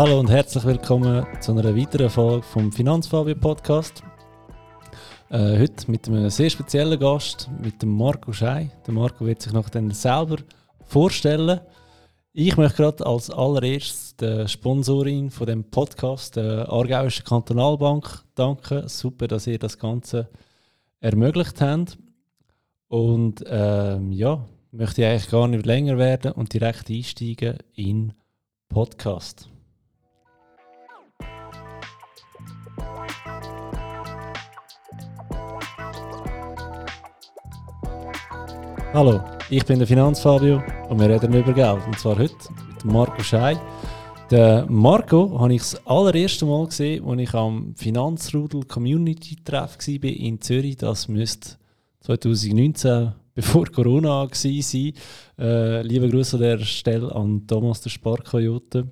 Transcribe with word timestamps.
Hallo 0.00 0.20
und 0.20 0.30
herzlich 0.30 0.64
willkommen 0.64 1.26
zu 1.40 1.50
einer 1.50 1.76
weiteren 1.76 2.08
Folge 2.08 2.44
vom 2.44 2.70
Finanzfabio 2.70 3.34
Podcast. 3.34 4.04
Äh, 5.28 5.58
heute 5.58 5.90
mit 5.90 6.06
einem 6.06 6.30
sehr 6.30 6.50
speziellen 6.50 7.00
Gast, 7.00 7.50
mit 7.60 7.82
dem 7.82 7.96
Marco 7.96 8.32
Schei. 8.32 8.70
Der 8.86 8.94
Marco 8.94 9.26
wird 9.26 9.42
sich 9.42 9.52
noch 9.52 9.68
dann 9.68 9.90
selber 9.90 10.36
vorstellen. 10.84 11.58
Ich 12.32 12.56
möchte 12.56 12.76
gerade 12.76 13.04
als 13.04 13.28
allererstes 13.28 14.14
der 14.14 14.46
Sponsorin 14.46 15.32
von 15.32 15.48
dem 15.48 15.64
Podcast, 15.64 16.36
der 16.36 16.70
Aargauischen 16.70 17.24
Kantonalbank, 17.24 18.22
danken. 18.36 18.86
Super, 18.86 19.26
dass 19.26 19.48
ihr 19.48 19.58
das 19.58 19.80
Ganze 19.80 20.28
ermöglicht 21.00 21.60
habt. 21.60 21.98
Und 22.86 23.44
ähm, 23.48 24.12
ja, 24.12 24.46
möchte 24.70 25.02
ich 25.02 25.08
eigentlich 25.08 25.28
gar 25.28 25.48
nicht 25.48 25.66
länger 25.66 25.98
werden 25.98 26.30
und 26.30 26.54
direkt 26.54 26.88
einsteigen 26.88 27.58
in 27.74 28.12
Podcast. 28.68 29.50
Hallo, 38.94 39.20
ich 39.50 39.66
bin 39.66 39.78
der 39.78 39.86
Finanzfabio 39.86 40.62
und 40.88 40.98
wir 40.98 41.10
reden 41.10 41.34
über 41.34 41.52
Geld. 41.52 41.86
Und 41.86 41.98
zwar 41.98 42.18
heute 42.18 42.34
mit 42.68 42.86
Marco 42.86 43.22
Schei. 43.22 43.60
Der 44.30 44.64
Marco 44.66 45.38
habe 45.38 45.52
ich 45.52 45.60
das 45.60 45.86
allererste 45.86 46.46
Mal 46.46 46.64
gesehen, 46.64 47.04
als 47.06 47.20
ich 47.20 47.34
am 47.34 47.74
Finanzrudel 47.76 48.62
Community 48.64 49.36
Treff 49.44 49.76
war 49.76 50.04
in 50.10 50.40
Zürich. 50.40 50.78
Das 50.78 51.06
müsste 51.06 51.58
2019, 52.00 53.12
bevor 53.34 53.66
Corona 53.66 54.26
war. 54.26 54.92
Äh, 55.38 55.82
liebe 55.82 56.08
Grüße 56.08 56.36
an 56.36 56.42
der 56.42 56.58
Stelle 56.60 57.14
an 57.14 57.46
Thomas, 57.46 57.82
der 57.82 57.90
Sparkoyote. 57.90 58.88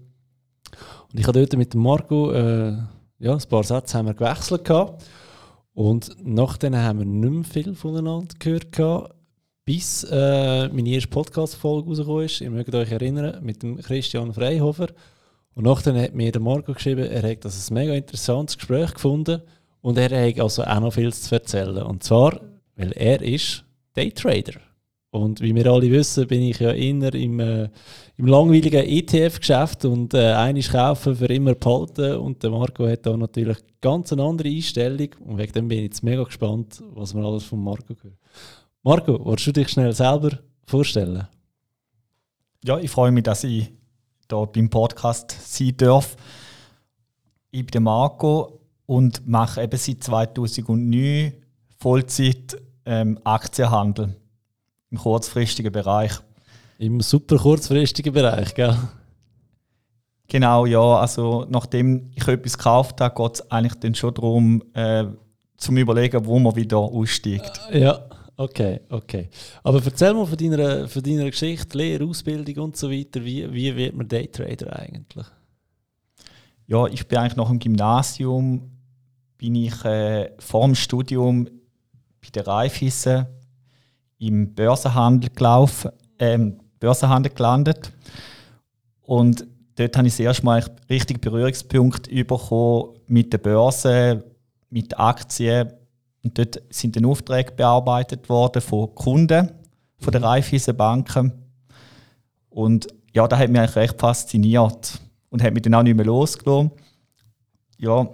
Und 1.10 1.18
ich 1.18 1.26
habe 1.26 1.38
dort 1.38 1.56
mit 1.56 1.74
Marco 1.74 2.32
äh, 2.32 2.76
ja, 3.18 3.32
ein 3.32 3.48
paar 3.48 3.64
Sätze 3.64 3.96
haben 3.96 4.06
wir 4.08 4.14
gewechselt. 4.14 4.62
Gehabt. 4.62 5.06
Und 5.72 6.14
nachdem 6.22 6.76
haben 6.76 6.98
wir 6.98 7.06
nicht 7.06 7.32
mehr 7.32 7.44
viel 7.44 7.74
voneinander 7.74 8.34
gehört. 8.38 8.72
Gehabt 8.72 9.15
bis 9.66 10.04
äh, 10.04 10.68
meine 10.68 10.88
erste 10.90 11.08
Podcast-Folge 11.08 11.88
rausgekommen 11.88 12.24
ist. 12.24 12.40
Ihr 12.40 12.50
mögt 12.50 12.74
euch 12.74 12.92
erinnern, 12.92 13.44
mit 13.44 13.64
dem 13.64 13.78
Christian 13.78 14.32
Freihofer. 14.32 14.86
Und 15.54 15.64
nachdem 15.64 15.96
hat 15.96 16.14
mir 16.14 16.30
der 16.30 16.40
Marco 16.40 16.72
geschrieben, 16.72 17.04
er 17.04 17.28
hat 17.28 17.44
das 17.44 17.68
ein 17.68 17.74
mega 17.74 17.92
interessantes 17.92 18.56
Gespräch 18.56 18.94
gefunden 18.94 19.42
und 19.80 19.98
er 19.98 20.28
hat 20.28 20.40
also 20.40 20.62
auch 20.62 20.80
noch 20.80 20.92
viel 20.92 21.12
zu 21.12 21.34
erzählen. 21.34 21.82
Und 21.82 22.04
zwar, 22.04 22.40
weil 22.76 22.92
er 22.92 23.20
ist 23.20 23.64
Daytrader. 23.94 24.60
Und 25.10 25.40
wie 25.40 25.54
wir 25.54 25.66
alle 25.66 25.90
wissen, 25.90 26.28
bin 26.28 26.42
ich 26.42 26.60
ja 26.60 26.70
inner 26.70 27.12
im, 27.14 27.40
äh, 27.40 27.68
im 28.18 28.26
langweiligen 28.26 28.84
ETF-Geschäft 28.84 29.84
und 29.84 30.14
äh, 30.14 30.32
eines 30.32 30.70
kaufen 30.70 31.16
für 31.16 31.26
immer 31.26 31.54
behalten. 31.54 32.16
Und 32.18 32.42
der 32.42 32.50
Marco 32.50 32.86
hat 32.86 33.04
da 33.04 33.16
natürlich 33.16 33.58
ganz 33.80 34.12
eine 34.12 34.22
andere 34.22 34.48
Einstellung. 34.48 35.08
Und 35.24 35.38
wegen 35.38 35.52
dem 35.52 35.68
bin 35.68 35.78
ich 35.78 35.84
jetzt 35.84 36.02
mega 36.04 36.22
gespannt, 36.22 36.82
was 36.94 37.14
wir 37.14 37.24
alles 37.24 37.44
von 37.44 37.64
Marco 37.64 37.94
hören. 38.00 38.16
Marco, 38.82 39.18
willst 39.24 39.46
du 39.46 39.52
dich 39.52 39.68
schnell 39.68 39.92
selber 39.92 40.38
vorstellen? 40.66 41.26
Ja, 42.64 42.78
ich 42.78 42.90
freue 42.90 43.10
mich, 43.10 43.24
dass 43.24 43.44
ich 43.44 43.70
hier 44.30 44.46
beim 44.46 44.70
Podcast 44.70 45.36
sein 45.40 45.76
darf. 45.76 46.16
Ich 47.50 47.60
bin 47.64 47.72
der 47.72 47.80
Marco 47.80 48.60
und 48.86 49.26
mache 49.26 49.62
eben 49.62 49.76
seit 49.76 50.04
2009 50.04 51.32
Vollzeit 51.78 52.56
ähm, 52.84 53.18
Aktienhandel 53.24 54.16
im 54.90 54.98
kurzfristigen 54.98 55.72
Bereich. 55.72 56.12
Im 56.78 57.00
super 57.00 57.38
kurzfristigen 57.38 58.12
Bereich, 58.12 58.54
gell? 58.54 58.76
Genau, 60.28 60.66
ja. 60.66 60.98
Also 60.98 61.46
nachdem 61.48 62.10
ich 62.14 62.26
etwas 62.26 62.58
gekauft 62.58 63.00
habe, 63.00 63.14
geht 63.14 63.34
es 63.34 63.50
eigentlich 63.50 63.74
dann 63.80 63.94
schon 63.94 64.14
darum, 64.14 64.62
äh, 64.74 65.04
zum 65.56 65.76
Überlegen, 65.76 66.26
wo 66.26 66.38
man 66.38 66.54
wieder 66.56 66.78
aussteigt. 66.78 67.60
Ja. 67.72 68.00
Okay, 68.38 68.80
okay. 68.90 69.28
Aber 69.62 69.82
erzähl 69.82 70.12
mal 70.12 70.26
von 70.26 70.36
deiner, 70.36 70.88
von 70.88 71.02
deiner 71.02 71.30
Geschichte, 71.30 71.78
Lehre, 71.78 72.04
Ausbildung 72.04 72.64
und 72.64 72.76
so 72.76 72.90
weiter. 72.90 73.24
Wie, 73.24 73.50
wie 73.52 73.74
wird 73.74 73.96
man 73.96 74.08
Daytrader 74.08 74.78
eigentlich? 74.78 75.26
Ja, 76.66 76.86
ich 76.86 77.06
bin 77.06 77.18
eigentlich 77.18 77.36
nach 77.36 77.48
dem 77.48 77.58
Gymnasium, 77.58 78.70
bin 79.38 79.54
ich 79.54 79.84
äh, 79.84 80.32
vor 80.38 80.66
dem 80.66 80.74
Studium 80.74 81.44
bei 82.20 82.28
der 82.34 82.46
Raiffeisen 82.46 83.26
im 84.18 84.54
Börsenhandel 84.54 85.30
gelaufen, 85.30 85.92
ähm, 86.18 86.60
Börsenhandel 86.78 87.32
gelandet. 87.32 87.92
Und 89.00 89.46
dort 89.76 89.96
habe 89.96 90.08
ich 90.08 90.14
das 90.14 90.20
erste 90.20 90.44
Mal 90.44 90.64
richtig 90.90 91.20
Berührungspunkt 91.20 92.10
bekommen 92.10 92.98
mit 93.06 93.32
der 93.32 93.38
Börse, 93.38 94.24
mit 94.68 94.98
Aktien, 94.98 95.72
und 96.26 96.36
dort 96.36 96.60
sind 96.70 96.96
dann 96.96 97.04
Aufträge 97.04 97.52
bearbeitet 97.52 98.28
worden 98.28 98.60
von 98.60 98.92
Kunden 98.96 99.48
von 100.00 100.10
der 100.12 100.24
Raiffeisen 100.24 100.76
Banken. 100.76 101.32
Und 102.50 102.88
ja, 103.14 103.28
das 103.28 103.38
hat 103.38 103.48
mich 103.48 103.60
eigentlich 103.60 103.76
recht 103.76 104.00
fasziniert 104.00 105.00
und 105.30 105.40
hat 105.40 105.54
mich 105.54 105.62
dann 105.62 105.74
auch 105.74 105.84
nicht 105.84 105.94
mehr 105.94 106.04
losgelassen. 106.04 106.72
Ja, 107.78 108.08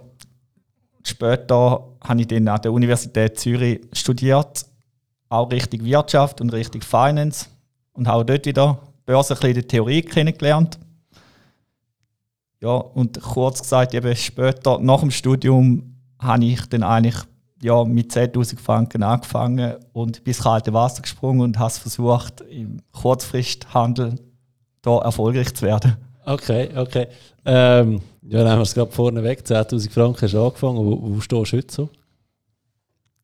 später 1.01 1.89
habe 2.03 2.21
ich 2.21 2.27
dann 2.27 2.47
an 2.47 2.61
der 2.61 2.71
Universität 2.71 3.39
Zürich 3.39 3.81
studiert, 3.93 4.63
auch 5.29 5.51
richtig 5.51 5.83
Wirtschaft 5.83 6.39
und 6.39 6.53
richtig 6.53 6.83
Finance 6.83 7.47
und 7.93 8.07
habe 8.07 8.25
dort 8.25 8.45
wieder 8.45 8.77
Börse 9.07 9.35
ein 9.41 9.53
die 9.55 9.63
Theorie 9.63 10.03
kennengelernt. 10.03 10.77
Ja, 12.61 12.75
und 12.75 13.19
kurz 13.19 13.63
gesagt, 13.63 13.95
eben 13.95 14.15
später, 14.15 14.77
nach 14.77 14.99
dem 14.99 15.09
Studium, 15.09 15.95
habe 16.19 16.45
ich 16.45 16.63
dann 16.67 16.83
eigentlich 16.83 17.15
ja, 17.63 17.83
mit 17.83 18.11
10.000 18.11 18.59
Franken 18.59 19.03
angefangen 19.03 19.75
und 19.93 20.23
bis 20.23 20.43
kalte 20.43 20.73
Wasser 20.73 21.01
gesprungen 21.01 21.41
und 21.41 21.59
hast 21.59 21.79
versucht, 21.79 22.41
im 22.41 22.81
Kurzfristhandel 22.91 24.15
da 24.81 24.99
erfolgreich 24.99 25.53
zu 25.53 25.65
werden. 25.65 25.97
Okay, 26.25 26.69
okay. 26.75 27.07
Ähm, 27.45 28.01
ja, 28.21 28.39
dann 28.39 28.51
haben 28.51 28.59
wir 28.59 28.63
es 28.63 28.73
gerade 28.73 28.91
vorne 28.91 29.23
weg. 29.23 29.43
10.000 29.45 29.89
Franken 29.89 30.21
hast 30.21 30.33
du 30.33 30.45
angefangen. 30.45 30.77
Wo, 30.77 31.15
wo 31.15 31.19
stehst 31.19 31.51
du 31.51 31.57
heute 31.57 31.73
so? 31.73 31.89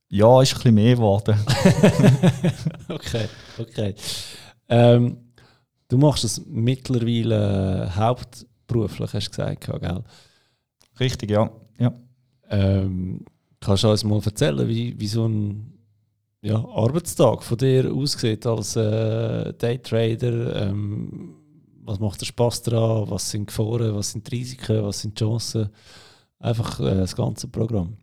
Ja, 0.10 0.42
ist 0.42 0.54
ein 0.54 0.56
bisschen 0.56 0.76
mehr 0.76 0.96
geworden. 0.96 1.38
okay, 2.90 3.26
okay. 3.60 3.96
Ähm, 4.68 5.18
du 5.88 5.98
machst 5.98 6.24
es 6.24 6.44
mittlerweile 6.48 7.86
äh, 7.86 7.90
hauptberuflich, 7.92 9.14
hast 9.14 9.28
du 9.28 9.30
gesagt, 9.30 9.82
gell? 9.82 10.04
Richtig, 11.00 11.30
ja. 11.30 11.50
ja. 11.78 11.94
Ähm, 12.50 13.24
Kannst 13.60 13.84
du 13.84 13.90
uns 13.90 14.04
mal 14.04 14.22
erzählen, 14.24 14.68
wie, 14.68 15.00
wie 15.00 15.08
so 15.08 15.28
ein 15.28 15.74
ja, 16.42 16.56
Arbeitstag 16.56 17.44
von 17.44 17.58
dir 17.58 17.94
aussieht 17.94 18.46
als 18.46 18.76
äh, 18.76 19.54
Daytrader? 19.54 20.68
Ähm, 20.68 21.36
was 21.84 22.00
macht 22.00 22.22
dir 22.22 22.26
Spaß 22.26 22.62
daran? 22.64 23.10
Was 23.10 23.30
sind 23.30 23.48
Gefahren? 23.48 23.96
Was 23.96 24.12
sind 24.12 24.30
die 24.32 24.38
Risiken? 24.38 24.84
Was 24.84 25.02
sind 25.02 25.20
die 25.20 25.24
Chancen? 25.24 25.70
Einfach 26.40 26.80
äh, 26.80 26.96
das 26.96 27.16
ganze 27.16 27.48
Programm. 27.48 27.98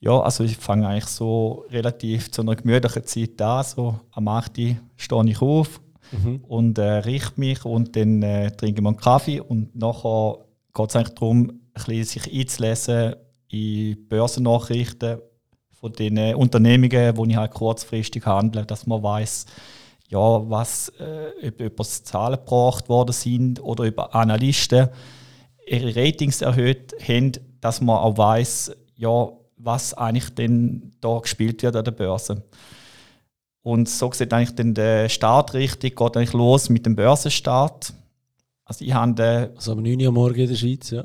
Ja, 0.00 0.20
also 0.20 0.44
ich 0.44 0.56
fange 0.56 0.88
eigentlich 0.88 1.06
so 1.06 1.64
relativ 1.70 2.30
zu 2.30 2.42
einer 2.42 2.56
gemütlichen 2.56 3.04
Zeit 3.04 3.40
an. 3.40 3.64
So 3.64 4.00
am 4.10 4.28
8. 4.28 4.52
stehe 4.96 5.28
ich 5.28 5.40
auf 5.40 5.80
mhm. 6.12 6.44
und 6.48 6.78
äh, 6.78 6.98
richte 6.98 7.40
mich 7.40 7.64
und 7.64 7.94
dann 7.96 8.22
äh, 8.22 8.50
trinke 8.50 8.80
ich 8.80 8.86
einen 8.86 8.96
Kaffee 8.96 9.40
und 9.40 9.74
nachher 9.76 10.38
geht 10.74 10.90
es 10.90 10.96
eigentlich 10.96 11.14
darum, 11.14 11.40
ein 11.48 11.60
bisschen 11.72 12.04
sich 12.04 12.32
einzulesen, 12.32 13.14
in 13.54 14.08
Börsennachrichten 14.08 15.18
von 15.72 15.92
den 15.92 16.34
Unternehmungen, 16.34 17.16
wo 17.16 17.24
ich 17.24 17.36
halt 17.36 17.52
kurzfristig 17.52 18.26
handle, 18.26 18.64
dass 18.64 18.86
man 18.86 19.02
weiß, 19.02 19.46
ja, 20.08 20.50
was 20.50 20.90
äh, 20.98 21.46
ob 21.48 21.60
über 21.60 21.84
Zahlen 21.84 22.38
gebracht 22.38 22.88
worden 22.88 23.12
sind 23.12 23.62
oder 23.62 23.84
über 23.84 24.14
Analysten 24.14 24.88
ihre 25.66 25.96
Ratings 25.96 26.42
erhöht 26.42 26.94
haben, 27.06 27.32
dass 27.60 27.80
man 27.80 27.96
auch 27.96 28.18
weiß, 28.18 28.72
ja, 28.96 29.28
was 29.56 29.94
eigentlich 29.94 30.34
denn 30.34 30.92
da 31.00 31.18
gespielt 31.18 31.62
wird 31.62 31.76
an 31.76 31.84
der 31.84 31.92
Börse. 31.92 32.42
Und 33.62 33.88
so 33.88 34.12
sieht 34.12 34.32
eigentlich 34.32 34.54
dann 34.54 34.74
der 34.74 35.08
Start 35.08 35.54
richtig, 35.54 35.96
geht 35.96 36.16
eigentlich 36.16 36.34
los 36.34 36.68
mit 36.68 36.84
dem 36.84 36.96
Börsenstart. 36.96 37.94
Also 38.66 38.84
ich 38.84 38.92
habe 38.92 39.52
also 39.56 39.72
am 39.72 39.82
9 39.82 40.00
Uhr 40.02 40.12
morgen 40.12 40.40
in 40.40 40.48
der 40.48 40.56
Schweiz, 40.56 40.90
ja. 40.90 41.04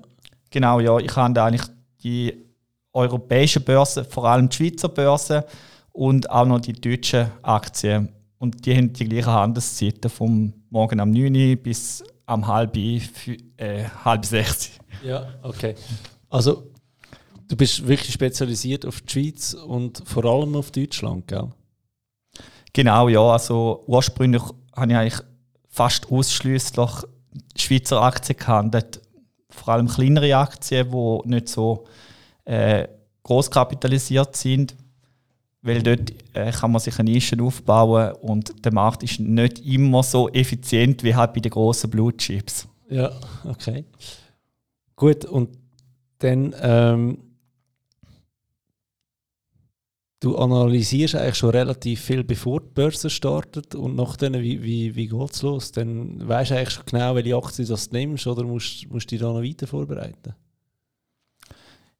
Genau, 0.51 0.79
ja, 0.79 0.97
ich 0.97 1.15
habe 1.15 1.41
eigentlich 1.41 1.69
die 2.03 2.45
europäischen 2.93 3.63
Börsen, 3.63 4.05
vor 4.05 4.25
allem 4.25 4.49
die 4.49 4.55
Schweizer 4.55 4.89
Börsen 4.89 5.43
und 5.91 6.29
auch 6.29 6.45
noch 6.45 6.59
die 6.59 6.73
deutschen 6.73 7.31
Aktien. 7.41 8.09
Und 8.37 8.65
die 8.65 8.75
haben 8.75 8.93
die 8.93 9.07
gleichen 9.07 9.31
Handelszeiten 9.31 10.09
vom 10.09 10.53
Morgen 10.69 10.99
am 10.99 11.11
9 11.11 11.35
Uhr 11.35 11.55
bis 11.57 12.03
am 12.25 12.47
halb, 12.47 12.77
äh, 12.77 13.83
halb 14.05 14.25
sechs. 14.25 14.71
Ja, 15.03 15.27
okay. 15.41 15.75
Also 16.29 16.71
du 17.47 17.55
bist 17.55 17.85
wirklich 17.87 18.13
spezialisiert 18.13 18.85
auf 18.85 19.01
die 19.01 19.11
Schweiz 19.11 19.53
und 19.53 20.01
vor 20.05 20.25
allem 20.25 20.55
auf 20.55 20.71
Deutschland, 20.71 21.27
gell? 21.27 21.49
Genau, 22.71 23.09
ja. 23.09 23.21
Also 23.21 23.83
ursprünglich 23.87 24.43
habe 24.75 24.91
ich 24.91 24.97
eigentlich 24.97 25.21
fast 25.67 26.11
ausschließlich 26.11 26.89
Schweizer 27.55 28.01
Aktien 28.01 28.37
gehandelt. 28.37 29.01
Vor 29.49 29.73
allem 29.73 29.87
kleinere 29.87 30.35
Aktien, 30.35 30.89
die 30.91 31.29
nicht 31.29 31.49
so 31.49 31.85
äh, 32.45 32.87
groß 33.23 33.49
kapitalisiert 33.51 34.35
sind. 34.35 34.75
Weil 35.61 35.83
dort 35.83 36.11
äh, 36.33 36.51
kann 36.51 36.71
man 36.71 36.79
sich 36.79 36.97
eine 36.99 37.11
Nische 37.11 37.35
aufbauen 37.41 38.13
und 38.21 38.63
der 38.63 38.73
Markt 38.73 39.03
ist 39.03 39.19
nicht 39.19 39.59
immer 39.65 40.03
so 40.03 40.29
effizient 40.29 41.03
wie 41.03 41.13
halt 41.13 41.33
bei 41.33 41.41
den 41.41 41.51
grossen 41.51 41.89
Blue 41.89 42.15
Chips. 42.15 42.67
Ja, 42.89 43.11
okay. 43.45 43.83
Gut, 44.95 45.25
und 45.25 45.49
dann 46.19 46.55
ähm, 46.61 47.17
du 50.19 50.37
analysierst 50.37 51.15
eigentlich 51.15 51.35
schon 51.35 51.51
relativ 51.51 52.01
viel, 52.01 52.23
bevor 52.23 52.59
die 52.61 52.69
Börse 52.73 53.09
startet 53.09 53.75
und 53.75 53.95
nachdem, 53.95 54.33
wie, 54.33 54.61
wie, 54.61 54.95
wie 54.95 55.07
geht 55.07 55.33
es 55.33 55.41
los? 55.41 55.71
Dann 55.71 56.27
weißt 56.27 56.51
du 56.51 56.55
eigentlich 56.55 56.73
schon 56.73 56.85
genau, 56.85 57.15
welche 57.15 57.37
Aktie 57.37 57.65
du 57.65 57.75
nimmst 57.91 58.27
oder 58.27 58.43
musst, 58.43 58.89
musst 58.89 59.09
du 59.11 59.15
dich 59.15 59.21
da 59.21 59.31
noch 59.31 59.41
weiter 59.41 59.67
vorbereiten? 59.67 60.35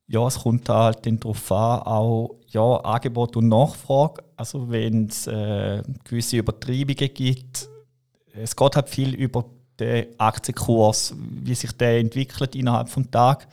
Ja, 0.08 0.26
es 0.26 0.40
kommt 0.40 0.68
halt 0.68 1.06
darauf 1.06 1.52
an, 1.52 1.82
auch 1.84 2.40
ja, 2.48 2.78
Angebot 2.78 3.38
und 3.38 3.48
Nachfrage. 3.48 4.24
Also 4.36 4.70
wenn 4.70 5.06
es 5.06 5.28
äh, 5.28 5.84
gewisse 6.04 6.38
Übertreibungen 6.38 7.14
gibt, 7.14 7.70
es 8.34 8.56
geht 8.56 8.76
halt 8.76 8.90
viel 8.90 9.14
über 9.14 9.46
den 9.80 10.08
Aktienkurs, 10.18 11.14
wie 11.44 11.56
sich 11.56 11.72
der 11.74 12.00
entwickelt 12.00 12.56
innerhalb 12.56 12.94
des 12.94 13.12
Tages. 13.12 13.48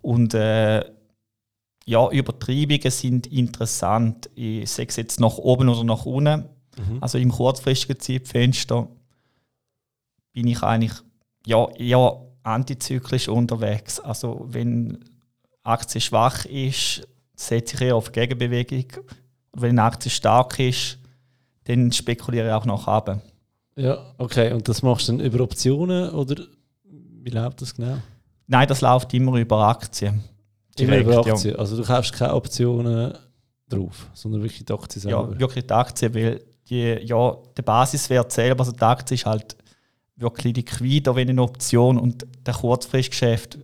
Und 0.00 0.34
äh, 0.34 0.84
ja, 1.86 2.08
Übertreibungen 2.10 2.90
sind 2.90 3.26
interessant. 3.26 4.30
Ich 4.34 4.70
sage 4.70 4.88
es 4.90 4.96
jetzt 4.96 5.20
nach 5.20 5.38
oben 5.38 5.68
oder 5.68 5.84
nach 5.84 6.06
unten. 6.06 6.44
Mhm. 6.76 6.98
Also 7.00 7.18
im 7.18 7.30
kurzfristigen 7.30 7.98
Zeitfenster 7.98 8.88
bin 10.32 10.46
ich 10.46 10.62
eigentlich 10.62 10.92
ja, 11.46 11.68
eher 11.70 12.20
antizyklisch 12.42 13.28
unterwegs. 13.28 13.98
Also 14.00 14.46
wenn 14.48 15.04
Aktie 15.62 16.00
schwach 16.00 16.44
ist, 16.44 17.06
setze 17.34 17.76
ich 17.76 17.80
eher 17.82 17.96
auf 17.96 18.12
Gegenbewegung. 18.12 19.02
Und 19.52 19.62
wenn 19.62 19.70
eine 19.70 19.84
Aktie 19.84 20.10
stark 20.10 20.58
ist, 20.58 20.98
dann 21.64 21.92
spekuliere 21.92 22.48
ich 22.48 22.52
auch 22.52 22.66
noch 22.66 22.86
ab. 22.88 23.20
Ja, 23.76 24.14
okay. 24.18 24.52
Und 24.52 24.68
das 24.68 24.82
machst 24.82 25.08
du 25.08 25.12
dann 25.12 25.24
über 25.24 25.42
Optionen 25.42 26.10
oder 26.10 26.44
wie 26.84 27.30
läuft 27.30 27.62
das 27.62 27.74
genau? 27.74 27.98
Nein, 28.46 28.68
das 28.68 28.80
läuft 28.80 29.12
immer 29.14 29.38
über 29.38 29.68
Aktien. 29.68 30.24
Immer 30.78 30.98
über 30.98 31.26
Aktien. 31.26 31.56
Also 31.56 31.76
du 31.76 31.82
kaufst 31.82 32.12
keine 32.12 32.34
Optionen 32.34 33.14
drauf, 33.68 34.08
sondern 34.14 34.42
wirklich 34.42 34.64
die 34.64 34.72
Aktie 34.72 35.00
selber. 35.00 35.30
Ja, 35.32 35.40
wirklich 35.40 35.66
die 35.66 35.72
Aktie, 35.72 36.14
weil 36.14 36.42
die, 36.68 36.98
ja, 37.02 37.36
der 37.56 37.62
Basiswert 37.62 38.32
selber, 38.32 38.60
also 38.60 38.72
die 38.72 38.82
Aktie 38.82 39.14
ist 39.14 39.26
halt 39.26 39.56
wirklich 40.16 40.56
liquider 40.56 41.16
wie 41.16 41.22
eine 41.22 41.42
Option 41.42 41.98
und 41.98 42.26
der 42.46 42.54
Kurzfristgeschäft 42.54 43.58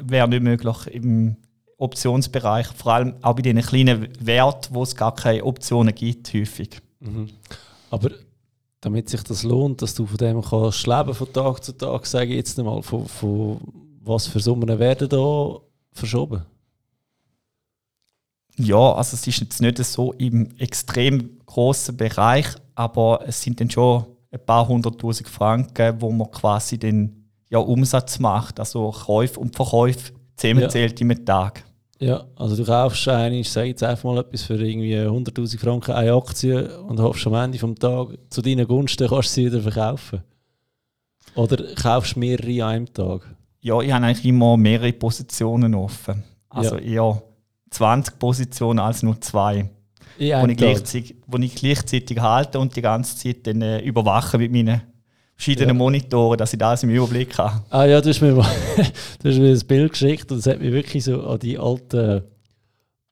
wäre 0.00 0.28
nicht 0.28 0.42
möglich 0.42 0.86
im 0.86 1.36
Optionsbereich, 1.76 2.68
vor 2.68 2.92
allem 2.92 3.14
auch 3.22 3.34
bei 3.34 3.42
den 3.42 3.60
kleinen 3.60 4.08
Werten, 4.20 4.74
wo 4.74 4.84
es 4.84 4.94
gar 4.94 5.14
keine 5.14 5.44
Optionen 5.44 5.94
gibt, 5.94 6.32
häufig. 6.32 6.80
Mhm. 7.00 7.28
Aber 7.90 8.10
damit 8.80 9.08
sich 9.08 9.22
das 9.22 9.42
lohnt, 9.42 9.82
dass 9.82 9.94
du 9.94 10.06
von 10.06 10.16
dem 10.16 10.40
kannst 10.40 10.86
leben 10.86 11.14
von 11.14 11.32
Tag 11.32 11.64
zu 11.64 11.72
Tag, 11.72 12.06
sage 12.06 12.30
ich 12.30 12.36
jetzt 12.36 12.58
einmal, 12.58 12.82
von, 12.82 13.06
von 13.06 13.60
was 14.00 14.26
für 14.26 14.40
Summen 14.40 14.78
werden 14.78 15.08
da 15.08 15.60
verschoben? 15.92 16.42
Ja, 18.58 18.92
also 18.94 19.14
es 19.14 19.26
ist 19.26 19.40
jetzt 19.40 19.62
nicht 19.62 19.78
so 19.78 20.12
im 20.14 20.50
extrem 20.58 21.38
großen 21.46 21.96
Bereich, 21.96 22.46
aber 22.74 23.20
es 23.26 23.40
sind 23.40 23.60
dann 23.60 23.70
schon 23.70 24.04
ein 24.30 24.44
paar 24.44 24.68
hunderttausend 24.68 25.28
Franken, 25.28 26.00
wo 26.00 26.10
man 26.10 26.30
quasi 26.30 26.78
den 26.78 27.30
ja, 27.48 27.58
Umsatz 27.58 28.18
macht, 28.18 28.58
also 28.58 28.90
Käufe 28.90 29.38
und 29.40 29.54
Verkäufe 29.54 30.12
zusammenzählt 30.36 31.00
ja. 31.00 31.06
im 31.06 31.24
Tag. 31.24 31.64
Ja, 31.98 32.24
also 32.34 32.56
du 32.56 32.64
kaufst 32.64 33.06
eine, 33.08 33.38
ich 33.38 33.50
sage 33.50 33.68
jetzt 33.68 33.82
einfach 33.84 34.04
mal 34.04 34.18
etwas 34.18 34.42
für 34.42 34.54
irgendwie 34.54 34.96
100'000 34.96 35.58
Franken 35.58 35.92
eine 35.92 36.14
Aktie 36.14 36.80
und 36.80 36.98
hoffst 36.98 37.26
am 37.28 37.34
Ende 37.34 37.58
des 37.58 37.78
Tages 37.78 38.18
zu 38.28 38.42
deinen 38.42 38.66
Gunsten 38.66 39.06
kannst 39.06 39.28
du 39.28 39.34
sie 39.34 39.46
wieder 39.46 39.60
verkaufen. 39.60 40.22
Oder 41.36 41.74
kaufst 41.76 42.16
du 42.16 42.20
mehrere 42.20 42.64
an 42.64 42.70
einem 42.70 42.92
Tag? 42.92 43.36
Ja, 43.62 43.80
ich 43.80 43.92
habe 43.92 44.04
eigentlich 44.04 44.26
immer 44.26 44.56
mehrere 44.56 44.92
Positionen 44.92 45.74
offen. 45.74 46.24
Also 46.48 46.76
ja. 46.78 47.04
eher 47.04 47.22
20 47.70 48.18
Positionen 48.18 48.80
als 48.80 49.02
nur 49.02 49.20
zwei. 49.20 49.70
Ja, 50.18 50.42
wo, 50.42 50.46
ich 50.46 50.56
gleichzeitig, 50.56 51.14
wo 51.26 51.38
ich 51.38 51.54
gleichzeitig 51.54 52.20
halte 52.20 52.58
und 52.58 52.76
die 52.76 52.82
ganze 52.82 53.16
Zeit 53.16 53.46
dann, 53.46 53.62
äh, 53.62 53.80
überwache 53.80 54.36
mit 54.36 54.52
meinen 54.52 54.82
verschiedenen 55.34 55.70
ja. 55.70 55.74
Monitoren, 55.74 56.38
dass 56.38 56.52
ich 56.52 56.58
das 56.58 56.82
im 56.82 56.90
Überblick 56.90 57.38
habe. 57.38 57.62
Ah 57.70 57.84
ja, 57.84 58.00
du 58.00 58.10
hast 58.10 58.20
mir, 58.20 58.32
mal, 58.32 58.50
du 59.22 59.28
hast 59.28 59.38
mir 59.38 59.52
ein 59.52 59.66
Bild 59.66 59.92
geschickt 59.92 60.30
und 60.30 60.38
es 60.38 60.46
hat 60.46 60.60
mich 60.60 60.72
wirklich 60.72 61.04
so 61.04 61.22
an 61.22 61.38
die 61.38 61.58
alten 61.58 62.22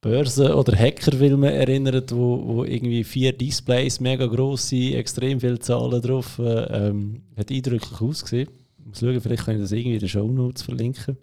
Börsen- 0.00 0.52
oder 0.52 0.76
Hackerfilme 0.76 1.52
erinnert, 1.52 2.12
wo, 2.12 2.42
wo 2.44 2.64
irgendwie 2.64 3.04
vier 3.04 3.32
Displays, 3.32 4.00
mega 4.00 4.26
grosse, 4.26 4.94
extrem 4.94 5.40
viele 5.40 5.58
Zahlen 5.58 6.02
drauf, 6.02 6.38
äh, 6.38 6.88
ähm, 6.88 7.22
hat 7.36 7.50
eindrücklich 7.50 8.00
ausgesehen. 8.00 8.48
Muss 8.84 9.00
schauen, 9.00 9.20
vielleicht 9.20 9.44
kann 9.44 9.54
ich 9.54 9.60
das 9.60 9.72
irgendwie 9.72 9.94
in 9.94 10.00
den 10.00 10.08
Show 10.08 10.26
Notes 10.26 10.62
verlinken. 10.62 11.16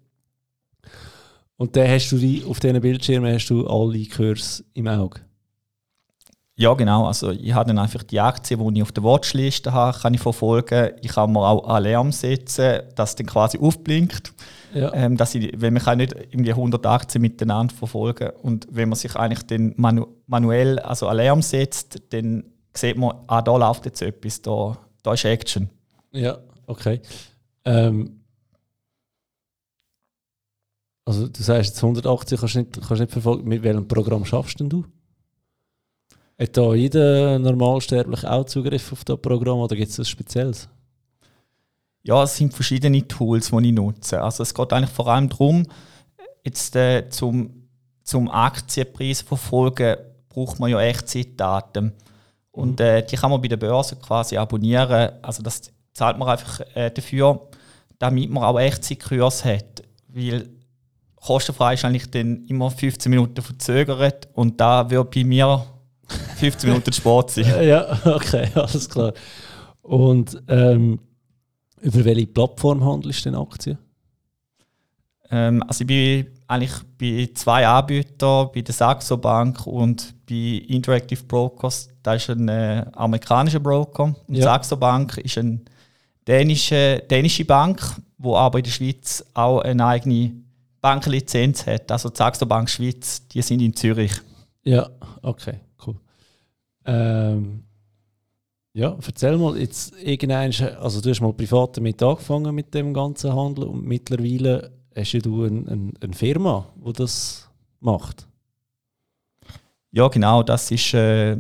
Und 1.58 1.76
dann 1.76 1.90
hast 1.90 2.12
du 2.12 2.18
die, 2.18 2.44
auf 2.46 2.60
diesen 2.60 2.80
Bildschirmen 2.82 3.34
hast 3.34 3.50
du 3.50 3.68
alle 3.68 4.06
Kurse 4.06 4.64
im 4.74 4.88
Auge. 4.88 5.22
Ja, 6.60 6.74
genau. 6.74 7.06
Also 7.06 7.32
ich 7.32 7.54
habe 7.54 7.68
dann 7.68 7.78
einfach 7.78 8.02
die 8.02 8.20
Aktien, 8.20 8.60
die 8.74 8.80
ich 8.80 8.84
auf 8.84 8.92
der 8.92 9.04
Watchliste 9.04 9.74
habe, 9.74 9.98
kann 9.98 10.16
ich 10.16 10.20
verfolgen. 10.20 10.92
Ich 11.02 11.10
kann 11.14 11.32
mir 11.32 11.48
auch 11.48 11.68
Alarm 11.68 12.12
setzen, 12.12 12.82
dass 12.96 13.16
dann 13.16 13.28
quasi 13.28 13.60
aufblinkt. 13.60 14.34
Ja. 14.74 14.92
Ähm, 14.94 15.18
dass 15.18 15.36
ich, 15.36 15.54
wenn 15.56 15.74
man 15.74 15.84
kann 15.84 16.00
nicht 16.00 16.14
irgendwie 16.14 16.52
100 16.52 16.86
Aktien 16.86 17.22
miteinander 17.22 17.74
verfolgen 17.74 18.32
und 18.42 18.68
wenn 18.70 18.90
man 18.90 18.98
sich 18.98 19.16
eigentlich 19.16 19.44
dann 19.44 19.74
manu 19.78 20.08
manuell 20.28 20.78
also 20.80 21.08
Alarm 21.08 21.42
setzt, 21.42 22.02
dann 22.10 22.44
sieht 22.74 22.98
man, 22.98 23.16
ah, 23.28 23.42
da 23.42 23.56
läuft 23.56 23.86
jetzt 23.86 24.02
etwas, 24.02 24.42
da, 24.42 24.78
da 25.04 25.14
ist 25.14 25.26
Action. 25.26 25.70
Ja, 26.12 26.38
okay. 26.66 27.02
Ähm, 27.68 28.22
also 31.06 31.28
du 31.28 31.44
sagst 31.44 31.70
jetzt 31.70 31.84
180 31.84 32.40
kannst 32.40 32.56
du 32.56 32.60
nicht, 32.60 32.82
kannst 32.82 33.02
nicht 33.02 33.12
verfolgen. 33.12 33.48
Mit 33.48 33.64
welchem 33.64 33.88
Programm 33.88 34.26
schaffst 34.26 34.60
denn 34.60 34.70
du? 34.70 34.86
Hat 36.40 36.56
da 36.56 36.74
jeder 36.74 37.40
Normalsterbliche 37.40 38.32
auch 38.32 38.46
Zugriff 38.46 38.92
auf 38.94 39.04
das 39.04 39.20
Programm 39.22 39.60
oder 39.60 39.76
gibt 39.76 39.90
es 39.90 39.96
etwas 39.96 40.10
Spezielles? 40.10 40.70
Ja, 42.04 42.24
es 42.24 42.38
sind 42.38 42.54
verschiedene 42.54 43.06
Tools, 43.06 43.50
die 43.50 43.68
ich 43.68 43.74
nutze. 43.74 44.22
Also 44.22 44.44
es 44.44 44.54
geht 44.54 44.72
eigentlich 44.72 44.92
vor 44.92 45.08
allem 45.08 45.28
darum, 45.28 45.66
jetzt 46.46 46.76
äh, 46.76 47.10
zum, 47.10 47.68
zum 48.04 48.30
Aktienpreis 48.30 49.22
verfolgen, 49.22 49.98
braucht 50.30 50.60
man 50.60 50.70
ja 50.70 50.80
Echtzeitdaten. 50.80 51.94
Und 52.52 52.80
mhm. 52.80 52.86
äh, 52.86 53.02
die 53.02 53.18
kann 53.18 53.32
man 53.32 53.42
bei 53.42 53.50
der 53.50 53.58
Börse 53.58 53.98
quasi 53.98 54.38
abonnieren. 54.38 55.12
Also 55.22 55.44
das 55.44 55.62
zahlt 55.94 56.18
man 56.18 56.30
einfach 56.30 56.62
äh, 56.76 56.92
dafür, 56.92 57.47
damit 58.00 58.30
man 58.30 58.44
auch 58.44 58.60
Echtzeitkurs 58.60 59.46
hat. 59.46 59.84
Weil 60.08 60.50
kostenfrei 61.16 61.74
ist 61.74 61.86
eigentlich 61.86 62.10
dann 62.10 62.46
immer 62.48 62.72
15 62.72 63.10
Minuten 63.10 63.42
verzögert 63.42 64.28
und 64.34 64.60
da 64.60 64.90
wird 64.90 65.12
bei 65.12 65.24
mir 65.24 65.66
15 66.38 66.70
Minuten 66.70 66.94
Sport 66.94 67.32
sein. 67.32 67.46
ja, 67.68 68.00
okay, 68.06 68.50
alles 68.56 68.90
klar. 68.90 69.14
Und 69.82 70.42
ähm, 70.48 71.00
über 71.82 72.06
welche 72.06 72.28
Plattform 72.28 72.84
handelst 72.84 73.26
du 73.26 73.30
denn 73.32 73.40
Aktien? 73.40 73.78
Ähm, 75.30 75.64
also 75.68 75.82
ich 75.82 75.88
bin 75.88 76.28
eigentlich 76.48 76.74
bei 76.98 77.30
zwei 77.34 77.68
Anbietern, 77.68 78.50
bei 78.54 78.62
der 78.62 78.74
Saxo 78.74 79.18
Bank 79.18 79.66
und 79.68 80.14
bei 80.30 80.64
Interactive 80.68 81.24
Brokers. 81.24 81.90
Das 82.04 82.24
ist 82.24 82.30
ein 82.30 82.48
äh, 82.48 82.86
amerikanischer 82.94 83.60
Broker. 83.60 84.16
Und 84.28 84.36
ja. 84.36 84.44
Saxo 84.44 84.78
Bank 84.78 85.18
ist 85.18 85.38
eine 85.38 85.60
dänische, 86.28 87.04
dänische 87.10 87.46
Bank, 87.46 87.82
die 88.18 88.30
aber 88.30 88.60
in 88.60 88.64
der 88.64 88.72
Schweiz 88.72 89.26
auch 89.34 89.62
eine 89.62 89.86
eigene 89.86 90.34
Bankenlizenz 90.82 91.66
hat. 91.66 91.92
Also 91.92 92.10
die 92.10 92.18
Saxo 92.18 92.46
Bank 92.46 92.70
Schweiz, 92.70 93.28
die 93.28 93.42
sind 93.42 93.62
in 93.62 93.76
Zürich. 93.76 94.14
Ja, 94.64 94.90
okay. 95.22 95.60
Ähm, 96.88 97.64
ja, 98.74 98.98
erzähl 99.06 99.38
mal, 99.38 99.58
jetzt 99.58 99.94
irgendein, 100.02 100.54
also 100.80 101.02
du 101.02 101.10
hast 101.10 101.20
mal 101.20 101.34
privat 101.34 101.78
damit 101.78 102.02
angefangen 102.02 102.56
mit 102.56 102.74
dem 102.74 102.94
ganzen 102.94 103.36
Handel 103.36 103.66
und 103.66 103.86
mittlerweile 103.86 104.72
hast 104.96 105.14
du 105.26 105.44
eine, 105.44 105.70
eine, 105.70 105.92
eine 106.00 106.14
Firma, 106.14 106.66
die 106.76 106.94
das 106.94 107.50
macht. 107.82 108.26
Ja, 109.92 110.08
genau, 110.08 110.44
das 110.44 110.72
ist 110.72 110.94
äh, 110.94 111.38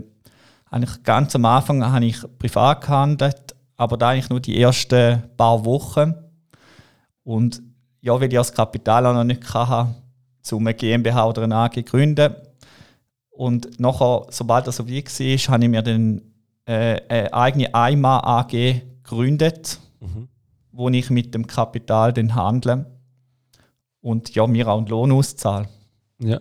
eigentlich 0.69 1.03
ganz 1.03 1.33
am 1.35 1.45
Anfang 1.45 1.85
habe 1.85 2.05
ich 2.05 2.17
privat 2.37 2.81
gehandelt, 2.81 3.55
aber 3.77 3.97
da 3.97 4.09
eigentlich 4.09 4.29
nur 4.29 4.39
die 4.39 4.59
ersten 4.59 5.23
paar 5.37 5.63
Wochen. 5.63 6.13
Und 7.23 7.61
ja, 8.01 8.13
weil 8.13 8.27
ich 8.27 8.33
das 8.33 8.51
Kapital 8.51 9.05
auch 9.05 9.13
noch 9.13 9.23
nicht 9.23 9.53
hatte, 9.53 9.95
um 10.51 10.65
eine 10.65 10.73
GmbH 10.73 11.27
oder 11.27 11.43
eine 11.43 11.55
AG 11.55 11.83
gründen, 11.85 12.35
und 13.37 13.79
nachher, 13.79 14.25
sobald 14.29 14.65
das 14.65 14.77
so 14.77 14.87
wie 14.87 15.05
war, 15.05 15.53
habe 15.53 15.63
ich 15.63 15.69
mir 15.69 15.83
dann 15.83 16.21
äh, 16.65 16.99
eine 17.07 17.33
eigene 17.33 17.71
EIMA 17.71 18.19
AG 18.23 18.81
gegründet, 19.03 19.79
mhm. 19.99 20.27
wo 20.71 20.89
ich 20.89 21.11
mit 21.11 21.35
dem 21.35 21.45
Kapital 21.45 22.13
dann 22.13 22.33
handle 22.33 22.87
und 24.01 24.33
ja, 24.33 24.47
mir 24.47 24.67
auch 24.67 24.79
einen 24.79 24.87
Lohn 24.87 25.11
auszahle. 25.11 25.69
Ja. 26.19 26.39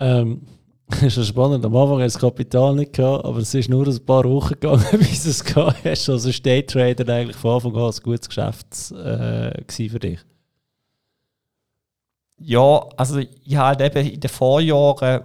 Ähm, 0.00 0.42
ist 1.00 1.16
ja 1.16 1.24
spannend. 1.24 1.64
Am 1.64 1.74
Anfang 1.74 2.00
hast 2.02 2.14
du 2.14 2.18
das 2.18 2.30
Kapital 2.30 2.74
nicht 2.74 2.92
gehabt, 2.92 3.24
aber 3.24 3.38
es 3.38 3.54
ist 3.54 3.68
nur 3.68 3.86
ein 3.86 4.04
paar 4.04 4.24
Wochen 4.24 4.54
gegangen, 4.54 4.84
bis 4.92 5.24
es 5.24 5.42
gehabt. 5.42 5.86
Also 5.86 6.14
ist 6.14 6.44
Day 6.44 6.64
Trader 6.64 7.12
eigentlich 7.12 7.36
von 7.36 7.54
Anfang 7.54 7.74
an 7.76 7.90
ein 7.90 8.02
gutes 8.02 8.28
Geschäft 8.28 8.92
äh, 8.92 9.88
für 9.88 9.98
dich? 9.98 10.20
Ja, 12.38 12.86
also 12.96 13.18
ich 13.18 13.56
habe 13.56 13.84
eben 13.84 14.06
in 14.06 14.20
den 14.20 14.28
Vorjahren, 14.28 15.22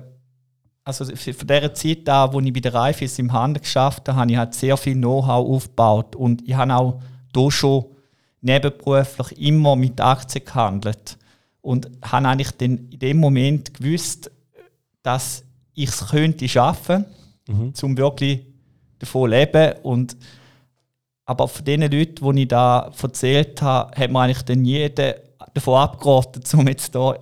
also 0.85 1.05
von 1.05 1.47
der 1.47 1.73
Zeit 1.73 2.07
an, 2.07 2.31
wo 2.31 2.39
ich 2.39 2.53
bei 2.53 2.61
der 2.61 2.73
Reifis 2.73 3.19
im 3.19 3.33
Handel 3.33 3.61
geschafft 3.61 4.07
habe, 4.07 4.17
habe 4.17 4.31
ich 4.31 4.37
halt 4.37 4.53
sehr 4.53 4.77
viel 4.77 4.95
Know-how 4.95 5.47
aufgebaut 5.47 6.15
und 6.15 6.47
ich 6.47 6.55
habe 6.55 6.73
auch 6.73 7.01
hier 7.35 7.51
schon 7.51 7.85
nebenberuflich 8.41 9.39
immer 9.39 9.75
mit 9.75 9.99
Aktien 9.99 10.45
gehandelt 10.45 11.17
und 11.61 11.89
habe 12.01 12.27
eigentlich 12.27 12.51
dann 12.51 12.87
in 12.89 12.99
dem 12.99 13.17
Moment 13.17 13.73
gewusst, 13.73 14.31
dass 15.03 15.43
ich 15.83 15.89
es 15.89 16.07
könnte 16.07 16.47
schaffen, 16.47 17.05
mhm. 17.47 17.73
um 17.81 17.97
wirklich 17.97 18.45
davon 18.99 19.29
zu 19.29 19.35
leben 19.35 19.73
und 19.83 20.17
aber 21.25 21.47
von 21.47 21.63
den 21.63 21.81
Leuten, 21.81 22.35
die 22.35 22.41
ich 22.41 22.47
da 22.47 22.91
erzählt 23.01 23.61
habe, 23.61 23.95
hat 23.95 24.09
man 24.09 24.23
eigentlich 24.23 24.41
dann 24.41 24.65
jeder 24.65 25.15
davon 25.53 25.75
abgeraten, 25.75 26.41
um 26.59 26.67
jetzt 26.67 26.95
da 26.95 27.13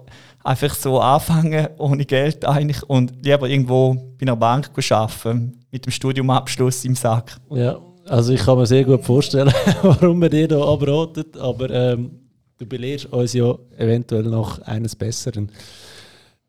einfach 0.44 0.74
so 0.76 1.00
anfangen, 1.00 1.68
ohne 1.78 2.06
Geld 2.06 2.46
eigentlich 2.46 2.82
und 2.84 3.14
lieber 3.24 3.50
irgendwo 3.50 3.96
bei 3.96 4.22
einer 4.22 4.38
Bank 4.38 4.72
arbeiten, 4.90 5.60
mit 5.72 5.86
dem 5.86 5.92
Studiumabschluss 5.92 6.86
im 6.86 6.96
Sack. 6.96 7.38
Ja, 7.50 7.80
also 8.06 8.32
ich 8.32 8.40
kann 8.40 8.58
mir 8.58 8.66
sehr 8.66 8.86
gut 8.86 9.04
vorstellen, 9.04 9.54
warum 9.82 10.20
man 10.20 10.30
dir 10.30 10.48
da 10.48 10.62
abratet, 10.62 11.36
aber 11.36 11.70
ähm, 11.70 12.12
du 12.58 12.66
belehrst 12.66 13.08
uns 13.08 13.34
ja 13.34 13.56
eventuell 13.78 14.24
noch 14.24 14.62
eines 14.62 14.96
Besseren. 14.96 15.52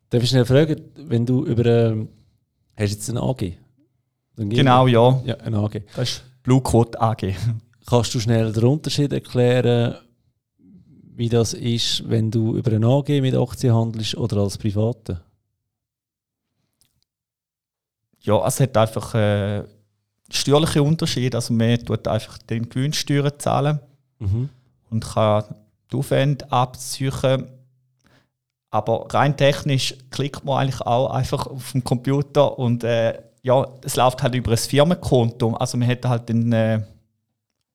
Darf 0.09 0.23
ich 0.23 0.29
schnell 0.29 0.45
fragen, 0.45 0.81
wenn 0.95 1.25
du 1.25 1.45
über. 1.45 1.65
Ähm, 1.65 2.09
hast 2.75 2.91
du 2.91 2.95
jetzt 2.95 3.09
eine 3.09 3.21
AG? 3.21 3.53
Genau, 4.35 4.87
ja. 4.87 5.21
Ja, 5.25 5.35
eine 5.37 5.57
AG. 5.57 5.81
Das 5.95 6.09
ist 6.09 6.23
Blue 6.43 6.61
Code 6.61 6.99
AG. 6.99 7.35
Kannst 7.85 8.13
du 8.13 8.19
schnell 8.19 8.51
den 8.51 8.63
Unterschied 8.63 9.11
erklären, 9.13 9.95
wie 11.15 11.29
das 11.29 11.53
ist, 11.53 12.07
wenn 12.09 12.31
du 12.31 12.55
über 12.55 12.71
eine 12.71 12.87
AG 12.87 13.09
mit 13.21 13.35
Aktien 13.35 13.73
handelst 13.73 14.15
oder 14.15 14.37
als 14.37 14.57
Private? 14.57 15.21
Ja, 18.21 18.45
es 18.47 18.59
hat 18.59 18.77
einfach 18.77 19.13
äh, 19.15 19.63
steuerliche 20.31 20.83
Unterschiede. 20.83 21.37
Also 21.37 21.53
man 21.53 21.77
tut 21.79 22.07
einfach 22.07 22.37
den 22.39 22.69
Gewinnsteuer 22.69 23.37
zahlen 23.37 23.79
mhm. 24.19 24.49
und 24.89 25.05
kann 25.05 25.43
die 25.91 25.97
Aufwände 25.97 26.51
abziehen 26.51 27.11
aber 28.71 29.07
rein 29.09 29.35
technisch 29.35 29.95
klickt 30.11 30.43
man 30.45 30.59
eigentlich 30.59 30.81
auch 30.81 31.09
einfach 31.09 31.47
auf 31.47 31.71
dem 31.71 31.83
Computer 31.83 32.57
und 32.57 32.83
äh, 32.83 33.21
ja, 33.41 33.67
es 33.83 33.95
läuft 33.95 34.21
halt 34.21 34.35
über 34.35 34.51
ein 34.51 34.57
Firmenkonto. 34.57 35.53
Also 35.53 35.77
man 35.77 35.87
hat 35.87 36.05
halt 36.05 36.29
den 36.29 36.51
äh, 36.51 36.81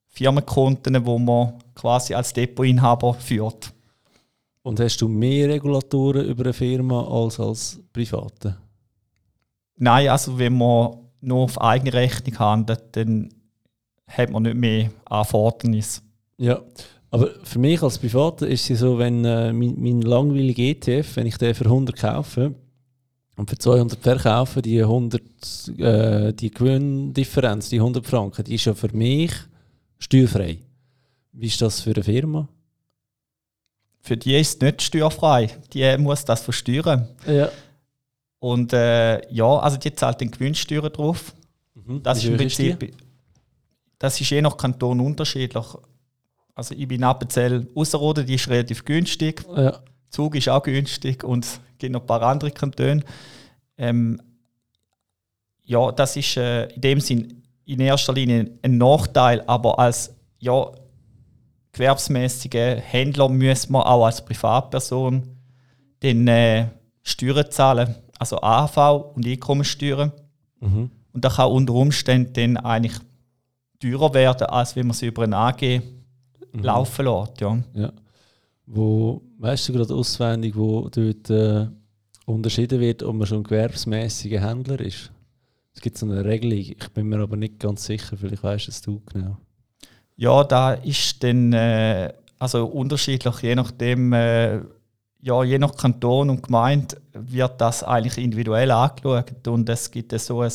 Firmenkonten, 0.08 1.04
wo 1.04 1.18
man 1.18 1.54
quasi 1.74 2.14
als 2.14 2.32
Depotinhaber 2.32 3.14
führt. 3.14 3.72
Und 4.62 4.80
hast 4.80 5.00
du 5.00 5.08
mehr 5.08 5.48
Regulatoren 5.48 6.26
über 6.26 6.44
eine 6.44 6.52
Firma 6.52 7.02
als 7.06 7.40
als 7.40 7.80
Private? 7.92 8.56
Nein, 9.76 10.08
also 10.08 10.38
wenn 10.38 10.56
man 10.56 10.96
nur 11.20 11.44
auf 11.44 11.60
eigene 11.60 11.92
Rechnung 11.92 12.38
handelt, 12.38 12.82
dann 12.92 13.30
hat 14.06 14.30
man 14.30 14.44
nicht 14.44 14.56
mehr 14.56 14.90
Anforderungen. 15.06 15.84
Ja, 16.36 16.60
aber 17.14 17.30
für 17.44 17.60
mich 17.60 17.80
als 17.80 17.96
Privater 17.96 18.48
ist 18.48 18.68
es 18.68 18.80
so, 18.80 18.98
wenn 18.98 19.24
äh, 19.24 19.52
mein, 19.52 19.76
mein 19.78 20.02
langweiliger 20.02 20.64
ETF, 20.64 21.14
wenn 21.14 21.28
ich 21.28 21.36
den 21.36 21.54
für 21.54 21.66
100 21.66 21.96
kaufe 21.96 22.56
und 23.36 23.48
für 23.48 23.56
200 23.56 24.00
verkaufe, 24.00 24.60
die 24.60 24.82
100, 24.82 25.22
äh, 25.78 26.32
die 26.32 26.50
Gewinndifferenz, 26.50 27.68
die 27.68 27.76
100 27.76 28.04
Franken, 28.04 28.42
die 28.42 28.56
ist 28.56 28.64
ja 28.64 28.74
für 28.74 28.92
mich 28.92 29.30
steuerfrei. 30.00 30.58
Wie 31.30 31.46
ist 31.46 31.62
das 31.62 31.82
für 31.82 31.94
eine 31.94 32.02
Firma? 32.02 32.48
Für 34.00 34.16
die 34.16 34.34
ist 34.34 34.56
es 34.56 34.60
nicht 34.60 34.82
steuerfrei. 34.82 35.50
Die 35.72 35.96
muss 35.98 36.24
das 36.24 36.42
versteuern. 36.42 37.06
Ja. 37.28 37.48
Und 38.40 38.72
äh, 38.72 39.32
ja, 39.32 39.56
also 39.60 39.76
die 39.76 39.94
zahlt 39.94 40.20
den 40.20 40.32
Gewinnsteuer 40.32 40.90
drauf. 40.90 41.32
Mhm. 41.76 42.02
Das 42.02 42.18
ist 42.18 42.24
im 42.24 42.36
Prinzip, 42.36 42.92
das 44.00 44.20
ist 44.20 44.30
je 44.30 44.42
nach 44.42 44.56
Kanton 44.56 44.98
unterschiedlich. 44.98 45.64
Also 46.54 46.74
ich 46.74 46.86
bin 46.86 47.02
Appenzell 47.02 47.66
Ausserrhoden, 47.74 48.26
die 48.26 48.34
ist 48.34 48.48
relativ 48.48 48.84
günstig. 48.84 49.44
Ja. 49.56 49.80
Zug 50.08 50.36
ist 50.36 50.48
auch 50.48 50.62
günstig 50.62 51.24
und 51.24 51.44
es 51.44 51.60
gibt 51.78 51.92
noch 51.92 52.02
ein 52.02 52.06
paar 52.06 52.22
andere 52.22 52.52
Kantone. 52.52 53.02
Ähm, 53.76 54.20
ja, 55.64 55.90
das 55.90 56.16
ist 56.16 56.36
äh, 56.36 56.66
in 56.66 56.80
dem 56.80 57.00
Sinn 57.00 57.42
in 57.64 57.80
erster 57.80 58.12
Linie 58.12 58.50
ein 58.62 58.78
Nachteil, 58.78 59.42
aber 59.46 59.78
als 59.78 60.14
ja, 60.38 60.70
gewerbsmäßige 61.72 62.80
Händler 62.82 63.28
muss 63.28 63.68
man 63.68 63.82
auch 63.82 64.04
als 64.04 64.24
Privatperson 64.24 65.36
den 66.02 66.28
äh, 66.28 66.68
Steuern 67.02 67.50
zahlen, 67.50 67.94
also 68.18 68.40
AHV 68.40 69.14
und 69.14 69.26
Einkommensteuern. 69.26 70.12
Mhm. 70.60 70.90
Und 71.12 71.24
das 71.24 71.36
kann 71.36 71.50
unter 71.50 71.74
Umständen 71.74 72.32
dann 72.32 72.56
eigentlich 72.58 73.00
teurer 73.80 74.12
werden, 74.14 74.46
als 74.46 74.76
wenn 74.76 74.86
man 74.86 74.94
sie 74.94 75.06
über 75.06 75.24
eine 75.24 75.36
AG 75.36 75.82
mhm. 76.54 76.64
laufen 76.64 77.06
lässt. 77.06 77.40
Ja. 77.40 77.58
ja. 77.74 77.92
Wo, 78.66 79.22
weißt 79.38 79.68
du 79.68 79.72
gerade 79.74 79.94
auswendig, 79.94 80.56
wo 80.56 80.88
dort 80.88 81.30
äh, 81.30 81.66
unterschieden 82.26 82.80
wird, 82.80 83.02
ob 83.02 83.14
man 83.14 83.26
schon 83.26 83.38
ein 83.38 83.44
gewerbsmäßiger 83.44 84.40
Händler 84.40 84.80
ist? 84.80 85.10
Es 85.74 85.80
gibt 85.80 85.98
so 85.98 86.06
eine 86.06 86.24
Regelung, 86.24 86.58
ich 86.58 86.88
bin 86.94 87.08
mir 87.08 87.18
aber 87.18 87.36
nicht 87.36 87.58
ganz 87.58 87.84
sicher, 87.84 88.16
vielleicht 88.16 88.42
weißt 88.42 88.68
es 88.68 88.80
du 88.80 89.02
genau. 89.12 89.36
Ja, 90.16 90.44
da 90.44 90.74
ist 90.74 91.22
dann 91.24 91.52
äh, 91.52 92.12
also 92.38 92.66
unterschiedlich, 92.66 93.36
je 93.40 93.54
nachdem, 93.54 94.12
äh, 94.12 94.60
ja, 95.20 95.42
je 95.42 95.58
nach 95.58 95.74
Kanton 95.74 96.30
und 96.30 96.42
Gemeinde 96.42 96.96
wird 97.12 97.60
das 97.60 97.82
eigentlich 97.82 98.22
individuell 98.22 98.70
angeschaut 98.70 99.48
und 99.48 99.68
es 99.68 99.90
gibt 99.90 100.12
so 100.20 100.40
ein 100.42 100.52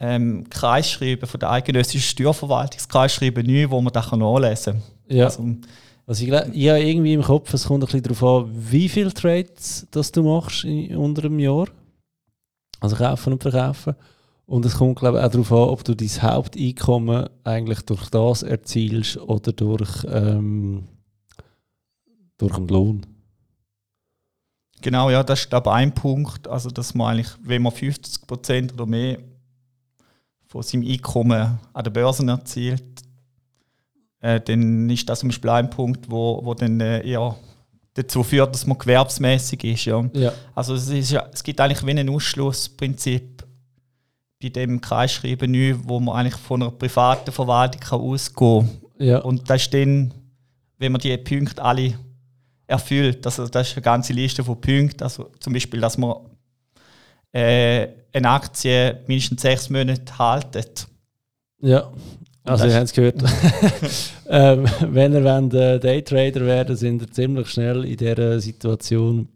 ähm, 0.00 0.48
Kreisschreiben 0.48 1.28
von 1.28 1.38
der 1.38 1.50
eidgenössischen 1.50 2.00
Steuerverwaltung, 2.00 2.78
das 2.78 2.88
Kreisschreiben 2.88 3.46
9, 3.46 3.70
wo 3.70 3.80
man 3.82 3.92
das 3.92 4.10
nachlesen 4.10 4.82
kann. 5.08 5.16
Ja. 5.16 5.26
Also, 5.26 5.56
also 6.06 6.24
ich, 6.24 6.30
ich 6.30 6.68
habe 6.68 6.82
irgendwie 6.82 7.12
im 7.12 7.22
Kopf, 7.22 7.52
es 7.52 7.66
kommt 7.66 7.84
ein 7.84 7.86
bisschen 7.86 8.02
darauf 8.02 8.22
an, 8.22 8.50
wie 8.52 8.88
viele 8.88 9.12
Trades 9.12 9.86
das 9.90 10.10
du 10.10 10.22
machst 10.22 10.64
in, 10.64 10.96
unter 10.96 11.24
einem 11.24 11.38
Jahr. 11.38 11.68
Also 12.80 12.96
kaufen 12.96 13.34
und 13.34 13.42
verkaufen. 13.42 13.94
Und 14.46 14.64
es 14.64 14.76
kommt 14.76 14.98
glaube 14.98 15.18
ich 15.18 15.24
auch 15.24 15.30
darauf 15.30 15.52
an, 15.52 15.68
ob 15.68 15.84
du 15.84 15.94
dein 15.94 16.08
Haupteinkommen 16.08 17.28
eigentlich 17.44 17.82
durch 17.82 18.08
das 18.08 18.42
erzielst 18.42 19.18
oder 19.18 19.52
durch, 19.52 20.04
ähm, 20.10 20.88
durch 22.38 22.56
einen 22.56 22.68
Lohn. 22.68 23.06
Genau, 24.80 25.10
ja, 25.10 25.22
das 25.22 25.40
ist 25.40 25.50
glaube 25.50 25.70
ein 25.72 25.94
Punkt. 25.94 26.48
Also 26.48 26.70
dass 26.70 26.94
man 26.94 27.12
eigentlich, 27.12 27.32
wenn 27.42 27.62
man 27.62 27.72
50% 27.72 28.72
oder 28.72 28.86
mehr 28.86 29.18
von 30.50 30.62
seinem 30.62 30.86
Einkommen 30.86 31.58
an 31.72 31.84
der 31.84 31.90
Börse 31.92 32.26
erzielt, 32.26 32.82
äh, 34.20 34.40
dann 34.40 34.90
ist 34.90 35.08
das 35.08 35.20
zum 35.20 35.28
Beispiel 35.28 35.50
ein 35.50 35.70
Punkt, 35.70 36.10
wo, 36.10 36.44
wo 36.44 36.54
dann 36.54 36.80
äh, 36.80 37.06
eher 37.06 37.36
dazu 37.94 38.24
führt, 38.24 38.52
dass 38.52 38.66
man 38.66 38.76
gewerbsmäßig 38.76 39.62
ist. 39.64 39.84
Ja. 39.84 40.04
ja. 40.12 40.32
Also 40.54 40.74
es, 40.74 40.88
ist, 40.88 41.16
es 41.32 41.42
gibt 41.44 41.60
eigentlich 41.60 41.86
wie 41.86 41.92
ein 41.92 42.08
Ausschlussprinzip 42.08 43.46
bei 44.42 44.48
dem 44.48 44.80
Kreisschreiben 44.80 45.50
9, 45.50 45.82
wo 45.84 46.00
man 46.00 46.16
eigentlich 46.16 46.40
von 46.40 46.62
einer 46.62 46.72
privaten 46.72 47.30
Verwaltung 47.30 47.80
kann 47.80 48.00
ausgehen 48.00 48.68
kann. 48.98 49.06
Ja. 49.06 49.18
Und 49.18 49.48
das 49.48 49.62
ist 49.62 49.74
dann, 49.74 50.12
wenn 50.78 50.92
man 50.92 51.00
die 51.00 51.16
Punkte 51.16 51.62
alle 51.62 51.94
erfüllt, 52.66 53.24
also 53.24 53.46
das 53.46 53.68
ist 53.68 53.76
eine 53.76 53.82
ganze 53.82 54.12
Liste 54.12 54.42
von 54.42 54.60
Punkten, 54.60 55.04
also 55.04 55.30
zum 55.38 55.52
Beispiel, 55.52 55.80
dass 55.80 55.96
man 55.96 56.16
äh, 57.32 57.88
eine 58.12 58.30
Aktie 58.30 59.00
mindestens 59.06 59.42
sechs 59.42 59.70
Monate 59.70 60.18
haltet. 60.18 60.86
Ja, 61.60 61.92
also 62.44 62.66
ihr 62.66 62.74
habt 62.74 62.86
es 62.86 62.92
gehört. 62.92 63.22
ähm, 64.28 64.66
wenn 64.88 65.12
ihr 65.12 65.24
wollt, 65.24 65.54
äh, 65.54 65.78
Daytrader 65.78 66.46
werden 66.46 66.76
sind 66.76 67.02
ihr 67.02 67.10
ziemlich 67.10 67.48
schnell 67.48 67.84
in 67.84 67.96
der 67.96 68.40
Situation, 68.40 69.28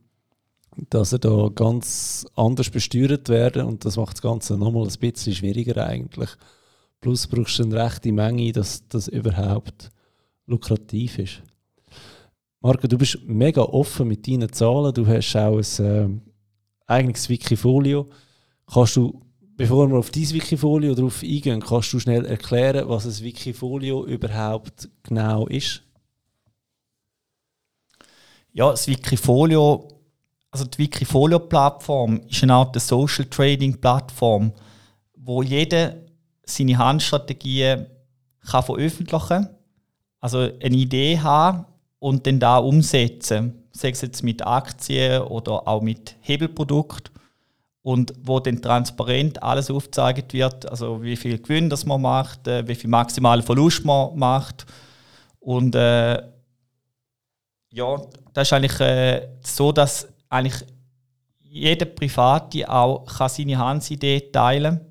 dass 0.91 1.13
ihr 1.13 1.19
da 1.19 1.51
ganz 1.55 2.27
anders 2.35 2.71
besteuert 2.71 3.29
werden 3.29 3.67
und 3.67 3.85
das 3.85 3.97
macht 3.97 4.15
das 4.15 4.23
Ganze 4.23 4.57
nochmal 4.57 4.89
ein 4.89 4.99
bisschen 4.99 5.35
schwieriger 5.35 5.87
eigentlich. 5.87 6.31
Plus 7.01 7.27
brauchst 7.27 7.59
du 7.59 7.65
eine 7.65 7.85
rechte 7.85 8.11
Menge, 8.13 8.53
dass 8.53 8.89
das 8.89 9.09
überhaupt 9.09 9.91
lukrativ 10.47 11.19
ist. 11.19 11.43
Marco, 12.61 12.87
du 12.89 12.97
bist 12.97 13.19
mega 13.27 13.61
offen 13.61 14.09
mit 14.09 14.27
deinen 14.27 14.51
Zahlen. 14.51 14.95
Du 14.95 15.07
hast 15.07 15.37
auch 15.37 15.59
ein 15.59 15.85
äh, 15.85 16.09
eigenes 16.87 17.29
Wikifolio. 17.29 18.09
Kannst 18.67 18.97
du 18.97 19.21
bevor 19.57 19.89
wir 19.89 19.99
auf 19.99 20.11
dieses 20.11 20.35
Wikifolio 20.35 20.95
drauf 20.95 21.23
eingehen, 21.23 21.61
kannst 21.61 21.93
du 21.93 22.01
schnell 22.01 22.25
erklären, 22.27 22.89
was 22.89 23.07
ein 23.07 23.25
Wikifolio 23.25 24.05
überhaupt 24.05 24.89
genau 25.03 25.47
ist? 25.47 25.83
Ja, 28.53 28.71
das 28.71 28.87
Wikifolio, 28.87 29.89
also 30.51 30.65
die 30.65 30.79
Wikifolio-Plattform 30.79 32.21
ist 32.29 32.43
eine 32.43 32.55
Art 32.55 32.81
Social 32.81 33.27
Trading-Plattform, 33.27 34.53
wo 35.17 35.43
jeder 35.43 35.97
seine 36.45 36.79
Handstrategien 36.79 37.87
kann 38.47 38.63
veröffentlichen 38.63 39.27
kann. 39.27 39.49
Also 40.21 40.39
eine 40.39 40.77
Idee 40.77 41.19
haben 41.19 41.67
und 42.05 42.27
dann 42.27 42.39
da 42.39 42.59
umsetzen. 42.59 43.65
Sei 43.73 43.89
es 43.89 44.03
jetzt 44.03 44.23
mit 44.23 44.47
Aktien 44.47 45.23
oder 45.23 45.67
auch 45.67 45.81
mit 45.81 46.17
Hebelprodukten. 46.21 47.15
Und 47.81 48.13
wo 48.23 48.41
dann 48.41 48.61
transparent 48.61 49.43
alles 49.43 49.71
aufgezeigt 49.71 50.35
wird, 50.35 50.71
also 50.71 51.03
wie 51.03 51.17
viel 51.17 51.39
Gewinn 51.39 51.71
das 51.71 51.87
man 51.87 52.03
macht, 52.03 52.47
äh, 52.47 52.69
wie 52.69 52.75
viel 52.75 52.91
maximalen 52.91 53.43
Verlust 53.43 53.87
man 53.87 54.19
macht. 54.19 54.67
Und 55.41 55.75
äh, 55.75 56.23
ja, 57.73 58.03
das 58.35 58.49
ist 58.49 58.53
eigentlich 58.53 58.81
äh, 58.81 59.27
so, 59.41 59.73
dass 59.73 60.07
eigentlich 60.29 60.63
jeder 61.41 61.87
Private 61.87 62.69
auch 62.69 63.07
kann 63.07 63.31
seine 63.31 63.57
Hansidee 63.57 64.31
teilen 64.31 64.77
kann. 64.77 64.87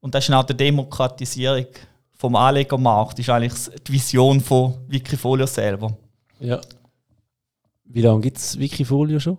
Und 0.00 0.14
das 0.14 0.26
ist 0.26 0.34
auch 0.34 0.44
die 0.44 0.56
Demokratisierung 0.56 1.66
vom 2.12 2.36
Anlegermarkt. 2.36 3.18
Das 3.18 3.26
ist 3.26 3.30
eigentlich 3.30 3.82
die 3.86 3.92
Vision 3.92 4.40
von 4.40 4.78
Wikifolio 4.88 5.46
selber. 5.46 5.94
Ja. 6.44 6.60
Wie 7.84 8.02
lange 8.02 8.20
gibt 8.20 8.36
es 8.36 8.58
Wikifolio 8.58 9.18
schon? 9.18 9.38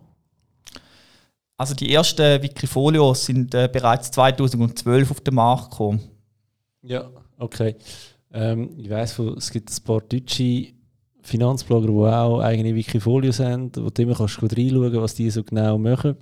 Also 1.57 1.74
die 1.74 1.93
ersten 1.93 2.41
Wikifolios 2.41 3.25
sind 3.25 3.53
äh, 3.53 3.69
bereits 3.71 4.12
2012 4.12 5.12
auf 5.12 5.21
den 5.21 5.35
Markt 5.35 5.71
gekommen. 5.71 6.01
Ja, 6.81 7.09
okay. 7.38 7.75
Ähm, 8.33 8.71
ich 8.77 8.89
weiß, 8.89 9.19
es 9.19 9.51
gibt 9.51 9.71
ein 9.71 9.83
paar 9.83 10.01
deutsche 10.01 10.74
Finanzblogger, 11.21 11.88
die 11.88 12.15
auch 12.15 12.39
eigene 12.41 12.75
Wikifolios 12.75 13.39
haben, 13.39 13.71
wo 13.75 13.89
du 13.89 14.01
immer 14.01 14.15
kannst 14.15 14.41
reinschauen 14.41 15.01
was 15.01 15.15
die 15.15 15.29
so 15.29 15.43
genau 15.43 15.77
machen. 15.77 16.17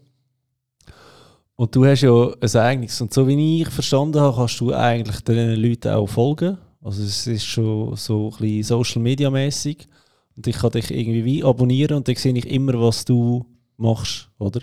Und 1.56 1.75
du 1.75 1.86
hast 1.86 2.02
ja 2.02 2.12
ein 2.12 2.62
eigenes. 2.62 3.00
Und 3.02 3.13
so 3.13 3.28
wie 3.28 3.62
ich 3.62 3.70
verstanden 3.70 4.20
habe, 4.20 4.36
kannst 4.36 4.60
du 4.60 4.74
eigentlich 4.74 5.22
den 5.22 5.56
Leuten 5.56 5.94
auch 5.94 6.08
folgen. 6.08 6.58
Also 6.82 7.04
es 7.04 7.25
ist 7.25 7.46
schon 7.46 7.96
so 7.96 8.32
ein 8.32 8.38
bisschen 8.38 8.63
Social 8.63 9.02
Media 9.02 9.30
mäßig. 9.30 9.88
Und 10.36 10.48
ich 10.48 10.58
kann 10.58 10.72
dich 10.72 10.90
irgendwie 10.90 11.25
wie 11.25 11.44
abonnieren 11.44 11.98
und 11.98 12.08
dann 12.08 12.16
sehe 12.16 12.36
ich 12.36 12.50
immer, 12.50 12.80
was 12.82 13.06
du 13.06 13.46
machst, 13.78 14.30
oder? 14.40 14.62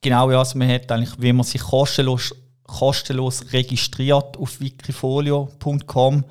Genau, 0.00 0.30
ja. 0.30 0.40
Also 0.40 0.58
man 0.58 0.68
hat 0.68 0.90
eigentlich, 0.90 1.14
wenn 1.18 1.36
man 1.36 1.44
sich 1.44 1.60
kostenlos, 1.60 2.34
kostenlos 2.64 3.52
registriert 3.52 4.36
auf 4.36 4.60
wikifolio.com, 4.60 6.24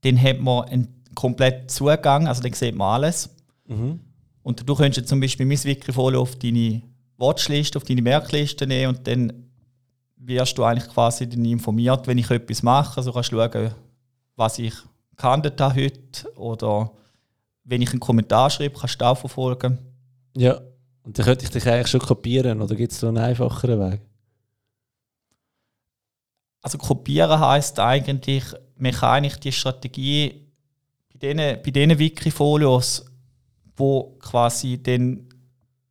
dann 0.00 0.22
hat 0.22 0.40
man 0.40 0.64
einen 0.64 1.02
kompletten 1.14 1.68
Zugang, 1.68 2.26
also 2.26 2.42
dann 2.42 2.52
sieht 2.52 2.74
man 2.74 2.94
alles. 2.94 3.30
Mhm. 3.68 4.00
Und 4.42 4.68
du 4.68 4.74
könntest 4.74 5.08
zum 5.08 5.20
Beispiel 5.20 5.46
mein 5.46 5.62
Wikifolio 5.62 6.20
auf 6.20 6.36
deine 6.36 6.82
Watchlist, 7.16 7.76
auf 7.76 7.84
deine 7.84 8.02
Merkliste 8.02 8.66
nehmen 8.66 8.96
und 8.96 9.06
dann 9.06 9.32
wirst 10.16 10.58
du 10.58 10.64
eigentlich 10.64 10.88
quasi 10.88 11.28
dann 11.28 11.44
informiert, 11.44 12.06
wenn 12.06 12.18
ich 12.18 12.30
etwas 12.30 12.62
mache. 12.62 12.96
Also 12.96 13.12
kannst 13.12 13.30
du 13.30 13.36
schauen, 13.36 13.72
was 14.34 14.58
ich 14.58 14.74
gehandelt 15.16 15.60
habe 15.60 15.84
heute 15.84 16.36
oder 16.36 16.90
wenn 17.64 17.82
ich 17.82 17.90
einen 17.90 18.00
Kommentar 18.00 18.50
schreibe, 18.50 18.78
kannst 18.78 19.00
du 19.00 19.04
auch 19.04 19.18
verfolgen. 19.18 19.78
Ja, 20.36 20.60
und 21.04 21.18
dann 21.18 21.26
könnte 21.26 21.44
ich 21.44 21.50
dich 21.50 21.66
eigentlich 21.66 21.88
schon 21.88 22.00
kopieren 22.00 22.60
oder 22.60 22.74
gibt 22.74 22.92
es 22.92 23.00
da 23.00 23.08
einen 23.08 23.18
einfacheren 23.18 23.80
Weg? 23.80 24.00
Also 26.60 26.78
kopieren 26.78 27.40
heißt 27.40 27.80
eigentlich, 27.80 28.44
man 28.76 28.92
kann 28.92 29.10
eigentlich 29.10 29.40
die 29.40 29.52
Strategie 29.52 30.46
bei 31.12 31.18
diesen, 31.18 31.36
bei 31.36 31.70
diesen 31.70 31.98
Wikifolios, 31.98 33.04
wo 33.76 34.16
quasi 34.20 34.80
dann 34.80 35.28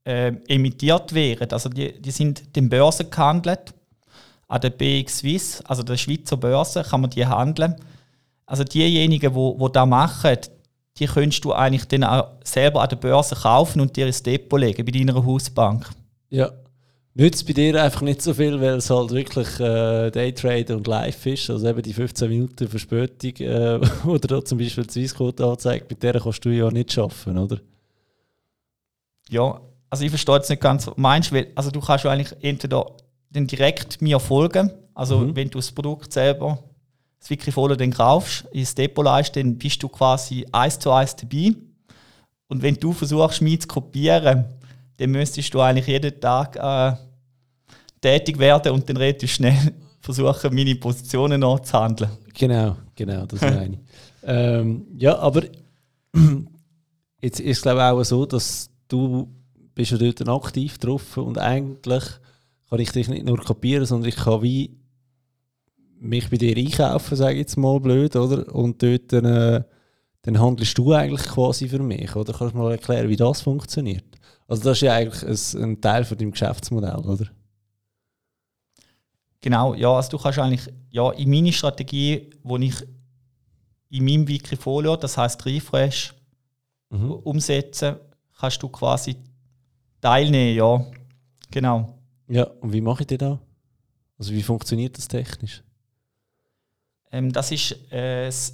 äh, 0.05 0.33
emittiert 0.47 1.13
werden, 1.13 1.51
also 1.51 1.69
die, 1.69 2.01
die 2.01 2.11
sind 2.11 2.55
den 2.55 2.69
Börsen 2.69 3.09
gehandelt, 3.09 3.73
an 4.47 4.61
der 4.61 4.69
BX 4.71 5.19
Swiss, 5.19 5.61
also 5.61 5.83
der 5.83 5.97
Schweizer 5.97 6.37
Börse, 6.37 6.83
kann 6.83 7.01
man 7.01 7.09
die 7.09 7.25
handeln. 7.25 7.75
Also 8.45 8.65
diejenigen, 8.65 9.29
die 9.29 9.35
wo, 9.35 9.57
wo 9.57 9.69
da 9.69 9.85
machen, 9.85 10.37
die 10.97 11.05
könntest 11.05 11.43
du 11.45 11.53
eigentlich 11.53 11.87
dann 11.87 12.03
auch 12.03 12.27
selber 12.43 12.81
an 12.81 12.89
der 12.89 12.97
Börse 12.97 13.35
kaufen 13.35 13.81
und 13.81 13.95
dir 13.95 14.07
ins 14.07 14.23
Depot 14.23 14.59
legen, 14.59 14.85
bei 14.85 14.91
deiner 14.91 15.25
Hausbank. 15.25 15.89
Ja. 16.29 16.51
Nützt 17.13 17.45
bei 17.45 17.53
dir 17.53 17.81
einfach 17.81 18.01
nicht 18.01 18.21
so 18.21 18.33
viel, 18.33 18.59
weil 18.61 18.75
es 18.75 18.89
halt 18.89 19.11
wirklich 19.11 19.59
äh, 19.59 20.09
Daytrade 20.11 20.77
und 20.77 20.87
Live 20.87 21.25
ist. 21.25 21.49
Also 21.49 21.67
eben 21.67 21.81
die 21.81 21.93
15 21.93 22.29
Minuten 22.29 22.67
Verspätung, 22.69 23.33
äh, 23.45 23.79
oder 24.05 24.27
da 24.27 24.45
zum 24.45 24.57
Beispiel 24.57 24.85
die 24.85 24.91
Swissquote 24.91 25.45
anzeigt, 25.45 25.89
mit 25.89 26.01
der 26.03 26.19
kannst 26.19 26.45
du 26.45 26.49
ja 26.49 26.69
nicht 26.71 26.97
arbeiten, 26.97 27.37
oder? 27.37 27.59
Ja, 29.29 29.59
also 29.89 30.05
ich 30.05 30.09
verstehe 30.09 30.35
jetzt 30.35 30.49
nicht 30.49 30.61
ganz, 30.61 30.87
was 30.87 30.95
du 30.95 31.01
meinst, 31.01 31.33
weil 31.33 31.47
also 31.55 31.69
du 31.69 31.81
kannst 31.81 32.05
ja 32.05 32.11
eigentlich 32.11 32.33
entweder 32.41 32.85
dann 33.29 33.45
direkt 33.45 34.01
mir 34.01 34.19
folgen, 34.19 34.71
also 34.93 35.19
mhm. 35.19 35.35
wenn 35.35 35.49
du 35.49 35.57
das 35.57 35.71
Produkt 35.71 36.13
selber 36.13 36.59
das 37.21 37.29
Wikifolio 37.29 37.75
dann 37.75 37.91
kaufst, 37.91 38.45
ins 38.51 38.73
Depot 38.73 39.05
leist, 39.05 39.35
dann 39.35 39.55
bist 39.55 39.81
du 39.81 39.87
quasi 39.87 40.45
eins 40.51 40.79
zu 40.79 40.91
eins 40.91 41.15
dabei. 41.15 41.53
Und 42.47 42.61
wenn 42.61 42.75
du 42.75 42.91
versuchst, 42.91 43.41
mich 43.41 43.61
zu 43.61 43.67
kopieren, 43.67 44.45
dann 44.97 45.09
müsstest 45.11 45.53
du 45.53 45.61
eigentlich 45.61 45.87
jeden 45.87 46.19
Tag 46.19 46.55
äh, 46.57 46.95
tätig 48.01 48.39
werden 48.39 48.73
und 48.73 48.89
dann 48.89 48.97
relativ 48.97 49.31
schnell 49.31 49.55
versuchen, 50.01 50.53
meine 50.53 50.75
Positionen 50.75 51.41
nachzuhandeln. 51.41 52.11
Genau, 52.33 52.75
genau, 52.95 53.25
das 53.27 53.41
meine 53.41 53.75
ich. 53.75 53.79
ähm, 54.23 54.87
ja, 54.97 55.17
aber 55.19 55.43
jetzt 57.21 57.39
ist 57.39 57.57
es 57.57 57.61
glaube 57.61 57.79
ich 57.79 57.83
auch 57.83 58.03
so, 58.03 58.25
dass 58.25 58.69
du 58.87 59.27
bist 59.75 59.91
ja 59.91 59.97
dort 59.97 60.27
aktiv 60.27 60.77
drauf 60.79 61.17
und 61.17 61.37
eigentlich 61.37 62.03
kann 62.69 62.79
ich 62.79 62.91
dich 62.91 63.09
nicht 63.09 63.25
nur 63.25 63.37
kopieren, 63.37 63.85
sondern 63.85 64.09
ich 64.09 64.15
kann 64.15 64.41
wie 64.41 64.71
mich 66.01 66.29
bei 66.29 66.37
dir 66.37 66.57
einkaufen, 66.57 67.15
sage 67.15 67.33
ich 67.33 67.39
jetzt 67.39 67.57
mal 67.57 67.79
blöd, 67.79 68.15
oder? 68.15 68.53
Und 68.53 68.81
dort 68.81 69.13
dann, 69.13 69.25
äh, 69.25 69.63
dann 70.23 70.39
handelst 70.39 70.77
du 70.77 70.91
eigentlich 70.93 71.23
quasi 71.27 71.69
für 71.69 71.79
mich, 71.79 72.15
oder? 72.15 72.33
Kannst 72.33 72.53
du 72.53 72.57
mal 72.57 72.71
erklären, 72.71 73.07
wie 73.07 73.15
das 73.15 73.41
funktioniert? 73.41 74.05
Also 74.47 74.63
das 74.63 74.77
ist 74.77 74.81
ja 74.81 74.95
eigentlich 74.95 75.55
ein, 75.55 75.63
ein 75.63 75.81
Teil 75.81 76.03
von 76.03 76.17
deinem 76.17 76.31
Geschäftsmodell, 76.31 76.95
oder? 76.95 77.27
Genau, 79.39 79.73
ja, 79.73 79.91
also 79.91 80.09
du 80.11 80.17
kannst 80.17 80.39
eigentlich, 80.39 80.67
ja, 80.89 81.11
in 81.11 81.29
meine 81.29 81.53
Strategie, 81.53 82.29
wo 82.43 82.57
ich 82.57 82.75
in 83.89 84.05
meinem 84.05 84.27
Wikifolio, 84.27 84.95
das 84.95 85.17
heißt 85.17 85.45
Refresh, 85.45 86.13
mhm. 86.89 87.11
umsetzen, 87.11 87.95
kannst 88.39 88.61
du 88.61 88.69
quasi 88.69 89.15
teilnehmen, 89.99 90.55
ja. 90.55 90.85
Genau. 91.49 91.97
Ja, 92.27 92.43
und 92.43 92.71
wie 92.71 92.81
mache 92.81 93.03
ich 93.03 93.07
das 93.07 93.17
da? 93.17 93.39
Also 94.17 94.33
wie 94.33 94.43
funktioniert 94.43 94.97
das 94.97 95.07
technisch? 95.07 95.63
Ähm, 97.11 97.31
das 97.31 97.51
ist 97.51 97.71
äh, 97.91 98.25
das 98.25 98.53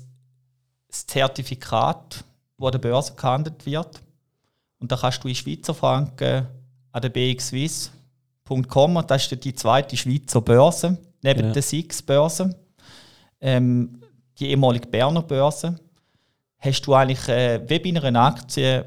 Zertifikat, 0.89 2.24
das 2.58 2.65
an 2.65 2.72
der 2.72 2.80
Börse 2.80 3.13
gehandelt 3.13 3.65
wird. 3.65 4.02
Und 4.80 4.91
da 4.91 4.98
kannst 4.98 5.24
du 5.24 5.28
in 5.28 5.36
Schweizer 5.36 5.74
Franken 5.74 6.48
an 6.91 7.02
der 7.02 7.10
bxwiss.com, 7.10 8.96
und 8.96 9.12
das 9.12 9.32
ist 9.32 9.43
die 9.43 9.54
zweite 9.54 9.98
Schweizer 9.98 10.41
Börse, 10.41 10.98
neben 11.22 11.48
ja. 11.48 11.52
der 11.52 11.62
SIX-Börse, 11.62 12.56
ähm, 13.41 14.02
die 14.39 14.50
ehemalige 14.50 14.88
Berner 14.88 15.22
Börse, 15.22 15.80
hast 16.60 16.82
du 16.82 16.93
eigentlich 16.93 17.28
äh, 17.28 17.62
wie 17.67 17.91
bei 17.91 18.08
einer 18.08 18.22
Aktie 18.22 18.86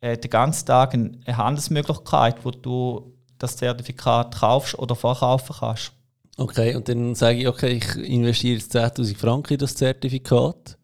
äh, 0.00 0.16
den 0.16 0.30
ganzen 0.30 0.66
Tag 0.66 0.94
eine 0.94 1.36
Handelsmöglichkeit, 1.36 2.44
wo 2.44 2.50
du 2.50 3.12
das 3.38 3.56
Zertifikat 3.56 4.38
kaufst 4.38 4.78
oder 4.78 4.94
verkaufen 4.94 5.56
kannst. 5.58 5.92
Okay, 6.40 6.74
und 6.74 6.88
dann 6.88 7.14
sage 7.14 7.40
ich, 7.40 7.48
okay, 7.48 7.72
ich 7.72 7.96
investiere 7.96 8.54
jetzt 8.54 8.74
10.000 8.74 9.14
Franken 9.14 9.52
in 9.52 9.58
das 9.58 9.74
Zertifikat. 9.74 10.78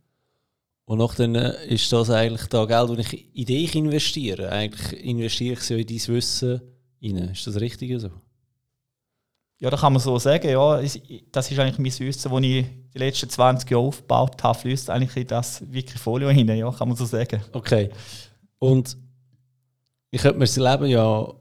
Und 0.85 0.99
nachher 0.99 1.35
äh, 1.35 1.75
ist 1.75 1.91
das 1.91 2.11
eigentlich 2.11 2.47
das 2.49 2.69
Geld, 2.69 2.91
das 2.91 3.13
ich 3.13 3.35
in 3.35 3.47
dich 3.47 3.75
investiere. 3.75 4.51
Eigentlich 4.51 5.03
investiere 5.03 5.55
ich 5.55 5.61
so 5.61 5.75
in 5.75 5.87
dein 5.87 6.09
Wissen 6.09 6.61
rein. 7.03 7.31
Ist 7.31 7.47
das 7.47 7.59
richtig 7.59 7.99
so? 7.99 8.11
Ja, 9.59 9.71
da 9.71 9.79
kann 9.79 9.95
man 9.95 10.03
so 10.03 10.19
sagen. 10.19 10.47
Ja, 10.47 10.79
das 11.33 11.51
ist 11.51 11.59
eigentlich 11.59 11.79
mein 11.79 12.07
Wissen, 12.07 12.31
das 12.31 12.43
ich 12.43 12.67
die 12.93 12.99
letzten 12.99 13.31
20 13.31 13.71
Jahre 13.71 13.83
aufgebaut 13.83 14.43
habe, 14.43 14.59
fließt 14.59 14.91
eigentlich 14.91 15.17
in 15.17 15.27
das 15.27 15.63
Wikifolio 15.73 16.29
hinein. 16.29 16.59
Ja, 16.59 16.71
kann 16.71 16.89
man 16.89 16.99
so 16.99 17.07
sagen. 17.07 17.41
Okay. 17.53 17.89
Und 18.59 18.95
ich 20.11 20.21
könnte 20.21 20.39
mir 20.39 20.45
das 20.45 20.57
Leben 20.59 20.85
ja 20.85 21.33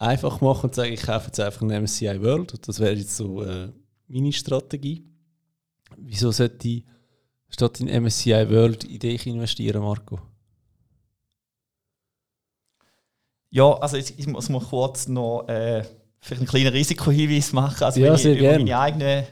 einfach 0.00 0.40
machen 0.40 0.64
und 0.64 0.74
sagen, 0.74 0.92
ich 0.92 1.02
kaufe 1.02 1.26
jetzt 1.26 1.38
einfach 1.40 1.62
einen 1.62 1.82
MSCI 1.84 2.20
World. 2.22 2.66
Das 2.66 2.80
wäre 2.80 2.94
jetzt 2.94 3.16
so 3.16 3.42
äh, 3.42 3.68
meine 4.08 4.32
Strategie. 4.32 5.04
Wieso 5.96 6.30
sollte 6.32 6.66
ich 6.68 6.84
statt 7.48 7.80
in 7.80 8.02
MSCI 8.02 8.48
World 8.50 8.84
in 8.84 8.98
dich 8.98 9.26
investieren, 9.26 9.82
Marco? 9.82 10.18
Ja, 13.50 13.72
also 13.74 13.96
ich, 13.96 14.18
ich 14.18 14.26
muss 14.26 14.48
mal 14.48 14.60
kurz 14.62 15.08
noch 15.08 15.46
äh, 15.48 15.82
vielleicht 16.20 16.40
einen 16.42 16.48
kleinen 16.48 16.72
Risikohinweis 16.72 17.52
machen. 17.52 17.82
Also 17.84 18.00
Ja, 18.00 18.16
sehr 18.16 18.32
ich 18.32 18.38
über 18.38 18.48
gern. 18.50 18.62
meine 18.62 18.78
eigene, 18.78 19.26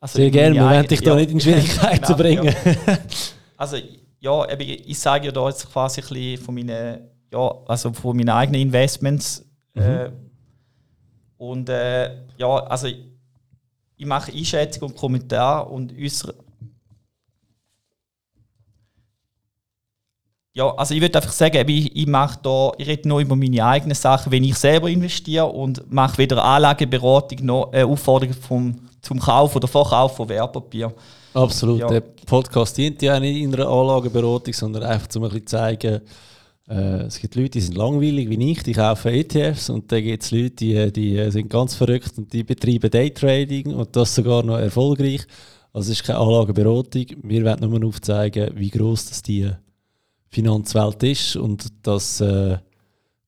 also 0.00 0.18
Sehr 0.18 0.30
gerne, 0.30 0.54
wir 0.56 0.64
wollen 0.64 0.86
dich 0.86 1.00
da 1.02 1.14
nicht 1.14 1.30
in 1.30 1.40
Schwierigkeiten 1.40 2.02
genau, 2.04 2.16
bringen. 2.16 2.44
ja. 2.86 2.98
Also 3.56 3.76
ja, 4.18 4.50
eben, 4.50 4.60
ich, 4.62 4.88
ich 4.88 4.98
sage 4.98 5.26
ja 5.26 5.32
da 5.32 5.48
jetzt 5.48 5.70
quasi 5.70 6.00
ein 6.00 6.08
bisschen 6.08 6.44
von 6.44 6.54
meinen, 6.54 7.00
ja, 7.32 7.54
also 7.66 7.92
von 7.92 8.16
meinen 8.16 8.30
eigenen 8.30 8.60
Investments. 8.62 9.46
Mhm. 9.74 9.82
Äh, 9.82 10.10
und 11.38 11.68
äh, 11.68 12.24
ja, 12.36 12.48
also 12.64 12.86
ich, 12.86 12.98
ich 13.96 14.06
mache 14.06 14.32
Einschätzung 14.32 14.90
und 14.90 14.96
Kommentar 14.96 15.70
und 15.70 15.92
unsere 15.92 16.34
Ja, 20.52 20.74
also 20.74 20.94
ich 20.94 21.00
würde 21.00 21.16
einfach 21.16 21.32
sagen, 21.32 21.68
ich, 21.68 21.94
ich 21.94 22.06
mache 22.08 22.38
da, 22.42 22.72
ich 22.76 22.86
rede 22.86 23.08
nur 23.08 23.20
über 23.20 23.36
meine 23.36 23.64
eigenen 23.64 23.94
Sachen, 23.94 24.32
wenn 24.32 24.42
ich 24.42 24.56
selber 24.56 24.90
investiere 24.90 25.46
und 25.46 25.90
mache 25.92 26.18
weder 26.18 26.44
Anlageberatung 26.44 27.46
noch 27.46 27.72
eine 27.72 27.86
Aufforderung 27.86 28.34
vom, 28.34 28.88
zum 29.00 29.20
Kauf 29.20 29.54
oder 29.54 29.68
Verkauf 29.68 30.16
von 30.16 30.28
Wertpapier. 30.28 30.92
Absolut. 31.34 31.80
Ja. 31.80 31.86
Der 31.86 32.00
Podcast 32.00 32.76
dient 32.76 33.00
ja 33.00 33.20
nicht 33.20 33.40
in 33.40 33.54
einer 33.54 33.68
Anlageberatung, 33.68 34.52
sondern 34.52 34.82
einfach 34.82 35.06
um 35.14 35.22
ein 35.22 35.30
bisschen 35.30 35.46
zu 35.46 35.56
zeigen, 35.56 36.00
äh, 36.70 37.02
es 37.02 37.18
gibt 37.18 37.34
Leute, 37.34 37.50
die 37.50 37.60
sind 37.60 37.76
langweilig 37.76 38.30
wie 38.30 38.52
ich, 38.52 38.62
die 38.62 38.72
kaufen 38.72 39.12
ETFs 39.12 39.70
und 39.70 39.90
dann 39.90 40.02
gibt 40.02 40.22
es 40.22 40.30
Leute, 40.30 40.50
die, 40.50 40.92
die 40.92 41.30
sind 41.30 41.50
ganz 41.50 41.74
verrückt 41.74 42.12
und 42.16 42.32
die 42.32 42.44
betreiben 42.44 42.90
Daytrading 42.90 43.74
und 43.74 43.96
das 43.96 44.14
sogar 44.14 44.44
noch 44.44 44.58
erfolgreich. 44.58 45.26
Also 45.72 45.90
es 45.90 46.00
ist 46.00 46.06
keine 46.06 46.20
Anlageberatung. 46.20 47.06
Wir 47.22 47.44
wollen 47.44 47.70
nur 47.70 47.88
aufzeigen, 47.88 48.50
wie 48.54 48.70
gross 48.70 49.06
das 49.06 49.22
die 49.22 49.50
Finanzwelt 50.28 51.02
ist 51.02 51.36
und 51.36 51.66
dass 51.82 52.20
äh, 52.20 52.58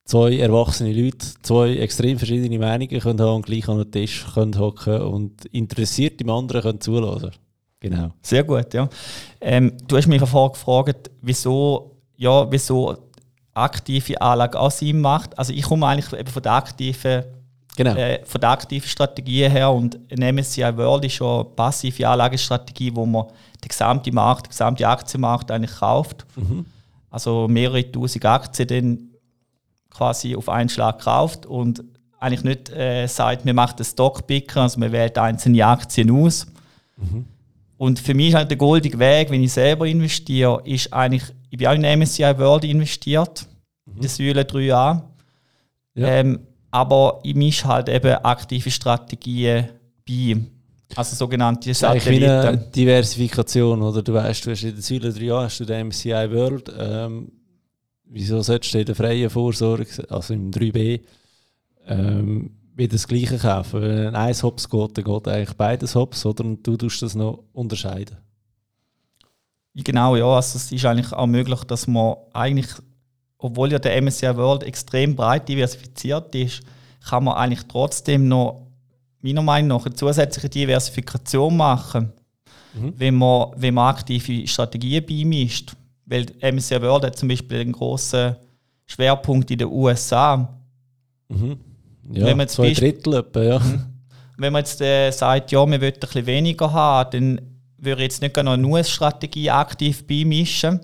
zwei 0.05 0.37
erwachsene 0.37 0.93
Leute 0.93 1.25
zwei 1.41 1.75
extrem 1.77 2.17
verschiedene 2.17 2.59
Meinungen 2.59 2.99
können 2.99 3.19
haben 3.19 3.35
und 3.37 3.45
gleich 3.45 3.67
an 3.67 3.77
den 3.77 3.91
Tisch 3.91 4.25
können 4.33 4.57
hocken 4.57 5.01
und 5.01 5.45
interessiert 5.45 6.21
im 6.21 6.29
anderen 6.29 6.61
können 6.61 6.81
zulassen. 6.81 7.31
Genau. 7.81 8.11
Sehr 8.21 8.45
gut, 8.45 8.73
ja. 8.73 8.87
Ähm, 9.41 9.73
du 9.85 9.97
hast 9.97 10.07
mich 10.07 10.21
vorher 10.21 10.51
gefragt, 10.51 11.11
wieso, 11.21 11.97
ja, 12.15 12.49
wieso 12.49 12.95
aktive 13.53 14.19
Anlage 14.21 14.59
auch 14.59 14.71
Sinn 14.71 15.01
macht. 15.01 15.37
Also 15.37 15.53
ich 15.53 15.63
komme 15.63 15.87
eigentlich 15.87 16.11
eben 16.19 16.29
von 16.29 16.43
der 16.43 16.53
aktiven, 16.53 17.23
Genau. 17.75 17.95
äh, 17.95 18.23
von 18.23 18.39
der 18.39 18.51
aktiven 18.51 18.87
Strategie 18.87 19.49
her 19.49 19.71
und 19.71 19.97
ein 20.11 20.35
MSCI 20.35 20.77
World 20.77 21.05
ist 21.05 21.13
schon 21.13 21.41
eine 21.45 21.49
passive 21.55 22.07
Anlagestrategie, 22.07 22.95
wo 22.95 23.03
man 23.05 23.25
den 23.63 23.69
gesamten 23.69 24.13
Markt, 24.13 24.45
den 24.45 24.49
gesamten 24.49 24.83
Aktienmarkt 24.83 25.49
eigentlich 25.49 25.75
kauft. 25.79 26.25
Mhm. 26.35 26.65
Also 27.09 27.47
mehrere 27.47 27.91
tausend 27.91 28.25
Aktien 28.25 28.67
dann 28.67 28.99
quasi 29.89 30.35
auf 30.35 30.49
einen 30.49 30.69
Schlag 30.69 30.99
kauft 30.99 31.45
und 31.47 31.83
eigentlich 32.19 32.43
nicht 32.43 32.69
äh, 32.69 33.07
sagt, 33.07 33.43
man 33.43 33.55
macht 33.55 33.77
einen 33.79 33.85
Stockpicker, 33.85 34.61
also 34.61 34.79
man 34.79 34.91
wählt 34.91 35.17
einzelne 35.17 35.65
Aktien 35.65 36.09
aus. 36.11 36.47
Und 37.77 37.99
für 37.99 38.13
mich 38.13 38.29
ist 38.29 38.35
halt 38.35 38.49
der 38.49 38.57
goldige 38.57 38.97
Weg, 38.97 39.29
wenn 39.29 39.43
ich 39.43 39.51
selber 39.51 39.85
investiere, 39.87 40.61
ist 40.63 40.93
eigentlich, 40.93 41.23
ich 41.53 41.59
bin 41.59 41.67
auch 41.67 41.75
in 41.75 41.99
MSCI 41.99 42.35
World 42.39 42.63
investiert, 42.63 43.47
in 43.85 44.01
der 44.01 44.09
Säule 44.09 44.41
3a. 44.41 45.03
Ja. 45.93 46.07
Ähm, 46.07 46.39
aber 46.71 47.19
ich 47.21 47.35
mische 47.35 47.67
halt 47.67 47.89
eben 47.89 48.11
aktive 48.23 48.71
Strategien 48.71 49.69
bei. 50.03 50.35
Also 50.95 51.15
sogenannte 51.15 51.71
Satelliten. 51.71 52.25
eine 52.25 52.57
Diversifikation, 52.57 53.83
oder? 53.83 54.01
Du 54.01 54.15
weißt, 54.15 54.47
du 54.47 54.49
hast 54.49 54.63
in 54.63 54.73
der 54.73 54.81
Säule 54.81 55.13
3 55.13 55.23
Jahren 55.23 55.43
hast 55.43 55.59
du 55.59 55.65
den 55.65 55.89
MCI 55.89 56.31
World. 56.31 56.73
Ähm, 56.75 57.31
wieso 58.05 58.41
solltest 58.41 58.73
du 58.73 58.79
in 58.79 58.85
der 58.85 58.95
freien 58.95 59.29
Vorsorge, 59.29 59.85
also 60.09 60.33
im 60.33 60.49
3b, 60.49 61.01
ähm, 61.85 62.49
wieder 62.75 62.93
das 62.93 63.07
Gleiche 63.07 63.37
kaufen? 63.37 63.79
Wenn 63.79 64.15
ein 64.15 64.33
Hops 64.41 64.67
geht, 64.67 64.97
dann 64.97 65.03
geht 65.03 65.27
eigentlich 65.27 65.53
beides 65.55 65.93
Hops, 65.93 66.25
oder? 66.25 66.45
Und 66.45 66.65
du 66.65 66.77
tust 66.77 67.03
das 67.03 67.13
noch 67.13 67.43
unterscheiden. 67.53 68.17
Genau, 69.75 70.15
ja. 70.15 70.25
Also 70.25 70.57
es 70.57 70.71
ist 70.71 70.85
eigentlich 70.85 71.11
auch 71.13 71.25
möglich, 71.27 71.63
dass 71.63 71.87
man 71.87 72.15
eigentlich, 72.33 72.67
obwohl 73.37 73.71
ja 73.71 73.79
der 73.79 73.99
MSCI 74.01 74.35
World 74.37 74.63
extrem 74.63 75.15
breit 75.15 75.49
diversifiziert 75.49 76.33
ist, 76.35 76.61
kann 77.09 77.23
man 77.23 77.35
eigentlich 77.35 77.65
trotzdem 77.67 78.27
noch, 78.27 78.67
meiner 79.21 79.41
Meinung 79.41 79.77
nach, 79.79 79.85
eine 79.85 79.95
zusätzliche 79.95 80.49
Diversifikation 80.49 81.55
machen, 81.57 82.11
Mhm. 82.75 82.93
wenn, 82.97 83.15
man, 83.15 83.51
wenn 83.55 83.73
man 83.75 83.93
aktive 83.93 84.47
Strategien 84.47 85.05
beimischt. 85.05 85.73
Weil 86.05 86.25
MSCI 86.41 86.81
World 86.81 87.05
hat 87.05 87.17
zum 87.17 87.29
Beispiel 87.29 87.59
einen 87.61 87.71
grossen 87.71 88.35
Schwerpunkt 88.87 89.51
in 89.51 89.59
den 89.59 89.67
USA. 89.67 90.57
Mhm. 91.29 91.57
Ja, 92.11 92.25
Wenn 92.25 92.37
man 92.37 92.45
jetzt 92.45 92.55
zwei 92.55 92.73
Drittel 92.73 93.13
etwa, 93.13 93.43
ja. 93.43 93.61
Wenn 94.37 94.51
man 94.53 94.61
jetzt 94.61 94.81
äh, 94.81 95.11
sagt, 95.11 95.51
ja, 95.51 95.59
wir 95.59 95.79
wollen 95.79 95.93
ein 95.93 95.99
bisschen 95.99 96.25
weniger 96.25 96.73
haben, 96.73 97.11
dann 97.11 97.52
würde 97.83 98.03
jetzt 98.03 98.21
nicht 98.21 98.33
gerne 98.33 98.51
eine 98.51 98.83
Strategie 98.83 99.49
aktiv 99.49 100.05
beimischen, 100.05 100.79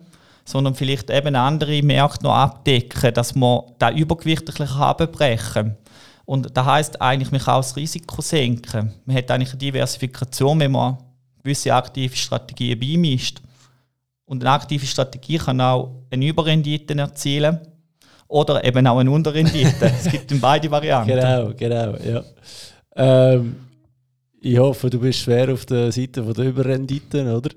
sondern 0.45 0.75
vielleicht 0.75 1.09
eben 1.09 1.35
andere 1.35 1.81
Märkte 1.83 2.23
noch 2.23 2.35
abdecken, 2.35 3.13
dass 3.13 3.35
man 3.35 3.61
da 3.77 3.91
Übergewicht 3.91 4.49
ein 4.59 4.67
abbrechen. 4.67 5.77
Und 6.25 6.55
das 6.55 6.65
heisst 6.65 7.01
eigentlich, 7.01 7.31
man 7.31 7.41
kann 7.41 7.55
auch 7.55 7.61
das 7.61 7.75
Risiko 7.75 8.21
senken. 8.21 8.93
Man 9.05 9.15
hat 9.15 9.31
eigentlich 9.31 9.49
eine 9.49 9.59
Diversifikation, 9.59 10.59
wenn 10.59 10.71
man 10.71 10.97
gewisse 11.43 11.73
aktive 11.73 12.15
Strategien 12.15 12.79
beimischt. 12.79 13.41
Und 14.25 14.43
eine 14.43 14.51
aktive 14.51 14.85
Strategie 14.85 15.37
kann 15.37 15.59
auch 15.59 16.03
eine 16.11 16.27
Überrendite 16.27 16.95
erzielen 16.95 17.59
oder 18.27 18.63
eben 18.63 18.85
auch 18.85 18.99
eine 18.99 19.09
Unterrendite. 19.09 19.73
es 19.81 20.11
gibt 20.11 20.39
beide 20.39 20.69
Varianten. 20.69 21.09
Genau, 21.09 21.51
genau, 21.55 21.95
ja. 21.97 22.23
Ähm, 22.95 23.68
ich 24.41 24.57
hoffe, 24.57 24.89
du 24.89 24.99
bist 24.99 25.19
schwer 25.19 25.51
auf 25.53 25.65
der 25.65 25.91
Seite 25.91 26.23
von 26.23 26.33
der 26.33 26.45
Überrenditen, 26.45 27.27
oder? 27.33 27.49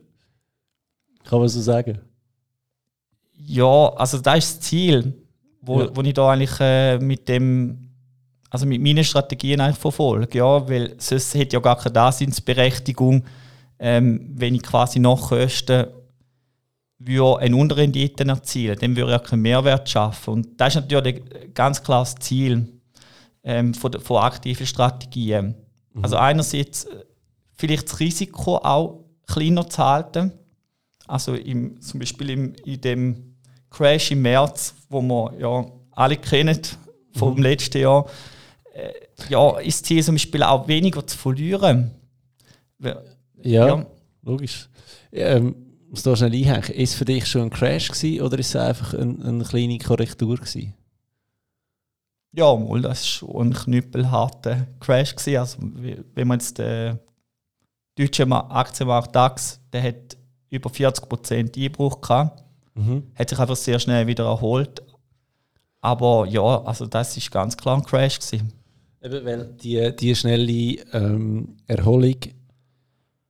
Kann 1.25 1.39
man 1.39 1.49
so 1.49 1.61
sagen? 1.61 2.01
Ja, 3.47 3.89
also 3.95 4.19
das 4.19 4.39
ist 4.39 4.57
das 4.59 4.61
Ziel, 4.61 5.15
wo, 5.61 5.81
Ja. 5.83 5.91
wo 5.97 6.01
ich 6.03 6.15
da 6.15 6.31
eigentlich 6.31 6.59
äh, 6.61 6.99
mit 6.99 7.29
dem, 7.29 7.89
also 8.51 8.67
mit 8.67 8.81
meinen 8.83 9.05
Strategien 9.05 9.61
eigentlich 9.61 9.79
verfolge, 9.79 10.39
ja, 10.39 10.69
weil 10.69 10.95
sonst 10.99 11.35
hätte 11.35 11.57
ja 11.57 11.61
gar 11.61 11.77
keine 11.77 11.93
Daseinsberechtigung, 11.93 13.25
ähm, 13.79 14.31
wenn 14.35 14.55
ich 14.55 14.63
quasi 14.63 14.99
nach 14.99 15.21
Kosten 15.29 15.87
würde 16.99 17.39
eine 17.41 17.57
Unterrendite 17.57 18.25
erzielen, 18.25 18.79
dann 18.79 18.95
würde 18.95 19.11
ich 19.13 19.19
ja 19.19 19.19
keinen 19.19 19.43
Mehrwert 19.43 19.89
schaffen. 19.89 20.35
Und 20.35 20.61
das 20.61 20.77
ist 20.77 20.83
natürlich 20.83 21.21
ganz 21.53 21.83
klar 21.83 22.03
das 22.03 22.15
Ziel 22.17 22.69
ähm, 23.43 23.75
von, 23.75 23.91
der- 23.91 24.01
von 24.01 24.19
aktiven 24.23 24.67
Strategien. 24.67 25.55
Also 26.01 26.17
einerseits 26.17 26.85
äh, 26.85 27.05
vielleicht 27.55 27.91
das 27.91 28.01
Risiko 28.01 28.57
auch 28.57 29.05
kleiner 29.27 29.69
zu 29.69 29.79
halten, 29.85 30.33
also 31.07 31.35
im, 31.35 31.81
zum 31.81 32.01
Beispiel 32.01 32.31
im, 32.31 32.55
in 32.65 32.81
dem 32.81 33.35
Crash 33.71 34.11
im 34.13 34.23
März, 34.23 34.75
wo 34.89 35.03
wir 35.03 35.35
ja 35.39 35.67
alle 35.91 36.17
kennen 36.17 36.59
vom 37.15 37.37
letzten 37.43 37.83
Jahr, 37.83 38.07
äh, 38.75 38.91
ja, 39.29 39.59
ist 39.59 39.83
das 39.83 39.89
Ziel 39.89 40.03
zum 40.03 40.15
Beispiel 40.15 40.43
auch 40.43 40.67
weniger 40.69 41.07
zu 41.07 41.19
verlieren. 41.19 41.91
Ja, 42.79 43.03
Ja. 43.43 43.87
logisch. 44.23 44.69
Ähm, 45.13 45.55
muss 45.91 46.03
da 46.03 46.17
schnell 46.17 46.33
einhängen. 46.33 46.71
Ist 46.71 46.91
es 46.91 46.95
für 46.95 47.05
dich 47.05 47.27
schon 47.27 47.43
ein 47.43 47.51
Crash 47.51 47.89
gewesen, 47.89 48.23
oder 48.23 48.39
ist 48.39 48.49
es 48.55 48.57
einfach 48.57 48.95
ein, 48.95 49.23
eine 49.23 49.45
kleine 49.45 49.79
Korrektur 49.79 50.37
gewesen? 50.37 50.73
Ja, 52.35 52.55
mal, 52.57 52.81
das 52.81 52.91
war 52.91 52.97
schon 53.31 53.49
ein 53.49 53.53
knüppelharter 53.55 54.67
Crash. 54.81 55.15
Gewesen. 55.15 55.37
Also, 55.37 55.59
wenn 56.15 56.29
man 56.29 56.39
jetzt 56.39 56.59
den 56.59 56.99
deutschen 57.97 58.29
Ma- 58.29 58.49
Aktienmarkt 58.51 59.15
DAX, 59.15 59.61
der 59.73 59.83
hat 59.83 60.17
über 60.51 60.71
40% 60.71 61.57
Einbruch 61.63 62.01
gehabt, 62.01 62.43
Mhm. 62.75 63.03
hat 63.15 63.29
sich 63.29 63.39
einfach 63.39 63.57
sehr 63.57 63.79
schnell 63.79 64.07
wieder 64.07 64.25
erholt. 64.25 64.83
Aber 65.83 66.27
ja, 66.27 66.63
also 66.63 66.87
das 66.87 67.15
ist 67.17 67.31
ganz 67.31 67.55
klar 67.57 67.77
ein 67.77 67.85
Crash. 67.85 68.19
Gewesen. 68.19 68.53
Eben, 69.03 69.25
weil 69.27 69.45
die, 69.63 69.95
die 69.95 70.15
schnelle 70.15 70.77
ähm, 70.95 71.57
Erholung, 71.67 72.17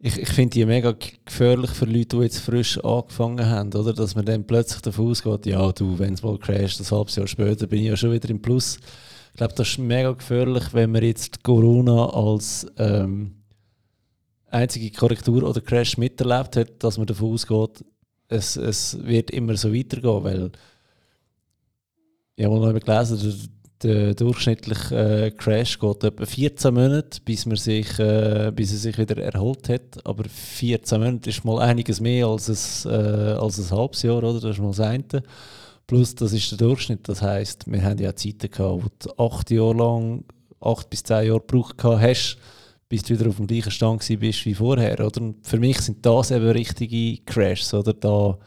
ich, 0.04 0.18
ich 0.18 0.28
finde 0.30 0.50
die 0.50 0.66
mega 0.66 0.94
gefährlich 1.24 1.70
für 1.70 1.84
Leute, 1.84 2.16
die 2.16 2.24
jetzt 2.24 2.40
frisch 2.40 2.76
angefangen 2.84 3.46
haben, 3.46 3.72
oder? 3.72 3.92
Dass 3.92 4.16
man 4.16 4.24
dann 4.24 4.44
plötzlich 4.44 4.82
davon 4.82 5.10
ausgeht, 5.10 5.46
ja, 5.46 5.70
du, 5.70 5.96
wenn 5.96 6.14
es 6.14 6.24
mal 6.24 6.38
crasht, 6.38 6.80
ein 6.80 6.90
halbes 6.90 7.14
Jahr 7.14 7.28
später 7.28 7.68
bin 7.68 7.80
ich 7.80 7.86
ja 7.86 7.96
schon 7.96 8.10
wieder 8.10 8.28
im 8.28 8.42
Plus. 8.42 8.78
Ich 9.30 9.36
glaube, 9.36 9.54
das 9.54 9.68
ist 9.68 9.78
mega 9.78 10.10
gefährlich, 10.10 10.64
wenn 10.72 10.90
man 10.90 11.04
jetzt 11.04 11.44
Corona 11.44 12.06
als 12.06 12.66
ähm, 12.78 13.36
einzige 14.50 14.90
Korrektur 14.90 15.44
oder 15.44 15.60
Crash 15.60 15.96
miterlebt 15.96 16.56
hat, 16.56 16.82
dass 16.82 16.98
man 16.98 17.06
davon 17.06 17.34
ausgeht, 17.34 17.84
es, 18.26 18.56
es 18.56 18.98
wird 19.06 19.30
immer 19.30 19.56
so 19.56 19.72
weitergehen, 19.72 20.24
weil 20.24 20.50
ich 22.34 22.44
habe 22.44 22.58
mal 22.58 22.72
gelesen, 22.72 23.50
der, 23.82 24.14
der 24.14 24.14
durchschnittliche 24.14 24.94
äh, 24.94 25.30
Crash 25.30 25.78
geht 25.78 26.04
etwa 26.04 26.24
14 26.24 26.74
Monate, 26.74 27.20
bis, 27.24 27.46
man 27.46 27.56
sich, 27.56 27.98
äh, 27.98 28.52
bis 28.54 28.72
er 28.72 28.78
sich 28.78 28.98
wieder 28.98 29.16
erholt 29.18 29.68
hat. 29.68 30.04
Aber 30.04 30.24
14 30.24 31.00
Monate 31.00 31.30
ist 31.30 31.44
mal 31.44 31.60
einiges 31.60 32.00
mehr 32.00 32.26
als 32.26 32.48
ein, 32.86 32.92
äh, 32.92 33.32
als 33.32 33.58
ein 33.58 33.76
halbes 33.76 34.02
Jahr, 34.02 34.18
oder? 34.22 34.40
Das 34.40 34.56
ist 34.56 34.60
mal 34.60 34.68
das 34.68 34.80
eine. 34.80 35.22
Plus, 35.86 36.14
das 36.14 36.32
ist 36.32 36.50
der 36.50 36.58
Durchschnitt. 36.58 37.08
Das 37.08 37.22
heisst, 37.22 37.70
wir 37.70 37.82
haben 37.82 37.98
ja 37.98 38.14
Zeiten 38.14 38.50
gehabt, 38.50 38.84
wo 38.84 38.88
du 38.98 39.24
acht 39.24 39.50
Jahre 39.50 39.74
lang 39.74 40.24
acht 40.60 40.88
bis 40.90 41.02
zehn 41.02 41.26
Jahre 41.26 41.40
gebraucht 41.40 41.82
hast, 41.82 42.38
bis 42.88 43.02
du 43.02 43.18
wieder 43.18 43.28
auf 43.28 43.36
dem 43.36 43.46
gleichen 43.46 43.70
Stand 43.70 44.06
bist 44.20 44.44
wie 44.46 44.54
vorher. 44.54 45.04
Oder? 45.04 45.34
Für 45.42 45.58
mich 45.58 45.80
sind 45.80 46.04
das 46.06 46.30
eben 46.30 46.48
richtige 46.50 47.22
Crashs. 47.24 47.74
Oder? 47.74 47.92
Da 47.94 48.38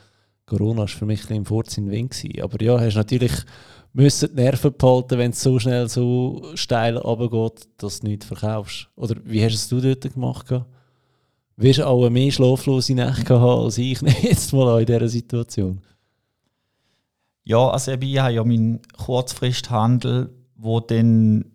Corona 0.45 0.81
war 0.81 0.87
für 0.87 1.05
mich 1.05 1.19
ein 1.19 1.21
bisschen 1.21 1.37
im 1.37 1.45
Vorzinn 1.45 1.91
Wind. 1.91 2.15
Aber 2.41 2.63
ja, 2.63 2.79
hast 2.79 2.95
natürlich 2.95 3.33
müssen 3.95 4.35
die 4.35 4.41
Nerven 4.41 4.73
behalten, 4.77 5.17
wenn 5.17 5.31
es 5.31 5.41
so 5.41 5.57
schnell 5.57 5.87
so 5.87 6.51
steil 6.55 6.97
runtergeht, 6.97 7.67
dass 7.77 8.01
du 8.01 8.07
nichts 8.07 8.25
verkaufst. 8.25 8.89
Oder 8.95 9.15
wie 9.23 9.43
hast 9.43 9.71
du 9.71 9.77
es 9.77 9.83
dort 9.83 10.13
gemacht? 10.13 10.53
Wirst 11.55 11.79
du 11.79 11.87
auch 11.87 12.09
mehr 12.09 12.31
schlaflose 12.31 12.93
Nächte 12.93 13.39
haben 13.39 13.63
als 13.63 13.77
ich 13.77 14.01
jetzt 14.21 14.51
mal 14.51 14.81
in 14.81 14.85
dieser 14.85 15.07
Situation? 15.07 15.81
Ja, 17.45 17.69
also 17.69 17.93
ich 17.93 18.19
habe 18.19 18.33
ja 18.33 18.43
meinen 18.43 18.81
Kurzfristhandel, 18.97 20.29
wo 20.57 20.81
dann, 20.81 21.45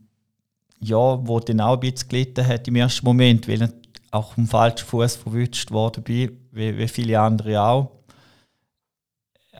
ja, 0.80 1.26
wo 1.26 1.40
dann 1.40 1.60
auch 1.60 1.74
ein 1.74 1.80
bisschen 1.80 2.08
gelitten 2.08 2.46
hat 2.46 2.66
im 2.68 2.76
ersten 2.76 3.04
Moment, 3.04 3.48
weil 3.48 3.62
ich 3.62 3.70
auch 4.12 4.38
am 4.38 4.46
falschen 4.46 4.86
Fuß 4.86 5.16
verwünscht 5.16 5.70
worden 5.72 6.02
bin, 6.04 6.38
wie, 6.52 6.78
wie 6.78 6.88
viele 6.88 7.20
andere 7.20 7.60
auch. 7.60 7.90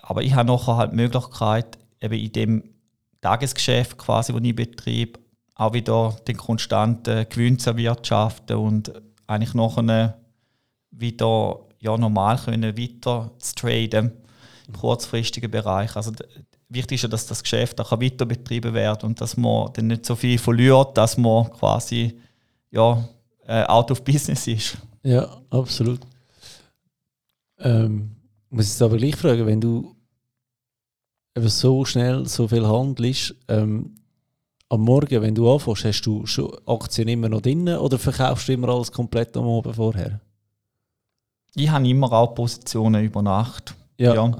Aber 0.01 0.23
ich 0.23 0.35
habe 0.35 0.51
nachher 0.51 0.77
halt 0.77 0.93
die 0.93 0.97
Möglichkeit, 0.97 1.79
eben 2.01 2.14
in 2.14 2.33
dem 2.33 2.69
Tagesgeschäft 3.20 3.98
quasi, 3.98 4.33
das 4.33 4.42
ich 4.42 4.56
betrieb, 4.56 5.18
auch 5.54 5.72
wieder 5.72 6.16
den 6.26 6.37
konstanten 6.37 7.26
Gewinn 7.28 7.59
zu 7.59 7.70
erwirtschaften 7.70 8.56
und 8.56 8.92
eigentlich 9.26 9.54
nachher 9.54 10.18
wieder 10.90 11.61
ja, 11.80 11.96
normal 11.96 12.38
können 12.38 12.76
weiter 12.76 13.30
zu 13.38 13.54
traden 13.54 14.12
im 14.66 14.74
kurzfristigen 14.74 15.50
Bereich. 15.50 15.96
Also 15.96 16.12
wichtig 16.68 16.96
ist 16.96 17.02
ja, 17.02 17.09
dass 17.09 17.26
das 17.26 17.42
Geschäft 17.42 17.80
auch 17.80 17.92
weiter 17.92 18.26
betrieben 18.26 18.74
wird 18.74 19.04
und 19.04 19.20
dass 19.20 19.37
man 19.37 19.72
dann 19.72 19.88
nicht 19.88 20.06
so 20.06 20.14
viel 20.14 20.38
verliert, 20.38 20.96
dass 20.96 21.16
man 21.16 21.50
quasi 21.52 22.18
ja, 22.70 23.06
äh, 23.46 23.64
out 23.64 23.90
of 23.90 24.04
business 24.04 24.46
ist. 24.46 24.78
Ja, 25.02 25.40
absolut. 25.50 26.00
Ähm, 27.59 28.16
muss 28.50 28.74
ich 28.74 28.83
aber 28.83 28.96
gleich 28.96 29.16
fragen, 29.16 29.46
wenn 29.46 29.61
du 29.61 29.94
eben 31.40 31.48
so 31.48 31.85
schnell 31.85 32.26
so 32.26 32.46
viel 32.46 32.66
handelst, 32.66 33.35
ähm, 33.48 33.96
am 34.68 34.83
Morgen, 34.83 35.20
wenn 35.20 35.35
du 35.35 35.53
anfängst, 35.53 35.85
hast 35.85 36.03
du 36.03 36.24
schon 36.26 36.57
Aktien 36.66 37.09
immer 37.09 37.29
noch 37.29 37.40
drin 37.40 37.68
oder 37.68 37.98
verkaufst 37.98 38.48
du 38.48 38.53
immer 38.53 38.68
alles 38.68 38.92
komplett 38.92 39.37
am 39.37 39.48
Abend 39.48 39.74
vorher? 39.74 40.20
Ich 41.57 41.68
habe 41.68 41.88
immer 41.88 42.12
auch 42.12 42.35
Positionen 42.35 43.05
über 43.05 43.20
Nacht. 43.20 43.74
Ja. 43.98 44.14
ja. 44.14 44.31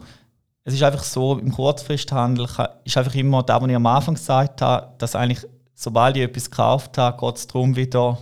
Es 0.63 0.75
ist 0.75 0.83
einfach 0.85 1.03
so, 1.03 1.39
im 1.39 1.51
Kurzfristhandel 1.51 2.47
ist 2.85 2.97
einfach 2.97 3.15
immer 3.17 3.43
da, 3.43 3.61
was 3.61 3.69
ich 3.69 3.75
am 3.75 3.87
Anfang 3.87 4.15
gesagt 4.15 4.63
habe, 4.63 4.95
dass 4.99 5.17
eigentlich, 5.17 5.45
sobald 5.75 6.17
ich 6.17 6.23
etwas 6.23 6.49
gekauft 6.49 6.97
habe, 6.97 7.19
geht 7.19 7.37
es 7.37 7.47
darum 7.49 7.75
wieder, 7.75 8.19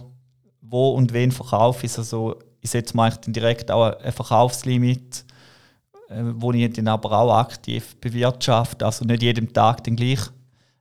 wo 0.62 0.92
und 0.92 1.12
wen 1.12 1.30
verkaufe 1.30 1.84
ich. 1.84 1.98
Also 1.98 2.36
ich 2.60 2.70
setze 2.70 2.96
mir 2.96 3.10
dann 3.10 3.34
direkt 3.34 3.70
auch 3.70 3.92
ein 4.00 4.12
Verkaufslimit 4.12 5.26
wo 6.08 6.52
ich 6.52 6.72
dann 6.72 6.88
aber 6.88 7.12
auch 7.12 7.34
aktiv 7.34 7.96
bewirtschafte, 8.00 8.84
also 8.84 9.04
nicht 9.04 9.22
jeden 9.22 9.52
Tag 9.52 9.84
den 9.84 9.96
gleich 9.96 10.20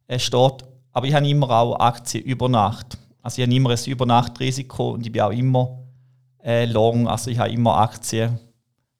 äh, 0.07 0.19
steht. 0.19 0.63
Aber 0.93 1.05
ich 1.05 1.13
habe 1.13 1.27
immer 1.27 1.49
auch 1.49 1.75
Aktien 1.79 2.23
über 2.23 2.49
Nacht. 2.49 2.97
Also 3.21 3.41
ich 3.41 3.47
habe 3.47 3.55
immer 3.55 3.71
ein 3.71 3.85
Übernachtrisiko 3.85 4.91
und 4.91 5.05
ich 5.05 5.11
bin 5.11 5.21
auch 5.21 5.31
immer 5.31 5.79
äh, 6.41 6.65
long, 6.65 7.07
also 7.07 7.29
ich 7.29 7.37
habe 7.37 7.51
immer 7.51 7.77
Aktien, 7.77 8.39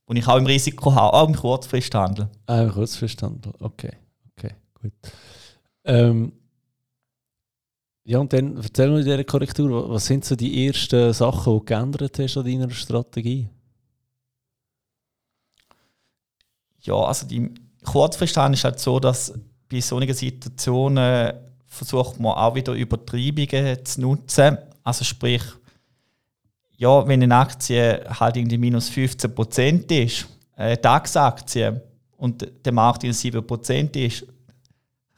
wo 0.06 0.14
ich 0.14 0.28
auch 0.28 0.38
im 0.38 0.46
Risiko 0.46 0.94
habe, 0.94 1.14
auch 1.14 1.28
im 1.28 1.36
Kurzfristhandel. 1.36 2.28
Ah, 2.46 2.64
im 2.64 2.72
Kurzfristhandel, 2.72 3.54
okay, 3.60 3.94
okay, 4.32 4.52
gut. 4.82 4.92
Ähm, 5.86 6.34
ja, 8.04 8.20
und 8.20 8.32
dann 8.34 8.58
erzähl 8.58 8.90
mir 8.90 9.00
in 9.00 9.06
dieser 9.06 9.24
Korrektur, 9.24 9.90
was 9.90 10.06
sind 10.06 10.26
so 10.26 10.36
die 10.36 10.68
ersten 10.68 11.14
Sachen, 11.14 11.54
die 11.54 11.60
du 11.60 11.66
geändert 11.66 12.20
hast 12.20 12.38
an 12.38 12.46
deiner 12.46 12.70
Strategie? 12.70 13.48
Ja, 16.88 16.96
also 16.96 17.28
die 17.28 17.54
Kurzfristhandel 17.84 18.58
ist 18.58 18.64
halt 18.64 18.80
so, 18.80 19.00
dass 19.00 19.34
bei 19.70 19.82
solchen 19.82 20.14
Situationen 20.14 21.34
versucht 21.68 22.20
man 22.20 22.34
auch 22.34 22.56
wieder 22.56 22.74
Übertreibungen 22.74 23.86
zu 23.86 24.02
nutzen. 24.02 24.58
Also 24.84 25.04
sprich, 25.04 25.44
ja, 26.78 27.08
wenn 27.08 27.24
eine 27.24 27.36
Aktie 27.36 28.04
halt 28.20 28.38
irgendwie 28.38 28.58
minus 28.58 28.90
15% 28.90 29.92
ist, 29.92 30.28
eine 30.56 30.78
DAX-Aktie, 30.78 31.82
und 32.18 32.48
der 32.66 32.74
Markt 32.74 33.04
in 33.04 33.14
7% 33.14 33.96
ist, 33.96 34.26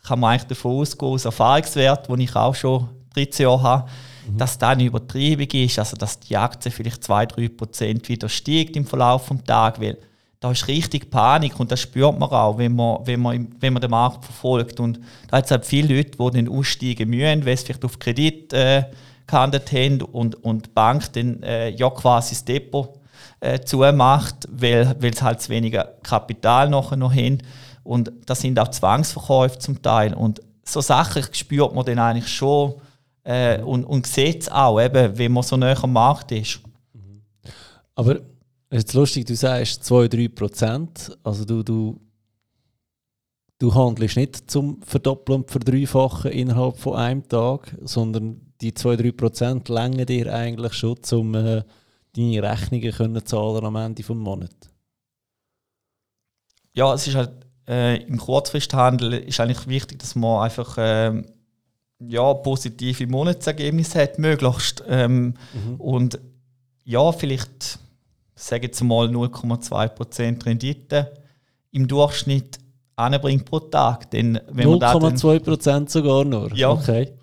kann 0.03 0.19
man 0.19 0.31
eigentlich 0.31 0.47
davon 0.47 0.81
ausgehen, 0.81 1.11
aus 1.11 1.25
Erfahrungswert, 1.25 2.09
den 2.09 2.19
ich 2.19 2.35
auch 2.35 2.55
schon 2.55 2.89
13 3.13 3.45
Jahre 3.45 3.63
habe, 3.63 3.89
mhm. 4.27 4.37
dass 4.37 4.57
da 4.57 4.69
eine 4.69 4.83
Übertreibung 4.83 5.47
ist, 5.51 5.79
also 5.79 5.95
dass 5.95 6.19
die 6.19 6.35
Aktie 6.35 6.71
vielleicht 6.71 7.03
2-3% 7.03 8.07
wieder 8.07 8.29
steigt 8.29 8.75
im 8.75 8.85
Verlauf 8.85 9.29
des 9.29 9.43
Tages, 9.43 9.81
weil 9.81 9.97
da 10.39 10.51
ist 10.51 10.67
richtig 10.67 11.09
Panik 11.09 11.59
und 11.59 11.71
das 11.71 11.81
spürt 11.81 12.17
man 12.17 12.29
auch, 12.29 12.57
wenn 12.57 12.75
man, 12.75 13.05
wenn 13.05 13.19
man, 13.19 13.49
wenn 13.59 13.73
man 13.73 13.81
den 13.81 13.91
Markt 13.91 14.23
verfolgt. 14.23 14.79
Und 14.79 14.99
da 15.27 15.37
hat 15.37 15.45
es 15.45 15.51
halt 15.51 15.65
viele 15.65 15.95
Leute, 15.95 16.11
die 16.11 16.37
dann 16.37 16.47
aussteigen 16.47 17.09
müssen, 17.09 17.45
weil 17.45 17.57
sie 17.57 17.65
vielleicht 17.65 17.83
auf 17.83 17.99
Kredit 17.99 18.53
äh, 18.53 18.83
gehandelt 19.27 19.71
haben 19.73 20.01
und, 20.01 20.41
und 20.43 20.67
die 20.67 20.69
Bank 20.69 21.11
dann 21.13 21.43
äh, 21.43 21.69
ja 21.69 21.89
quasi 21.89 22.35
das 22.35 22.45
Depot 22.45 22.99
äh, 23.41 23.59
zumacht, 23.59 24.47
weil, 24.49 24.95
weil 24.99 25.13
sie 25.13 25.23
halt 25.23 25.41
zu 25.41 25.49
weniger 25.49 25.83
Kapital 26.03 26.69
nachher 26.69 26.95
noch 26.95 27.13
haben. 27.13 27.39
Und 27.83 28.11
das 28.25 28.39
sind 28.39 28.57
auch 28.59 28.69
Zwangsverkäufe 28.69 29.59
zum 29.59 29.81
Teil. 29.81 30.13
Und 30.13 30.41
so 30.63 30.79
Sachen 30.79 31.23
spürt 31.33 31.73
man 31.75 31.85
dann 31.85 31.99
eigentlich 31.99 32.29
schon 32.29 32.75
äh, 33.25 33.61
und, 33.61 33.83
und 33.83 34.07
sieht 34.07 34.43
es 34.43 34.49
auch, 34.49 34.79
eben, 34.79 35.17
wenn 35.17 35.33
man 35.33 35.43
so 35.43 35.57
näher 35.57 35.83
am 35.83 35.93
Markt 35.93 36.31
ist. 36.31 36.61
Aber 37.95 38.19
es 38.69 38.83
ist 38.83 38.93
lustig, 38.93 39.25
du 39.25 39.35
sagst 39.35 39.83
2-3 39.83 40.29
Prozent. 40.29 41.17
Also 41.23 41.43
du, 41.43 41.63
du, 41.63 41.99
du 43.57 43.73
handelst 43.73 44.15
nicht 44.15 44.49
zum 44.49 44.81
Verdoppeln 44.83 45.41
und 45.41 45.51
Verdreifachen 45.51 46.31
innerhalb 46.31 46.77
von 46.77 46.95
einem 46.95 47.27
Tag, 47.27 47.75
sondern 47.81 48.53
die 48.61 48.73
2-3 48.73 49.11
Prozent 49.11 49.69
länger 49.69 50.05
dir 50.05 50.33
eigentlich 50.33 50.73
schon, 50.73 50.97
um 51.11 51.33
äh, 51.33 51.63
deine 52.15 52.43
Rechnungen 52.43 52.91
können 52.91 53.25
zahlen 53.25 53.65
am 53.65 53.75
Ende 53.75 54.03
des 54.03 54.09
Monats. 54.09 54.69
Ja, 56.73 56.93
es 56.93 57.07
ist 57.07 57.15
halt 57.15 57.31
äh, 57.67 58.03
im 58.03 58.17
Kurzfristhandel 58.17 59.13
ist 59.13 59.39
eigentlich 59.39 59.67
wichtig, 59.67 59.99
dass 59.99 60.15
man 60.15 60.43
einfach 60.43 60.77
äh, 60.77 61.23
ja, 61.99 62.33
positive 62.33 63.07
Monatsergebnisse 63.07 64.01
hat, 64.01 64.19
möglichst. 64.19 64.83
Ähm, 64.87 65.35
mhm. 65.53 65.75
Und 65.77 66.19
ja, 66.83 67.11
vielleicht 67.11 67.79
sage 68.45 68.67
jetzt 68.67 68.81
mal 68.81 69.07
0,2% 69.07 70.45
Rendite 70.45 71.13
im 71.71 71.87
Durchschnitt 71.87 72.57
anbringt 72.95 73.45
pro 73.45 73.59
Tag. 73.59 74.07
0,2% 74.11 75.89
sogar 75.89 76.25
nur? 76.25 76.53
Ja. 76.55 76.71
Okay. 76.71 77.13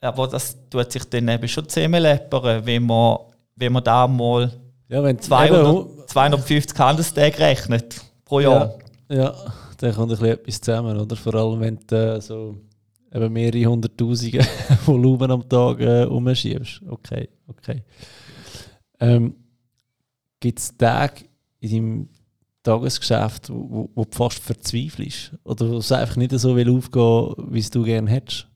Aber 0.00 0.28
das 0.28 0.56
tut 0.68 0.92
sich 0.92 1.04
dann 1.04 1.28
eben 1.28 1.48
schon 1.48 1.68
zusammenleppern, 1.68 2.64
wenn 2.64 2.84
man, 2.84 3.18
wenn 3.56 3.72
man 3.72 3.82
da 3.84 4.06
mal 4.06 4.52
ja, 4.88 5.02
wenn 5.02 5.18
200, 5.18 6.10
250 6.10 6.78
Handelstage 6.78 7.38
rechnet 7.38 8.00
pro 8.24 8.40
Jahr. 8.40 8.78
Ja, 9.08 9.16
ja, 9.16 9.34
dann 9.78 9.94
kommt 9.94 10.12
ein 10.12 10.18
bisschen 10.18 10.26
etwas 10.26 10.60
zusammen, 10.60 10.96
oder? 10.96 11.16
Vor 11.16 11.34
allem, 11.34 11.60
wenn 11.60 11.78
du 11.86 11.96
äh, 11.96 12.20
so 12.20 12.54
eben 13.12 13.32
mehrere 13.32 13.64
hunderttausende 13.64 14.46
Volumen 14.86 15.30
am 15.30 15.48
Tag 15.48 15.80
äh, 15.80 16.04
umschiebst. 16.04 16.82
Okay, 16.88 17.28
okay. 17.48 17.82
Ähm, 19.00 19.34
Gibt 20.46 20.60
es 20.60 20.76
Tage 20.76 21.24
in 21.58 21.70
deinem 21.70 22.08
Tagesgeschäft, 22.62 23.50
wo, 23.50 23.90
wo 23.92 24.04
du 24.04 24.16
fast 24.16 24.38
verzweifelst? 24.38 25.32
Oder 25.42 25.68
wo 25.68 25.78
es 25.78 25.90
einfach 25.90 26.14
nicht 26.14 26.30
so 26.38 26.54
will 26.54 26.70
aufgehen, 26.70 27.34
wie 27.50 27.58
es 27.58 27.68
du 27.68 27.82
gerne 27.82 28.08
hättest? 28.08 28.46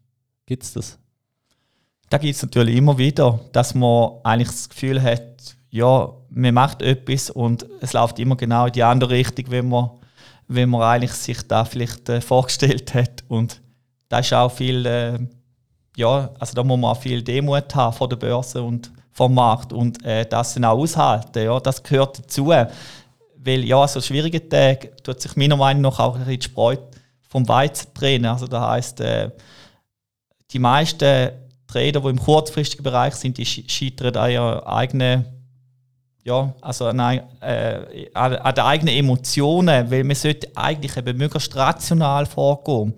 Gibt 0.47 0.63
es 0.63 0.73
das? 0.73 1.01
Da 2.09 2.19
gibt 2.19 2.37
es 2.37 2.43
natürlich 2.43 2.77
immer 2.77 2.97
wieder, 2.97 3.41
dass 3.51 3.75
man 3.75 4.21
eigentlich 4.23 4.51
das 4.51 4.69
Gefühl 4.69 5.03
hat, 5.03 5.57
ja, 5.71 6.13
man 6.29 6.55
macht 6.55 6.81
etwas 6.81 7.29
und 7.29 7.67
es 7.81 7.93
läuft 7.93 8.21
immer 8.21 8.37
genau 8.37 8.67
in 8.67 8.73
die 8.73 8.85
andere 8.85 9.11
Richtung, 9.11 9.47
wenn 9.49 9.69
man, 9.69 9.91
wenn 10.47 10.71
man 10.71 10.83
eigentlich 10.83 11.15
sich 11.15 11.43
da 11.49 11.65
vielleicht 11.65 12.09
äh, 12.09 12.21
vorgestellt 12.21 12.95
hat. 12.95 13.25
Und 13.27 13.61
da 14.09 14.21
ist 14.21 14.33
auch 14.33 14.53
viel, 14.53 14.87
äh, 14.87 15.19
ja, 15.97 16.31
also 16.39 16.55
da 16.55 16.63
muss 16.63 16.79
man 16.79 16.93
auch 16.93 17.03
viel 17.03 17.21
Demut 17.21 17.75
haben 17.75 17.97
vor 17.97 18.09
der 18.09 18.15
Börse 18.15 18.63
und 18.63 18.93
vom 19.21 19.35
Markt 19.35 19.75
und 19.75 20.03
äh, 20.03 20.25
das 20.25 20.55
dann 20.55 20.65
auch 20.65 20.79
aushalten. 20.79 21.45
Ja, 21.45 21.61
das 21.61 21.83
gehört 21.83 22.21
dazu. 22.21 22.47
Weil 22.47 23.65
ja, 23.67 23.87
so 23.87 24.01
schwierige 24.01 24.49
Tage 24.49 24.97
tut 25.03 25.21
sich 25.21 25.37
meiner 25.37 25.59
Meinung 25.59 25.83
nach 25.83 25.99
auch 25.99 26.15
ein 26.15 26.21
bisschen 26.21 26.41
die 26.41 26.45
Spreu 26.47 26.77
vom 27.29 27.47
Weizen 27.47 27.93
trennen. 27.93 28.25
Also 28.25 28.47
das 28.47 28.63
heisst, 28.63 29.01
äh, 29.03 29.31
die 30.51 30.59
meisten 30.59 31.33
Trader, 31.67 32.01
die 32.01 32.09
im 32.09 32.19
kurzfristigen 32.19 32.83
Bereich 32.83 33.15
sind, 33.15 33.37
die 33.37 33.45
scheitern 33.45 34.17
an 34.17 34.31
ihrer 34.31 34.67
eigenen 34.67 35.27
ja, 36.25 36.55
also 36.63 36.87
an, 36.87 36.99
äh, 37.41 38.11
an, 38.15 38.55
den 38.55 38.65
eigenen 38.65 38.95
Emotionen, 38.95 39.91
weil 39.91 40.03
man 40.05 40.17
sollte 40.17 40.49
eigentlich 40.55 40.97
eben 40.97 41.19
möglichst 41.19 41.55
rational 41.55 42.25
vorgehen. 42.25 42.95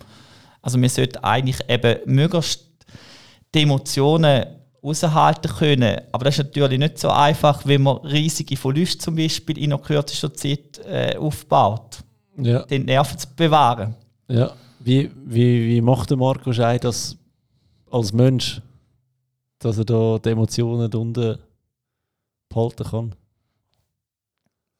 Also 0.60 0.78
man 0.78 0.88
sollte 0.88 1.22
eigentlich 1.24 1.58
eben 1.68 1.98
möglichst 2.06 2.64
die 3.52 3.62
Emotionen 3.62 4.61
raushalten 4.82 5.50
können. 5.52 6.00
Aber 6.12 6.24
das 6.24 6.38
ist 6.38 6.44
natürlich 6.46 6.78
nicht 6.78 6.98
so 6.98 7.10
einfach, 7.10 7.64
wenn 7.66 7.82
man 7.82 7.98
riesige 7.98 8.56
Verluste 8.56 8.98
zum 8.98 9.16
Beispiel 9.16 9.58
in 9.58 9.72
einer 9.72 9.80
kürzester 9.82 10.32
Zeit 10.34 10.78
äh, 10.86 11.16
aufbaut. 11.16 12.02
Ja. 12.36 12.62
Den 12.64 12.86
Nerven 12.86 13.18
zu 13.18 13.28
bewahren. 13.36 13.94
Ja. 14.28 14.52
Wie, 14.80 15.10
wie, 15.26 15.68
wie 15.68 15.80
macht 15.80 16.10
der 16.10 16.16
Marco 16.16 16.52
Schei 16.52 16.78
das 16.78 17.16
als 17.90 18.12
Mensch, 18.12 18.60
dass 19.58 19.78
er 19.78 19.84
da 19.84 20.18
die 20.18 20.30
Emotionen 20.30 20.92
unten 20.92 21.38
behalten 22.48 22.84
kann? 22.84 23.14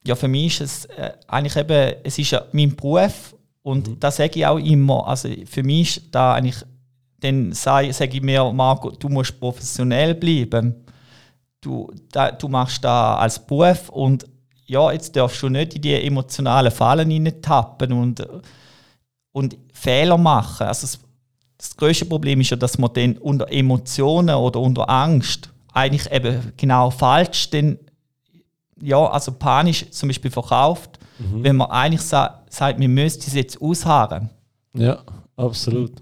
Ja, 0.05 0.17
für 0.17 0.27
mich 0.29 0.61
ist 0.61 0.87
es 0.91 0.97
äh, 0.97 1.13
eigentlich 1.29 1.55
eben, 1.57 1.95
es 2.03 2.19
ist 2.19 2.33
ja 2.33 2.43
mein 2.53 2.75
Beruf 2.75 3.37
und 3.63 3.87
Mhm. 3.87 4.01
das 4.01 4.17
sage 4.17 4.41
ich 4.41 4.47
auch 4.47 4.59
immer. 4.59 5.07
Also 5.07 5.29
für 5.47 5.63
mich 5.63 5.99
ist 5.99 6.09
da 6.11 6.35
eigentlich, 6.35 6.57
dann 7.23 7.53
sage 7.53 7.93
sag 7.93 8.13
ich 8.15 8.23
mir, 8.23 8.53
Marco, 8.53 8.91
du 8.91 9.09
musst 9.09 9.39
professionell 9.39 10.15
bleiben. 10.15 10.75
Du, 11.61 11.91
da, 12.11 12.33
du 12.33 12.49
machst 12.49 12.83
da 12.85 13.17
als 13.17 13.39
Beruf 13.39 13.89
und 13.89 14.27
ja, 14.67 14.91
jetzt 14.91 15.15
darfst 15.15 15.43
du 15.43 15.49
nicht 15.49 15.75
in 15.75 15.83
die 15.83 15.95
emotionalen 15.95 16.73
Fallen 16.73 17.43
tappen 17.43 17.93
und, 17.93 18.27
und 19.33 19.57
Fehler 19.73 20.19
machen. 20.19 20.67
Also 20.67 20.87
das, 20.87 20.99
das 21.59 21.77
größte 21.77 22.07
Problem 22.07 22.41
ist 22.41 22.51
ja, 22.51 22.57
dass 22.57 22.79
man 22.79 22.93
dann 22.95 23.17
unter 23.19 23.51
Emotionen 23.53 24.35
oder 24.35 24.61
unter 24.61 24.89
Angst 24.89 25.51
eigentlich 25.73 26.11
eben 26.11 26.53
genau 26.57 26.91
falsch 26.91 27.51
dann, 27.51 27.79
ja, 28.81 29.07
also 29.07 29.33
panisch 29.33 29.89
zum 29.91 30.09
Beispiel 30.09 30.31
verkauft, 30.31 30.99
wenn 31.19 31.57
man 31.57 31.71
eigentlich 31.71 32.03
sa 32.03 32.43
sagt, 32.49 32.81
wir 32.81 32.89
müssen 32.89 33.21
es 33.21 33.35
jetzt 33.35 33.63
ausharren. 33.63 34.29
Ja, 34.75 34.99
absolut. 35.37 35.93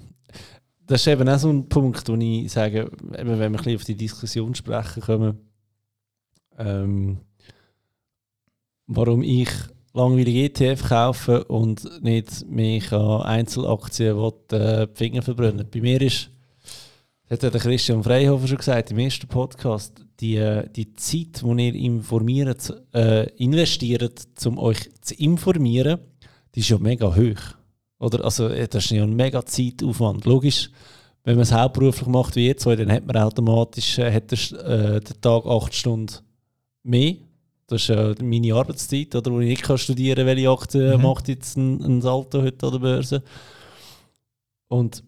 Das 0.91 1.03
ist 1.03 1.07
eben 1.07 1.29
auch 1.29 1.39
so 1.39 1.51
ein 1.51 1.69
Punkt, 1.69 2.09
wo 2.09 2.17
ich 2.17 2.51
sage, 2.51 2.91
eben, 3.17 3.39
wenn 3.39 3.53
wir 3.53 3.65
ein 3.65 3.77
auf 3.77 3.85
die 3.85 3.95
Diskussion 3.95 4.57
sprechen 4.57 5.01
kommen, 5.01 5.39
ähm, 6.59 7.19
warum 8.89 9.23
ich 9.23 9.51
langweilige 9.95 10.47
ETF 10.47 10.89
kaufe 10.89 11.45
und 11.45 12.03
nicht 12.03 12.45
mich 12.49 12.91
an 12.91 13.23
Einzelaktien 13.23 14.17
will, 14.17 14.33
äh, 14.51 14.89
die 14.89 14.97
Finger 14.97 15.23
verbrennen. 15.23 15.65
Bei 15.73 15.81
mir 15.81 16.03
ist, 16.03 16.29
das 17.29 17.41
hat 17.41 17.55
der 17.55 17.61
Christian 17.61 18.03
Freihofer 18.03 18.49
schon 18.49 18.57
gesagt 18.57 18.91
im 18.91 18.99
ersten 18.99 19.29
Podcast, 19.29 20.05
die, 20.19 20.39
äh, 20.39 20.69
die 20.71 20.93
Zeit, 20.95 21.41
die 21.45 21.67
ihr 21.67 21.75
informiert, 21.77 22.75
äh, 22.93 23.31
investiert, 23.37 24.27
um 24.45 24.59
euch 24.59 24.91
zu 25.03 25.15
informieren, 25.15 26.01
die 26.57 26.61
ist 26.61 26.69
ja 26.69 26.79
mega 26.79 27.15
hoch. 27.15 27.60
Oder? 28.01 28.25
Also, 28.25 28.49
das 28.49 28.85
ist 28.85 28.91
ja 28.91 29.05
ein 29.05 29.15
mega 29.15 29.45
Zeitaufwand. 29.45 30.25
Logisch, 30.25 30.71
wenn 31.23 31.37
man 31.37 31.43
es 31.43 31.53
hauptberuflich 31.53 32.09
macht 32.09 32.35
wie 32.35 32.55
zwei, 32.57 32.75
dann 32.75 32.91
hat 32.91 33.07
man 33.07 33.17
automatisch 33.19 33.99
äh, 33.99 34.13
hat 34.13 34.31
der, 34.33 34.67
äh, 34.67 35.01
den 35.01 35.21
Tag 35.21 35.47
acht 35.47 35.75
Stunden 35.75 36.17
mehr. 36.83 37.17
Das 37.67 37.83
ist 37.83 37.91
äh, 37.91 38.15
meine 38.23 38.55
Arbeitszeit, 38.55 39.15
oder, 39.15 39.31
wo 39.31 39.41
ich 39.41 39.49
nicht 39.51 39.63
kann 39.63 39.79
studieren 39.79 40.27
kann, 40.27 40.27
welche 40.27 40.51
Aktien 40.51 40.97
Mhm. 40.97 41.03
macht 41.03 41.29
jetzt 41.29 41.57
ein, 41.57 41.81
ein 41.83 42.03
Salto 42.03 42.43
heute 42.43 42.67
an 42.67 42.73
der 42.73 42.79
Börse. 42.81 43.23
Und 44.69 45.05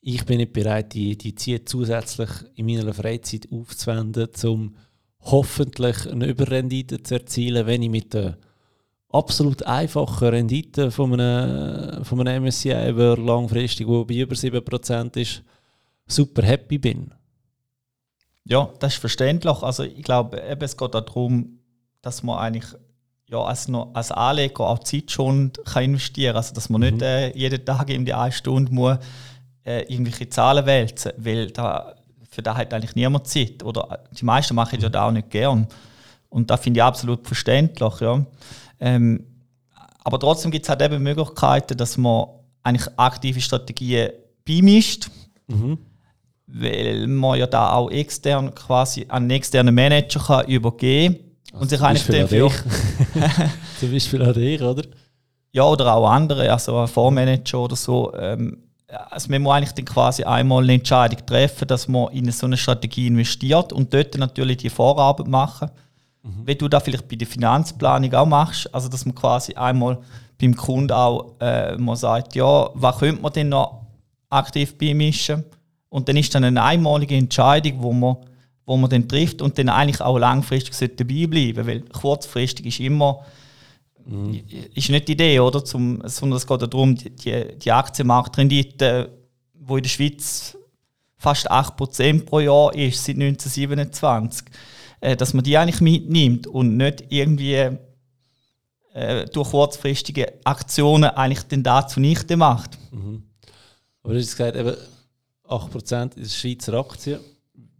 ich 0.00 0.24
bin 0.24 0.38
nicht 0.38 0.52
bereit, 0.52 0.94
die, 0.94 1.18
die 1.18 1.34
Zeit 1.34 1.68
zusätzlich 1.68 2.30
in 2.54 2.66
meiner 2.66 2.94
Freizeit 2.94 3.48
aufzuwenden, 3.50 4.28
um 4.44 4.76
hoffentlich 5.20 6.06
eine 6.06 6.26
Überrendite 6.26 7.02
zu 7.02 7.14
erzielen, 7.14 7.66
wenn 7.66 7.82
ich 7.82 7.90
mit 7.90 8.14
der 8.14 8.38
absolut 9.14 9.62
einfachen 9.64 10.28
Rendite 10.28 10.90
von 10.90 11.18
einem, 11.18 12.04
von 12.04 12.26
einem 12.26 12.44
MSCI 12.44 12.88
über 12.90 13.16
langfristig, 13.16 13.86
wo 13.86 14.04
bei 14.04 14.14
über 14.14 14.34
7% 14.34 15.16
ist, 15.16 15.42
super 16.06 16.42
happy 16.42 16.78
bin. 16.78 17.12
Ja, 18.44 18.68
das 18.78 18.94
ist 18.94 19.00
verständlich. 19.00 19.62
Also 19.62 19.84
ich 19.84 20.02
glaube, 20.02 20.42
eben, 20.42 20.62
es 20.62 20.76
geht 20.76 20.94
darum, 20.94 21.60
dass 22.02 22.22
man 22.22 22.38
eigentlich 22.38 22.66
ja, 23.30 23.38
als, 23.38 23.68
noch, 23.68 23.94
als 23.94 24.12
Anleger 24.12 24.60
auch 24.60 24.80
Zeit 24.80 25.10
schon 25.10 25.52
kann 25.64 25.84
investieren 25.84 26.32
kann. 26.34 26.36
Also 26.36 26.54
dass 26.54 26.68
man 26.68 26.82
Mhm. 26.82 26.86
nicht 26.88 27.02
äh, 27.02 27.36
jeden 27.36 27.64
Tag 27.64 27.88
in 27.90 28.04
die 28.04 28.12
eine 28.12 28.32
Stunde 28.32 28.72
muss, 28.72 28.98
äh, 29.64 29.82
irgendwelche 29.90 30.28
Zahlen 30.28 30.66
wälzen 30.66 31.12
weil 31.16 31.50
da, 31.50 31.94
für 32.28 32.42
das 32.42 32.56
hat 32.56 32.74
eigentlich 32.74 32.94
niemand 32.94 33.26
Zeit. 33.28 33.62
Oder 33.62 34.04
die 34.12 34.24
meisten 34.24 34.54
machen 34.54 34.78
ja 34.80 34.88
das 34.88 35.02
auch 35.02 35.10
nicht 35.10 35.30
gern. 35.30 35.66
Und 36.34 36.50
das 36.50 36.60
finde 36.60 36.78
ich 36.78 36.84
absolut 36.84 37.24
verständlich. 37.26 38.00
Ja. 38.00 38.24
Ähm, 38.80 39.24
aber 40.02 40.18
trotzdem 40.18 40.50
gibt 40.50 40.64
es 40.64 40.68
halt 40.68 40.82
eben 40.82 41.00
Möglichkeiten, 41.00 41.76
dass 41.76 41.96
man 41.96 42.26
eigentlich 42.64 42.88
aktive 42.96 43.40
Strategien 43.40 44.10
beimischt 44.46 45.08
Mhm. 45.46 45.76
weil 46.46 47.06
man 47.06 47.38
ja 47.38 47.46
da 47.46 47.72
auch 47.74 47.90
extern 47.90 48.54
quasi 48.54 49.02
an 49.08 49.24
einen 49.24 49.30
externen 49.30 49.74
Manager 49.74 50.18
kann 50.20 50.46
übergeben 50.48 51.18
und 51.52 51.68
sich 51.68 51.80
eigentlich 51.82 52.06
dafür, 52.06 52.50
Zum 53.80 53.92
Beispiel 53.92 54.22
an 54.22 54.32
dich, 54.32 54.62
oder? 54.62 54.82
ja 55.52 55.64
oder 55.64 55.94
auch 55.94 56.08
andere, 56.08 56.50
also 56.50 56.78
ein 56.78 56.88
Fondsmanager 56.88 57.60
oder 57.60 57.76
so, 57.76 58.10
ähm, 58.14 58.56
also 59.10 59.28
man 59.30 59.42
muss 59.42 59.52
eigentlich 59.52 59.72
dann 59.72 59.84
quasi 59.84 60.24
einmal 60.24 60.62
eine 60.62 60.72
Entscheidung 60.72 61.24
treffen, 61.26 61.68
dass 61.68 61.86
man 61.88 62.10
in 62.12 62.30
so 62.32 62.46
eine 62.46 62.56
Strategie 62.56 63.06
investiert 63.06 63.70
und 63.72 63.92
dort 63.92 64.16
natürlich 64.16 64.56
die 64.58 64.70
Vorarbeit 64.70 65.28
machen. 65.28 65.70
Wie 66.44 66.54
du 66.54 66.68
da 66.68 66.80
vielleicht 66.80 67.08
bei 67.08 67.16
der 67.16 67.26
Finanzplanung 67.26 68.12
auch 68.14 68.26
machst, 68.26 68.72
also 68.74 68.88
dass 68.88 69.04
man 69.04 69.14
quasi 69.14 69.54
einmal 69.54 69.98
beim 70.40 70.56
Kunden 70.56 70.92
auch 70.92 71.34
äh, 71.40 71.76
man 71.76 71.96
sagt, 71.96 72.34
ja, 72.34 72.70
was 72.74 72.98
könnte 72.98 73.22
man 73.22 73.32
denn 73.32 73.50
noch 73.50 73.82
aktiv 74.30 74.76
beimischen? 74.78 75.44
Und 75.90 76.08
dann 76.08 76.16
ist 76.16 76.34
dann 76.34 76.44
eine 76.44 76.62
einmalige 76.62 77.14
Entscheidung, 77.14 77.82
wo 77.82 77.92
man, 77.92 78.16
wo 78.66 78.76
man 78.76 78.90
dann 78.90 79.06
trifft 79.06 79.42
und 79.42 79.58
dann 79.58 79.68
eigentlich 79.68 80.00
auch 80.00 80.18
langfristig 80.18 80.74
sollte 80.74 81.04
dabei 81.04 81.26
bleiben, 81.26 81.66
weil 81.66 81.82
kurzfristig 81.82 82.66
ist 82.66 82.80
immer 82.80 83.24
ist 84.74 84.90
nicht 84.90 85.08
die 85.08 85.12
Idee, 85.12 85.40
oder? 85.40 85.64
Zum, 85.64 86.02
sondern 86.04 86.36
es 86.36 86.46
geht 86.46 86.60
ja 86.60 86.66
darum, 86.66 86.94
die, 86.94 87.10
die, 87.10 87.58
die 87.58 87.72
Aktienmarktrendite, 87.72 89.10
die 89.54 89.72
in 89.72 89.82
der 89.82 89.88
Schweiz 89.88 90.58
fast 91.16 91.50
8% 91.50 92.26
pro 92.26 92.40
Jahr 92.40 92.74
ist, 92.74 93.02
seit 93.02 93.16
1927, 93.16 94.46
äh, 95.04 95.16
dass 95.16 95.34
man 95.34 95.44
die 95.44 95.58
eigentlich 95.58 95.82
mitnimmt 95.82 96.46
und 96.46 96.78
nicht 96.78 97.04
irgendwie 97.10 97.76
äh, 98.94 99.26
durch 99.26 99.50
kurzfristige 99.50 100.32
Aktionen 100.44 101.10
eigentlich 101.10 101.42
den 101.42 101.62
da 101.62 101.86
zunichte 101.86 102.38
macht. 102.38 102.78
Aber 104.02 104.14
du 104.14 104.20
hast 104.20 104.30
gesagt, 104.30 104.56
eben 104.56 104.74
8% 105.44 106.16
ist 106.16 106.36
Schweizer 106.36 106.74
Aktien. 106.74 107.20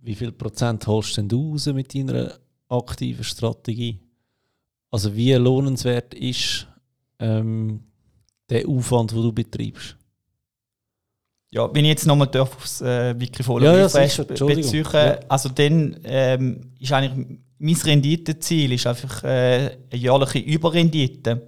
Wie 0.03 0.15
viel 0.15 0.33
Prozent 0.33 0.87
holst 0.87 1.17
denn 1.17 1.27
du 1.27 1.53
raus 1.53 1.67
mit 1.67 1.95
deiner 1.95 2.35
aktiven 2.69 3.25
Strategie? 3.25 3.99
Also 4.91 5.15
wie 5.17 5.33
lohnenswert 5.33 6.13
ist 6.13 6.67
ähm, 7.19 7.85
der 8.51 8.69
Aufwand, 8.69 9.13
den 9.13 9.23
du 9.23 9.33
betreibst? 9.33 9.97
Ja, 11.55 11.73
wenn 11.73 11.85
ich 11.85 11.91
jetzt 11.91 12.07
nochmal 12.07 12.29
aufs 12.39 12.81
äh, 12.81 13.19
Wikifolio 13.19 13.71
Ja, 13.71 13.79
ja, 13.79 13.89
sicher. 13.89 14.25
be- 14.25 14.31
Entschuldigung. 14.31 14.63
beziehe, 14.63 14.85
Ja. 14.93 15.19
also 15.29 15.49
dann 15.49 15.97
ähm, 16.05 16.73
ist 16.81 16.93
eigentlich 16.93 17.39
mein 17.59 17.77
Renditeziel 17.77 18.73
ist 18.73 18.87
einfach 18.87 19.23
äh, 19.23 19.27
eine 19.91 20.01
jährliche 20.01 20.41
Überrendite 20.41 21.43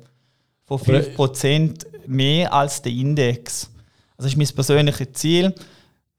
von 0.65 0.81
Aber- 0.81 0.93
5% 1.29 1.87
mehr 2.07 2.53
als 2.55 2.81
der 2.83 2.93
Index. 2.93 3.69
Also 4.17 4.29
das 4.29 4.33
ist 4.33 4.37
mein 4.37 4.47
persönliches 4.55 5.13
Ziel. 5.15 5.53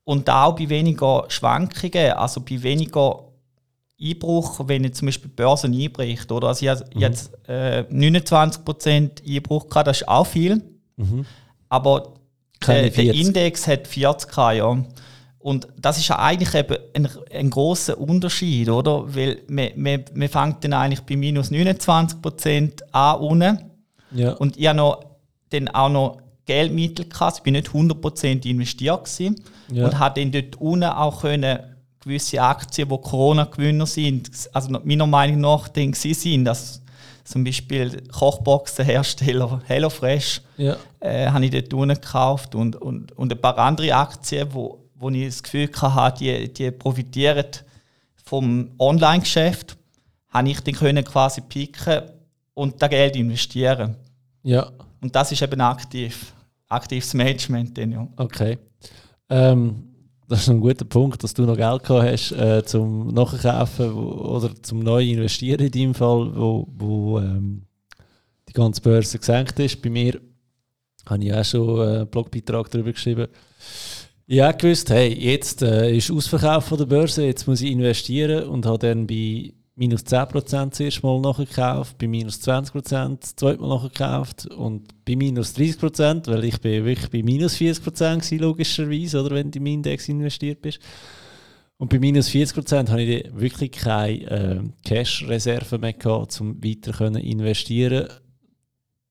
Und 0.03 0.29
auch 0.29 0.55
bei 0.55 0.67
weniger 0.69 1.23
Schwankungen, 1.29 2.11
also 2.13 2.41
bei 2.41 2.61
weniger 2.61 3.23
Einbruch, 4.01 4.61
wenn 4.67 4.83
jetzt 4.83 4.97
zum 4.99 5.07
Beispiel 5.07 5.29
die 5.29 5.35
Börse 5.35 5.67
einbricht. 5.67 6.31
Oder? 6.31 6.49
Also 6.49 6.63
ich 6.65 6.69
habe 6.69 6.85
Mhm. 6.93 7.01
jetzt 7.01 7.31
äh, 7.47 7.83
29% 7.89 9.23
Einbruch 9.27 9.67
gehabt, 9.69 9.87
das 9.87 10.01
ist 10.01 10.07
auch 10.07 10.25
viel. 10.27 10.61
Aber 11.69 12.13
Keine 12.59 12.89
der, 12.89 12.91
der 12.91 13.13
40. 13.13 13.21
Index 13.21 13.67
hat 13.67 13.87
40 13.87 14.29
K, 14.29 14.51
ja. 14.53 14.77
Und 15.39 15.67
das 15.77 15.97
ist 15.97 16.09
ja 16.09 16.19
eigentlich 16.19 16.53
eben 16.55 16.77
ein, 16.93 17.07
ein 17.31 17.49
großer 17.49 17.97
Unterschied, 17.97 18.69
oder? 18.69 19.15
Weil 19.15 19.39
man, 19.47 19.69
man, 19.75 20.03
man 20.13 20.27
fängt 20.27 20.63
dann 20.63 20.73
eigentlich 20.73 21.01
bei 21.01 21.15
minus 21.15 21.51
29% 21.51 22.83
an 22.91 23.19
unten. 23.19 23.59
Ja. 24.11 24.33
Und 24.33 24.57
ich 24.57 24.67
habe 24.67 24.77
noch, 24.77 25.05
dann 25.51 25.69
auch 25.69 25.89
noch 25.89 26.17
Geldmittel 26.45 27.07
gehabt. 27.07 27.37
Ich 27.37 27.43
bin 27.43 27.53
nicht 27.53 27.69
100% 27.69 28.45
investiert 28.45 29.05
gewesen. 29.05 29.35
Ja. 29.71 29.85
Und 29.85 29.99
habe 29.99 30.19
dann 30.19 30.31
dort 30.31 30.55
unten 30.57 30.83
auch 30.83 31.21
können 31.21 31.59
gewisse 32.01 32.41
Aktien, 32.41 32.89
die 32.89 32.97
Corona-Gewinner 32.97 33.85
sind, 33.85 34.31
also 34.53 34.69
meiner 34.83 35.07
Meinung 35.07 35.41
nach 35.41 35.67
dann 35.67 35.93
sind, 35.93 36.45
dass 36.45 36.81
zum 37.27 37.43
Beispiel 37.43 38.03
Kochboxenhersteller 38.07 39.61
HelloFresh 39.65 40.41
ja. 40.55 40.77
äh, 41.01 41.27
habe 41.27 41.45
ich 41.45 41.51
dort 41.51 41.73
unten 41.73 41.95
gekauft 41.95 42.55
und, 42.55 42.77
und, 42.77 43.11
und 43.17 43.33
ein 43.33 43.41
paar 43.41 43.57
andere 43.57 43.93
Aktien, 43.93 44.47
wo, 44.53 44.85
wo 44.95 45.09
ich 45.09 45.25
das 45.25 45.43
Gefühl 45.43 45.69
hatte, 45.81 46.23
die, 46.23 46.53
die 46.53 46.71
profitieren 46.71 47.45
vom 48.23 48.71
Online-Geschäft, 48.79 49.77
habe 50.29 50.49
ich 50.49 50.61
dann 50.61 50.73
können 50.73 51.03
quasi 51.03 51.41
picken 51.41 52.03
und 52.53 52.81
das 52.81 52.89
Geld 52.89 53.17
investieren. 53.17 53.97
Ja, 54.43 54.71
Und 55.01 55.13
das 55.13 55.31
ist 55.33 55.41
eben 55.41 55.59
aktiv, 55.59 56.33
aktives 56.69 57.13
Management. 57.13 57.77
Dann, 57.77 57.91
ja. 57.91 58.07
okay. 58.15 58.57
Ähm, 59.29 59.83
das 60.27 60.41
ist 60.41 60.49
ein 60.49 60.59
guter 60.59 60.85
Punkt, 60.85 61.23
dass 61.23 61.33
du 61.33 61.43
noch 61.43 61.55
Geld 61.55 61.83
gehabt 61.83 62.11
hast 62.11 62.31
äh, 62.33 62.63
zum 62.65 63.13
Nachkaufen 63.13 63.93
oder 63.93 64.51
zum 64.61 64.79
neu 64.79 65.03
investieren 65.03 65.67
in 65.67 65.71
deinem 65.71 65.93
Fall, 65.93 66.31
wo, 66.35 66.67
wo 66.77 67.19
ähm, 67.19 67.63
die 68.49 68.53
ganze 68.53 68.81
Börse 68.81 69.19
gesenkt 69.19 69.57
ist. 69.59 69.81
Bei 69.81 69.89
mir 69.89 70.19
habe 71.05 71.23
ich 71.23 71.33
auch 71.33 71.45
schon 71.45 71.79
einen 71.81 72.07
Blogbeitrag 72.07 72.69
darüber 72.69 72.91
geschrieben. 72.91 73.27
Ich 74.25 74.41
habe 74.41 74.57
gewusst, 74.57 74.89
hey, 74.89 75.13
jetzt 75.13 75.61
äh, 75.61 75.95
ist 75.95 76.11
Ausverkauf 76.11 76.65
von 76.65 76.77
der 76.77 76.85
Börse, 76.85 77.25
jetzt 77.25 77.47
muss 77.47 77.61
ich 77.61 77.71
investieren 77.71 78.49
und 78.49 78.65
habe 78.65 78.79
dann 78.79 79.07
bei 79.07 79.53
minus 79.77 80.01
10% 80.01 80.71
zuerst 80.71 81.03
mal 81.03 81.19
nachgekauft, 81.21 81.97
bei 81.97 82.07
minus 82.07 82.41
20% 82.41 83.33
das 83.35 83.59
Mal 83.59 83.67
nachgekauft 83.67 84.47
und 84.47 85.05
bei 85.05 85.15
minus 85.15 85.55
30%, 85.55 86.27
weil 86.27 86.43
ich 86.43 86.59
bin 86.59 86.83
wirklich 86.83 87.09
bei 87.09 87.23
minus 87.23 87.55
40% 87.55 88.31
war, 88.31 88.39
logischerweise, 88.39 89.21
oder, 89.23 89.35
wenn 89.35 89.51
du 89.51 89.59
im 89.59 89.65
Index 89.67 90.09
investiert 90.09 90.61
bist. 90.61 90.79
Und 91.77 91.89
bei 91.89 91.99
minus 91.99 92.27
40% 92.29 92.89
habe 92.89 93.03
ich 93.03 93.29
wirklich 93.33 93.71
keine 93.71 94.23
äh, 94.23 94.59
Cash-Reserve 94.83 95.77
mehr 95.77 95.93
gehabt, 95.93 96.41
um 96.41 96.61
weiter 96.63 97.15
investieren 97.15 98.07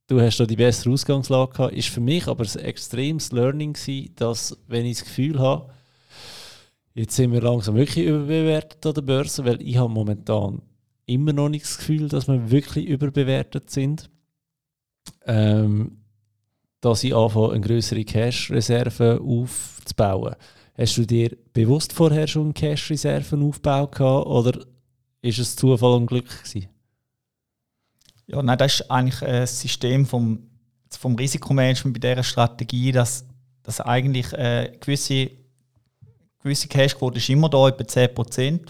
du 0.07 0.21
hast 0.21 0.39
da 0.39 0.47
die 0.47 0.57
bessere 0.57 0.93
Ausgangslage 0.93 1.53
gehabt. 1.53 1.75
Ist 1.75 1.89
für 1.89 2.01
mich 2.01 2.27
aber 2.27 2.45
ein 2.45 2.61
extremes 2.61 3.33
Learning 3.33 3.73
gewesen, 3.73 4.13
dass, 4.17 4.57
wenn 4.69 4.87
ich 4.87 4.99
das 4.99 5.05
Gefühl 5.05 5.39
habe, 5.39 5.73
jetzt 6.97 7.15
sind 7.15 7.33
wir 7.33 7.43
langsam 7.43 7.77
wirklich 7.77 8.07
überbewertet 8.07 8.85
an 8.85 8.95
der 8.95 9.03
Börse, 9.03 9.45
weil 9.45 9.63
ich 9.63 9.77
habe 9.77 9.93
momentan 9.93 10.63
immer 11.05 11.33
noch 11.33 11.49
nicht 11.49 11.65
das 11.65 11.79
Gefühl, 11.79 12.09
dass 12.09 12.27
wir 12.27 12.51
wirklich 12.51 12.87
überbewertet 12.87 13.71
sind. 13.71 14.11
Ähm, 15.25 15.99
dass 16.81 17.05
ich 17.05 17.15
anfange, 17.15 17.53
eine 17.53 17.61
größere 17.61 18.05
Cash-Reserve 18.05 19.21
aufzubauen. 19.21 20.37
Hast 20.77 20.97
du 20.97 21.07
dir 21.07 21.37
bewusst 21.53 21.93
vorher 21.93 22.27
schon 22.27 22.55
Cash-Reserven 22.55 23.43
aufgebaut 23.43 24.01
oder 24.01 24.65
ist 25.23 25.39
es 25.39 25.57
Zufall 25.57 25.95
und 25.95 26.07
Glück 26.07 26.29
gewesen? 26.29 26.69
Ja, 28.27 28.43
nein, 28.43 28.59
das 28.59 28.81
ist 28.81 28.91
eigentlich 28.91 29.23
ein 29.23 29.47
System 29.47 30.07
vom, 30.07 30.49
vom 30.91 31.15
Risikomanagement 31.15 32.01
bei 32.01 32.09
dieser 32.09 32.23
Strategie, 32.23 32.93
dass, 32.93 33.27
dass 33.63 33.81
eigentlich 33.81 34.33
äh, 34.33 34.73
gewisse, 34.81 35.31
gewisse 36.47 36.69
Cashquote 36.69 37.19
ist 37.19 37.29
immer 37.29 37.49
da, 37.49 37.69
etwa 37.69 37.83
10%. 37.83 38.61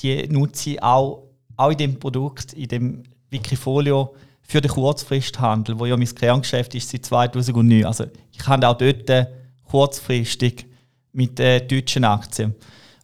Die 0.00 0.26
nutze 0.28 0.70
ich 0.70 0.82
auch, 0.82 1.28
auch 1.56 1.70
in 1.70 1.78
dem 1.78 1.98
Produkt, 2.00 2.52
in 2.52 2.68
dem 2.68 3.02
Wikifolio 3.30 4.14
für 4.42 4.60
den 4.60 4.72
Kurzfristhandel, 4.72 5.78
wo 5.78 5.86
ja 5.86 5.96
mein 5.96 6.12
Kerngeschäft 6.12 6.74
ist 6.74 6.90
seit 6.90 7.06
2009. 7.06 7.84
Also 7.84 8.06
ich 8.32 8.46
habe 8.46 8.68
auch 8.68 8.76
dort 8.76 9.28
kurzfristig 9.62 10.66
mit 11.12 11.38
äh, 11.38 11.64
deutschen 11.64 12.04
Aktien. 12.04 12.54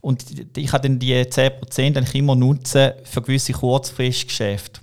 Und 0.00 0.24
ich 0.56 0.72
habe 0.72 0.88
dann 0.88 0.98
die 0.98 1.14
10% 1.14 1.80
eigentlich 1.80 2.14
immer 2.14 2.34
nutzen 2.34 2.92
für 3.04 3.22
gewisse 3.22 3.52
Kurzfristgeschäfte. 3.52 4.80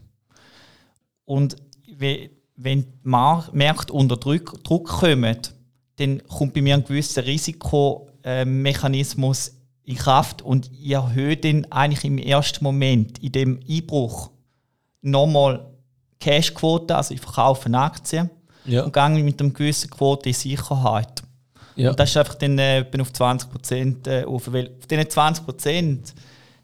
Und 1.26 1.58
wenn 1.86 2.30
die 2.64 2.86
Märkte 3.04 3.92
unter 3.92 4.16
Druck, 4.16 4.64
kommen, 4.64 5.38
dann 5.98 6.24
kommt 6.28 6.54
bei 6.54 6.62
mir 6.62 6.76
ein 6.76 6.84
gewisser 6.84 7.26
Risikomechanismus 8.28 9.54
in 9.84 9.96
Kraft 9.96 10.42
und 10.42 10.70
ich 10.72 10.92
erhöhe 10.92 11.38
dann 11.38 11.66
eigentlich 11.72 12.04
im 12.04 12.18
ersten 12.18 12.64
Moment, 12.64 13.20
in 13.20 13.32
dem 13.32 13.60
Einbruch, 13.70 14.32
nochmal 15.02 15.66
Cashquote, 16.20 16.96
also 16.96 17.14
ich 17.14 17.22
verkaufe 17.22 17.74
Aktien 17.74 18.30
ja. 18.66 18.84
und 18.84 18.94
gehe 18.94 19.10
mit 19.24 19.40
einer 19.40 19.52
gewissen 19.52 19.90
Quote 19.90 20.30
in 20.30 20.36
Sicherheit. 20.36 21.24
Ja. 21.76 21.92
Und 21.92 22.00
das 22.00 22.10
ist 22.10 22.18
einfach 22.18 22.36
dann 22.36 22.58
äh, 22.58 22.86
auf 23.00 23.12
20% 23.12 24.08
äh, 24.10 24.26
auf, 24.26 24.52
weil 24.52 24.72
auf 24.80 24.88
diesen 24.88 25.04
20% 25.06 26.14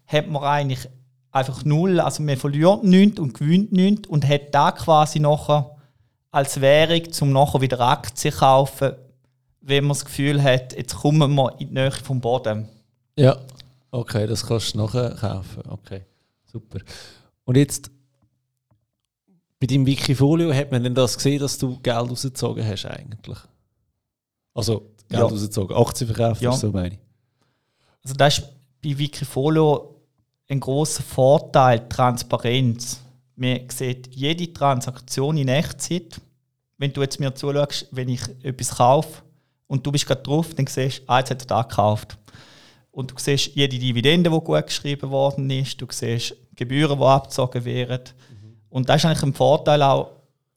hat 0.06 0.28
man 0.28 0.42
eigentlich 0.42 0.88
einfach 1.30 1.64
null. 1.64 2.00
Also 2.00 2.22
man 2.22 2.36
verliert 2.36 2.82
nichts 2.82 3.20
und 3.20 3.32
gewinnt 3.32 3.72
nichts 3.72 4.08
und 4.08 4.28
hat 4.28 4.52
da 4.54 4.72
quasi 4.72 5.20
nachher 5.20 5.76
als 6.30 6.60
Währung, 6.60 7.02
um 7.20 7.32
nachher 7.32 7.60
wieder 7.60 7.80
Aktien 7.80 8.32
zu 8.32 8.38
kaufen, 8.38 8.92
wenn 9.66 9.84
man 9.84 9.90
das 9.90 10.04
Gefühl 10.04 10.42
hat, 10.42 10.76
jetzt 10.76 10.94
kommen 10.94 11.34
wir 11.34 11.52
in 11.58 11.68
die 11.68 11.74
Nähe 11.74 11.90
vom 11.90 12.20
Boden. 12.20 12.68
Ja, 13.16 13.36
okay, 13.90 14.26
das 14.26 14.46
kannst 14.46 14.74
du 14.74 14.78
nachher 14.78 15.14
kaufen. 15.14 15.62
Okay, 15.68 16.02
super. 16.44 16.80
Und 17.44 17.56
jetzt 17.56 17.90
bei 19.58 19.66
deinem 19.66 19.86
Wikifolio 19.86 20.52
hat 20.52 20.70
man 20.70 20.82
denn 20.82 20.94
das 20.94 21.16
gesehen, 21.16 21.40
dass 21.40 21.56
du 21.56 21.78
Geld 21.80 21.96
rausgezogen 21.96 22.66
hast 22.66 22.84
eigentlich? 22.84 23.38
Also 24.52 24.80
Geld 25.08 25.22
ja. 25.22 25.26
rausgezogen, 25.26 25.76
Aktien 25.76 26.14
verkauft, 26.14 26.42
ja. 26.42 26.52
so 26.52 26.70
meine 26.70 26.94
ich. 26.94 27.00
Also 28.02 28.14
das 28.16 28.38
ist 28.38 28.48
bei 28.82 28.98
Wikifolio 28.98 30.02
ein 30.48 30.60
großer 30.60 31.02
Vorteil 31.02 31.88
Transparenz. 31.88 33.00
Man 33.36 33.68
sieht 33.70 34.14
jede 34.14 34.52
Transaktion 34.52 35.38
in 35.38 35.48
Echtzeit. 35.48 36.20
Wenn 36.76 36.92
du 36.92 37.00
jetzt 37.00 37.18
mir 37.18 37.34
zuschaust, 37.34 37.88
wenn 37.92 38.10
ich 38.10 38.20
etwas 38.42 38.76
kaufe 38.76 39.23
und 39.74 39.84
du 39.84 39.90
bist 39.90 40.06
gerade 40.06 40.22
drauf, 40.22 40.54
dann 40.54 40.66
siehst 40.68 41.00
du, 41.00 41.02
ah, 41.08 41.18
jetzt 41.18 41.30
hat 41.30 41.42
er 41.42 41.46
da 41.46 41.62
gekauft. 41.62 42.16
Und 42.92 43.10
du 43.10 43.14
siehst 43.18 43.56
jede 43.56 43.76
Dividende, 43.76 44.30
die 44.30 44.40
gut 44.40 44.66
geschrieben 44.66 45.10
worden 45.10 45.50
ist, 45.50 45.80
du 45.80 45.86
siehst 45.90 46.36
Gebühren, 46.54 46.96
die 46.96 47.04
abgezogen 47.04 47.64
werden. 47.64 48.04
Mhm. 48.30 48.56
Und 48.68 48.88
das 48.88 48.96
ist 48.96 49.06
eigentlich 49.06 49.22
ein 49.24 49.34
Vorteil 49.34 49.82
auch 49.82 50.12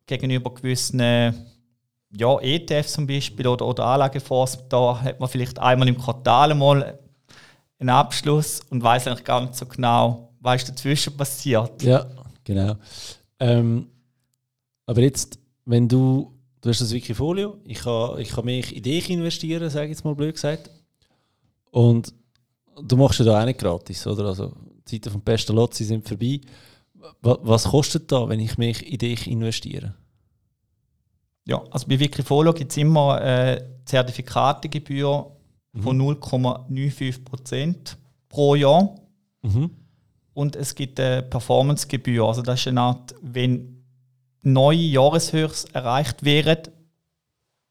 gegenüber 0.06 0.54
gewissen 0.54 1.00
ja, 1.00 2.40
ETFs 2.40 2.94
zum 2.94 3.08
Beispiel 3.08 3.48
oder, 3.48 3.66
oder 3.66 3.86
Anlagefonds. 3.86 4.60
Da 4.70 5.02
hat 5.02 5.20
man 5.20 5.28
vielleicht 5.28 5.58
einmal 5.58 5.88
im 5.88 5.98
Quartal 5.98 6.54
mal 6.54 7.00
einen 7.80 7.90
Abschluss 7.90 8.62
und 8.70 8.84
weiß 8.84 9.08
eigentlich 9.08 9.26
gar 9.26 9.42
nicht 9.42 9.56
so 9.56 9.66
genau, 9.66 10.30
was 10.40 10.64
dazwischen 10.64 11.18
passiert. 11.18 11.82
Ja, 11.82 12.06
genau. 12.44 12.76
Ähm, 13.40 13.88
aber 14.86 15.02
jetzt, 15.02 15.40
wenn 15.66 15.88
du, 15.88 16.37
du 16.62 16.70
hast 16.70 16.82
das 16.82 16.94
Wikifolio, 16.94 17.58
ich 17.66 17.80
kann, 17.80 18.20
ich 18.20 18.30
kann 18.30 18.46
mich 18.46 18.76
in 18.76 18.84
dich 18.84 19.10
investieren, 19.10 19.70
sage 19.70 19.86
ich 19.86 19.92
jetzt 19.92 20.06
mal 20.06 20.16
blöd 20.16 20.36
gesagt. 20.36 20.70
Und 21.72 22.14
du 22.82 22.98
machst 22.98 23.20
ja 23.20 23.26
da 23.26 23.42
auch 23.42 23.46
nicht 23.46 23.60
gratis, 23.60 24.06
oder? 24.08 24.26
Also 24.26 24.54
die 24.90 25.00
Zeiten 25.00 25.12
vom 25.12 25.22
besten 25.22 25.56
Lotzi 25.56 25.84
sind 25.84 26.08
vorbei. 26.08 26.42
Was 27.22 27.66
kostet 27.66 28.12
da, 28.12 28.28
wenn 28.28 28.40
ich 28.40 28.58
mich 28.58 28.86
in 28.92 28.98
dich 28.98 29.28
investiere? 29.28 29.94
Ja, 31.46 31.64
also 31.72 31.88
bei 31.88 32.00
Wikifolio 32.00 32.54
gibt 32.54 32.72
es 32.72 32.78
immer 32.78 33.22
äh, 33.22 33.64
Zertifikategebühr 33.86 35.32
von 35.80 36.02
0,95 36.02 37.24
Prozent 37.24 37.98
pro 38.28 38.56
Jahr. 38.56 38.96
Mhm. 39.44 39.72
Und 40.34 40.56
es 40.56 40.76
gibt 40.76 41.00
eine 41.00 41.24
Performancegebühr. 41.24 42.26
Also 42.26 42.42
das 42.42 42.60
ist 42.60 42.68
eine 42.68 42.82
Art, 42.82 43.16
wenn 43.22 43.77
neue 44.54 44.78
Jahreshöchst 44.78 45.74
erreicht 45.76 46.24
werden, 46.24 46.74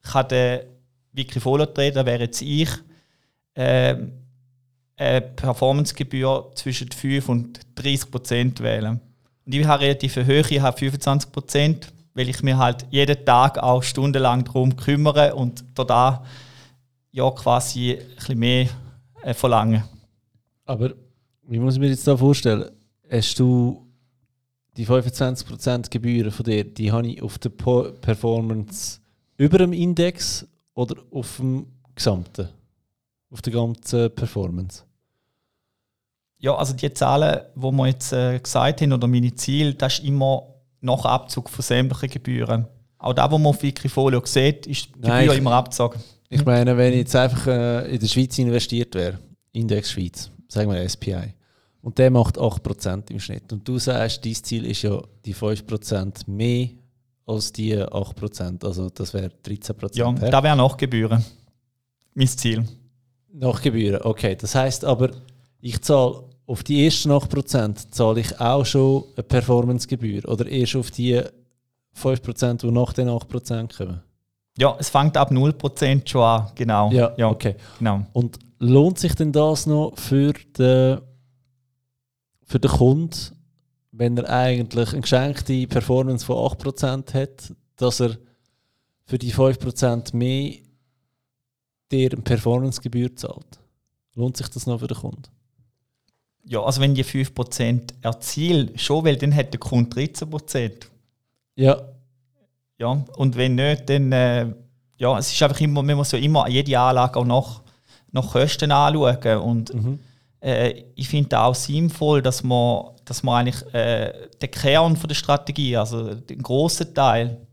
kann 0.02 0.28
der 0.28 0.66
Wikifolio-Trader, 1.12 2.06
wäre 2.06 2.24
jetzt 2.24 2.42
ich, 2.42 2.70
äh, 3.54 3.96
eine 4.96 5.20
Performancegebühr 5.20 6.52
zwischen 6.54 6.90
5 6.90 7.28
und 7.28 7.60
30 7.74 8.10
Prozent 8.10 8.60
wählen. 8.60 9.00
Und 9.44 9.54
ich 9.54 9.66
habe 9.66 9.82
relativ 9.84 10.16
hohe, 10.16 10.40
ich 10.48 10.60
habe 10.60 10.76
25 10.76 11.32
Prozent, 11.32 11.92
weil 12.14 12.28
ich 12.28 12.42
mir 12.42 12.56
halt 12.56 12.86
jeden 12.90 13.24
Tag 13.24 13.58
auch 13.58 13.82
stundenlang 13.82 14.44
darum 14.44 14.74
kümmere 14.76 15.34
und 15.34 15.64
da 15.74 16.24
ja 17.12 17.30
quasi 17.30 17.92
ein 17.92 18.16
bisschen 18.16 18.38
mehr 18.38 18.68
äh, 19.22 19.34
verlangen. 19.34 19.84
Aber 20.64 20.92
wie 21.42 21.58
muss 21.58 21.74
ich 21.74 21.80
mir 21.80 21.88
jetzt 21.88 22.06
da 22.06 22.16
vorstellen? 22.16 22.70
Hast 23.10 23.38
du 23.38 23.85
die 24.76 24.86
25% 24.86 25.90
Gebühren 25.90 26.30
von 26.30 26.44
dir, 26.44 26.64
die 26.64 26.92
habe 26.92 27.06
ich 27.06 27.22
auf 27.22 27.38
der 27.38 27.50
Performance 27.50 29.00
über 29.36 29.58
dem 29.58 29.72
Index 29.72 30.46
oder 30.74 30.96
auf 31.10 31.36
dem 31.38 31.66
gesamten? 31.94 32.48
Auf 33.30 33.42
der 33.42 33.52
ganzen 33.52 34.14
Performance? 34.14 34.84
Ja, 36.38 36.54
also 36.54 36.74
die 36.74 36.92
Zahlen, 36.92 37.40
die 37.54 37.60
wir 37.60 37.86
jetzt 37.86 38.12
äh, 38.12 38.38
gesagt 38.38 38.82
haben, 38.82 38.92
oder 38.92 39.06
meine 39.06 39.34
Ziele, 39.34 39.74
das 39.74 39.94
ist 39.94 40.04
immer 40.04 40.54
nach 40.80 41.04
Abzug 41.04 41.48
von 41.48 41.62
sämtlichen 41.62 42.10
Gebühren. 42.10 42.66
Auch 42.98 43.14
da, 43.14 43.30
wo 43.30 43.38
man 43.38 43.48
auf 43.48 43.62
Wikifolio 43.62 44.22
sieht, 44.24 44.66
ist 44.66 44.88
die 44.94 45.00
Gebühr 45.00 45.34
immer 45.34 45.52
abgezogen. 45.52 46.00
Ich 46.28 46.44
meine, 46.44 46.76
wenn 46.76 46.92
ich 46.92 47.00
jetzt 47.00 47.16
einfach 47.16 47.46
äh, 47.46 47.94
in 47.94 48.00
der 48.00 48.06
Schweiz 48.06 48.38
investiert 48.38 48.94
wäre, 48.94 49.18
Index 49.52 49.92
Schweiz, 49.92 50.30
sagen 50.48 50.70
wir 50.70 50.88
SPI, 50.88 51.34
und 51.86 51.98
der 51.98 52.10
macht 52.10 52.36
8% 52.36 53.12
im 53.12 53.20
Schnitt. 53.20 53.52
Und 53.52 53.66
du 53.68 53.78
sagst, 53.78 54.24
dein 54.26 54.34
Ziel 54.34 54.66
ist 54.66 54.82
ja 54.82 55.00
die 55.24 55.36
5% 55.36 56.28
mehr 56.28 56.70
als 57.26 57.52
die 57.52 57.76
8%. 57.78 58.66
Also 58.66 58.90
das 58.90 59.14
wäre 59.14 59.30
13%. 59.46 59.96
Ja, 59.96 60.10
da 60.10 60.42
wäre 60.42 60.56
Nachgebühren. 60.56 61.24
Mein 62.12 62.26
Ziel. 62.26 62.64
Nachgebühren, 63.32 64.02
okay. 64.02 64.34
Das 64.34 64.56
heißt 64.56 64.84
aber, 64.84 65.12
ich 65.60 65.80
zahle 65.80 66.24
auf 66.46 66.64
die 66.64 66.84
ersten 66.84 67.12
8% 67.12 67.92
zahle 67.92 68.18
ich 68.18 68.40
auch 68.40 68.66
schon 68.66 69.04
eine 69.14 69.22
Performancegebühr 69.22 70.28
oder 70.28 70.44
erst 70.48 70.74
auf 70.74 70.90
die 70.90 71.22
5%, 71.96 72.62
die 72.62 72.70
nach 72.72 72.94
den 72.94 73.08
8% 73.08 73.76
kommen? 73.76 74.02
Ja, 74.58 74.74
es 74.80 74.88
fängt 74.88 75.16
ab 75.16 75.30
0% 75.30 76.08
schon 76.08 76.20
an, 76.20 76.50
genau. 76.56 76.90
Ja, 76.90 77.14
ja, 77.16 77.28
okay. 77.28 77.54
Genau. 77.78 78.06
Und 78.12 78.40
lohnt 78.58 78.98
sich 78.98 79.14
denn 79.14 79.30
das 79.30 79.66
noch 79.66 79.92
für 79.96 80.32
den, 80.58 80.98
für 82.46 82.58
den 82.60 82.70
Kunden, 82.70 83.36
wenn 83.92 84.16
er 84.16 84.30
eigentlich 84.30 84.92
eine 84.92 85.02
geschenkte 85.02 85.66
Performance 85.66 86.24
von 86.24 86.36
8% 86.36 87.12
hat, 87.14 87.52
dass 87.76 88.00
er 88.00 88.16
für 89.04 89.18
die 89.18 89.32
5% 89.32 90.16
mehr 90.16 90.54
dir 91.92 92.12
eine 92.12 92.22
Performancegebühr 92.22 93.14
zahlt? 93.14 93.58
Lohnt 94.14 94.36
sich 94.36 94.48
das 94.48 94.66
noch 94.66 94.80
für 94.80 94.86
den 94.86 94.96
Kunden? 94.96 95.22
Ja, 96.44 96.62
also 96.62 96.80
wenn 96.80 96.94
die 96.94 97.04
5% 97.04 97.94
erzielt, 98.02 98.80
schon, 98.80 99.04
weil 99.04 99.16
dann 99.16 99.34
hat 99.34 99.52
der 99.52 99.60
Kunde 99.60 99.90
13%. 100.00 100.86
Ja. 101.56 101.82
Ja, 102.78 103.04
und 103.16 103.36
wenn 103.36 103.54
nicht, 103.56 103.88
dann, 103.88 104.12
äh, 104.12 104.52
ja, 104.98 105.18
es 105.18 105.32
ist 105.32 105.42
einfach 105.42 105.60
immer, 105.60 105.82
man 105.82 105.96
muss 105.96 106.12
ja 106.12 106.18
immer 106.18 106.48
jede 106.48 106.78
Anlage 106.78 107.18
auch 107.18 107.24
nach, 107.24 107.62
nach 108.12 108.30
Kosten 108.32 108.70
anschauen 108.70 109.38
und 109.40 109.74
Mhm. 109.74 109.98
Äh, 110.40 110.84
ich 110.94 111.08
finde 111.08 111.40
auch 111.40 111.54
sinnvoll, 111.54 112.22
dass 112.22 112.42
man, 112.42 112.90
dass 113.04 113.22
man 113.22 113.46
eigentlich 113.46 113.74
äh, 113.74 114.12
den 114.40 114.50
Kern 114.50 114.96
von 114.96 115.08
der 115.08 115.14
Strategie, 115.14 115.76
also 115.76 116.14
den 116.14 116.42
grossen 116.42 116.94
Teil, 116.94 117.46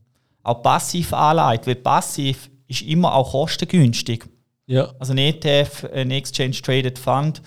auch 0.43 0.61
passiv 0.61 1.13
anlegt, 1.13 1.67
weil 1.67 1.75
passiv 1.75 2.49
ist 2.67 2.81
immer 2.81 3.13
auch 3.13 3.31
kostengünstig. 3.31 4.25
Ja. 4.65 4.93
Also 4.99 5.13
ein 5.13 5.19
ETF, 5.19 5.85
ein 5.93 6.11
Exchange 6.11 6.61
Traded 6.61 6.99
Fund, 6.99 7.41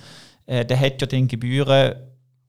äh, 0.47 0.65
der 0.65 0.79
hat 0.79 1.01
ja 1.01 1.07
dann 1.07 1.29
Gebühren, 1.29 1.95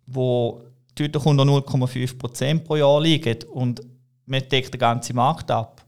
wo 0.05 0.63
deutlich 0.95 1.25
unter 1.25 1.43
0,5% 1.43 2.59
pro 2.59 2.75
Jahr 2.75 3.01
liegen 3.01 3.37
und 3.51 3.81
man 4.25 4.47
deckt 4.49 4.73
den 4.73 4.79
ganzen 4.79 5.15
Markt 5.15 5.51
ab. 5.51 5.85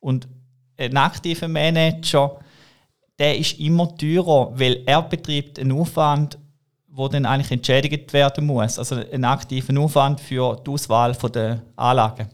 Und 0.00 0.28
ein 0.76 0.96
aktiver 0.96 1.48
Manager, 1.48 2.38
der 3.22 3.38
ist 3.38 3.60
immer 3.60 3.96
teurer, 3.96 4.50
weil 4.58 4.82
er 4.84 5.00
betreibt 5.00 5.56
einen 5.60 5.70
Aufwand, 5.70 6.36
wo 6.88 7.06
dann 7.06 7.24
eigentlich 7.24 7.52
entschädigt 7.52 8.12
werden 8.12 8.44
muss. 8.46 8.80
Also 8.80 8.96
einen 8.96 9.24
aktiven 9.24 9.78
Aufwand 9.78 10.20
für 10.20 10.56
die 10.66 10.68
Auswahl 10.72 11.14
der 11.32 11.62
Anlagen. 11.76 12.26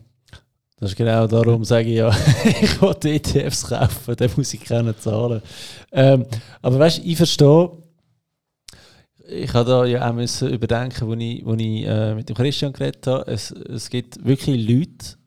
Das 0.80 0.93
ist 0.93 0.97
genau 0.97 1.26
darum, 1.26 1.62
sage 1.62 1.91
ich 1.91 1.97
ja, 1.97 2.09
ich 2.62 2.80
will 2.80 2.97
ETFs 3.03 3.68
kaufen, 3.68 4.16
dann 4.16 4.30
muss 4.34 4.55
ich 4.55 4.64
keine 4.64 4.97
zahlen. 4.97 5.43
Ähm, 5.93 6.24
aber 6.62 6.78
weißt 6.78 6.99
du, 6.99 7.03
ich 7.03 7.18
verstehe, 7.18 7.70
ich 9.28 9.53
habe 9.53 9.68
da 9.68 9.84
ja 9.84 10.09
auch 10.09 10.14
müssen 10.14 10.49
überdenken, 10.49 11.07
wo 11.07 11.12
ich, 11.12 11.45
wo 11.45 11.53
ich 11.53 11.84
äh, 11.84 12.14
mit 12.14 12.30
dem 12.30 12.36
Christian 12.36 12.72
geredet 12.72 13.07
habe. 13.07 13.30
Es, 13.30 13.51
es 13.51 13.91
gibt 13.91 14.24
wirklich 14.24 14.66
Leute 14.66 15.18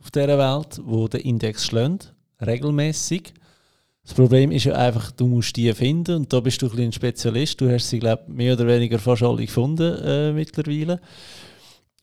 auf 0.00 0.10
dieser 0.10 0.38
Welt, 0.38 0.80
die 0.84 1.08
den 1.10 1.20
Index 1.20 1.66
schlagen, 1.66 2.00
regelmäßig. 2.44 3.32
Das 4.04 4.14
Problem 4.14 4.50
ist 4.50 4.64
ja 4.64 4.74
einfach, 4.74 5.12
du 5.12 5.26
musst 5.28 5.56
die 5.56 5.72
finden 5.72 6.16
und 6.16 6.32
da 6.32 6.40
bist 6.40 6.60
du 6.60 6.66
ein, 6.66 6.70
bisschen 6.70 6.86
ein 6.86 6.92
Spezialist. 6.92 7.60
Du 7.60 7.70
hast 7.70 7.88
sie, 7.88 8.00
glaube 8.00 8.24
ich, 8.26 8.34
mehr 8.34 8.54
oder 8.54 8.66
weniger 8.66 8.98
fast 8.98 9.22
alle 9.22 9.46
gefunden 9.46 9.96
äh, 10.02 10.32
mittlerweile. 10.32 11.00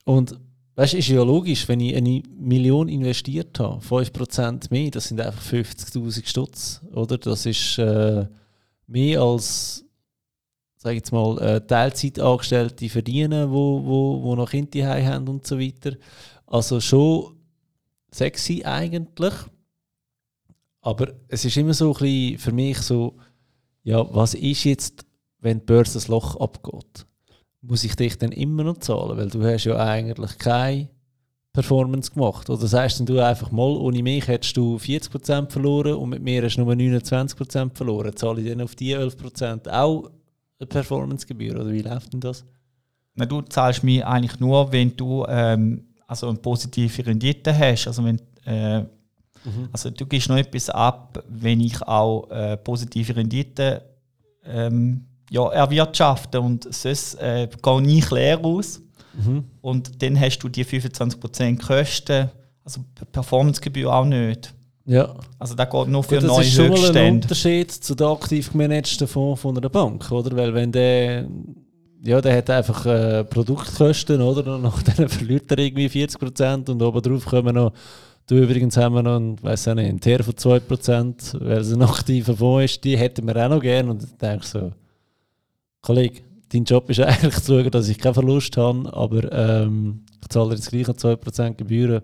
Und 0.06 0.39
weißt 0.76 0.93
du, 0.93 0.97
ist 0.97 1.10
ja 1.10 1.22
logisch, 1.22 1.68
wenn 1.68 1.82
ich 1.82 1.95
eine 1.95 2.24
Million 2.38 2.88
investiert 2.88 3.60
habe, 3.60 3.84
5% 3.84 4.68
mehr, 4.72 4.91
das 4.91 5.10
sind 5.10 5.20
einfach 5.20 5.43
50.000 5.43 6.26
Stutz, 6.26 6.82
oder? 6.93 7.18
Das 7.18 7.45
ist 7.45 7.78
äh, 7.78 8.26
mehr 8.88 9.22
als, 9.22 9.84
sage 10.78 10.95
jetzt 10.95 11.12
mal, 11.12 11.38
äh, 11.39 11.68
Teilzeitangestellte 11.68 12.88
verdienen, 12.88 13.52
wo, 13.52 13.84
wo, 13.84 14.24
wo 14.24 14.36
noch 14.36 14.52
Kinder 14.52 14.88
haben 14.88 15.28
und 15.28 15.45
so 15.45 15.60
weiter. 15.60 15.97
Also 16.47 16.80
schon 16.80 17.36
sexy 18.12 18.64
eigentlich. 18.64 19.34
Aber 20.82 21.14
es 21.28 21.46
ist 21.46 21.58
immer 21.58 21.74
so 21.74 21.94
ein 21.94 22.00
bisschen 22.00 22.38
für 22.40 22.52
mich 22.52 22.78
so, 22.80 23.18
ja, 23.84 24.06
was 24.14 24.34
ist 24.34 24.64
jetzt, 24.64 25.06
wenn 25.40 25.60
die 25.60 25.66
Börse 25.66 25.94
das 25.94 26.08
Loch 26.08 26.36
abgeht? 26.38 27.06
Muss 27.62 27.84
ich 27.84 27.96
dich 27.96 28.18
dann 28.18 28.32
immer 28.32 28.64
noch 28.64 28.78
zahlen? 28.78 29.18
Weil 29.18 29.30
du 29.30 29.44
hast 29.44 29.66
ja 29.66 29.76
eigentlich 29.76 30.38
keine 30.38 30.90
Performance 31.52 32.12
gemacht. 32.12 32.50
Oder 32.50 32.68
sagst 32.68 33.08
du 33.08 33.20
einfach 33.20 33.52
mal, 33.52 33.76
ohne 33.76 34.02
mich 34.02 34.28
hättest 34.28 34.56
du 34.56 34.78
40% 34.78 35.50
verloren 35.50 35.96
und 35.96 36.10
mit 36.10 36.22
mir 36.22 36.44
hast 36.44 36.56
du 36.56 36.64
nur 36.64 36.74
29% 36.74 37.76
verloren. 37.76 38.16
Zahle 38.16 38.42
ich 38.42 38.50
dann 38.50 38.62
auf 38.62 38.76
die 38.76 38.96
11% 38.96 39.68
auch 39.70 40.10
eine 40.60 40.68
Performancegebühr? 40.68 41.56
Oder 41.56 41.72
wie 41.72 41.82
läuft 41.82 42.14
denn 42.14 42.22
das? 42.22 42.46
Na, 43.16 43.26
du 43.26 43.42
zahlst 43.42 43.84
mir 43.84 44.08
eigentlich 44.08 44.40
nur, 44.40 44.72
wenn 44.72 44.96
du 44.96 45.26
ähm, 45.28 45.88
also 46.08 46.30
eine 46.30 46.38
positive 46.38 47.06
Rendite 47.06 47.58
hast. 47.58 47.88
Also, 47.88 48.04
wenn, 48.06 48.22
äh, 48.46 48.86
also 49.72 49.90
du 49.90 50.06
gibst 50.06 50.30
noch 50.30 50.38
etwas 50.38 50.70
ab, 50.70 51.24
wenn 51.28 51.62
ich 51.62 51.82
auch 51.82 52.30
äh, 52.30 52.58
positive 52.58 53.16
Rendite 53.16 53.84
ähm, 54.46 55.06
ja, 55.30 55.48
erwirtschafte 55.50 56.42
und 56.42 56.74
sonst 56.74 57.16
äh, 57.16 57.48
gehe 57.62 57.82
ich 57.88 58.12
leer 58.12 58.44
aus. 58.44 58.82
Und 59.62 60.02
dann 60.02 60.20
hast 60.20 60.40
du 60.40 60.50
die 60.50 60.66
25% 60.66 61.66
Kosten, 61.66 62.30
also 62.64 62.82
Performancegebühr 63.12 63.94
auch 63.94 64.06
nicht. 64.06 64.54
Ja. 64.86 65.14
Also 65.38 65.56
das 65.56 65.70
geht 65.70 65.88
nur 65.88 66.04
für 66.04 66.16
Gut, 66.16 66.24
das 66.24 66.32
neue 66.32 66.46
ist 66.46 66.54
schon 66.54 66.70
mal 66.70 66.98
ein. 66.98 67.14
Unterschied 67.16 67.72
zu 67.72 67.96
den 67.96 68.08
aktiv 68.08 68.52
gemanagten 68.52 69.08
Fonds 69.08 69.42
von 69.42 69.58
einer 69.58 69.70
Bank, 69.70 70.12
oder? 70.12 70.36
Weil 70.36 70.54
wenn 70.54 70.72
der, 70.72 71.28
ja, 72.04 72.22
der 72.22 72.38
hat 72.38 72.50
einfach 72.50 72.86
äh, 72.86 73.24
Produktkosten, 73.24 74.22
oder? 74.22 74.56
Und 74.56 74.64
nachher 74.64 75.08
verliert 75.10 75.52
er 75.52 75.60
irgendwie 75.60 75.88
40% 75.88 76.70
und 76.72 76.82
obendrauf 76.82 77.26
kommen 77.26 77.56
noch, 77.56 77.74
du 78.30 78.36
übrigens 78.44 78.78
haben 78.78 78.96
wir 78.96 79.04
noch 79.04 79.16
einen, 79.16 79.42
weiss 79.44 79.68
auch 79.68 79.74
nicht, 79.76 79.90
einen 79.90 80.00
TER 80.00 80.24
von 80.24 80.34
2%, 80.34 81.40
weil 81.40 81.58
es 81.60 81.72
ein 81.74 81.82
aktiver 81.82 82.36
Fonds 82.36 82.74
ist, 82.74 82.84
die 82.84 82.98
hätten 82.98 83.28
wir 83.28 83.36
auch 83.46 83.50
noch 83.50 83.62
gern 83.62 83.90
und 83.90 84.04
ich 84.04 84.12
denke 84.18 84.46
so, 84.46 84.72
Kollege, 85.82 86.22
dein 86.52 86.64
Job 86.64 86.90
ist 86.90 87.00
eigentlich 87.02 87.36
zu 87.42 87.58
schauen, 87.60 87.72
dass 87.72 87.88
ich 87.90 87.98
keinen 87.98 88.14
Verlust 88.14 88.56
habe, 88.58 88.92
aber 88.94 89.32
ähm, 89.32 90.06
ich 90.22 90.28
zahle 90.30 90.56
jetzt 90.56 90.70
gleich 90.70 90.88
noch 90.88 90.96
2% 90.96 91.54
Gebühren. 91.56 92.02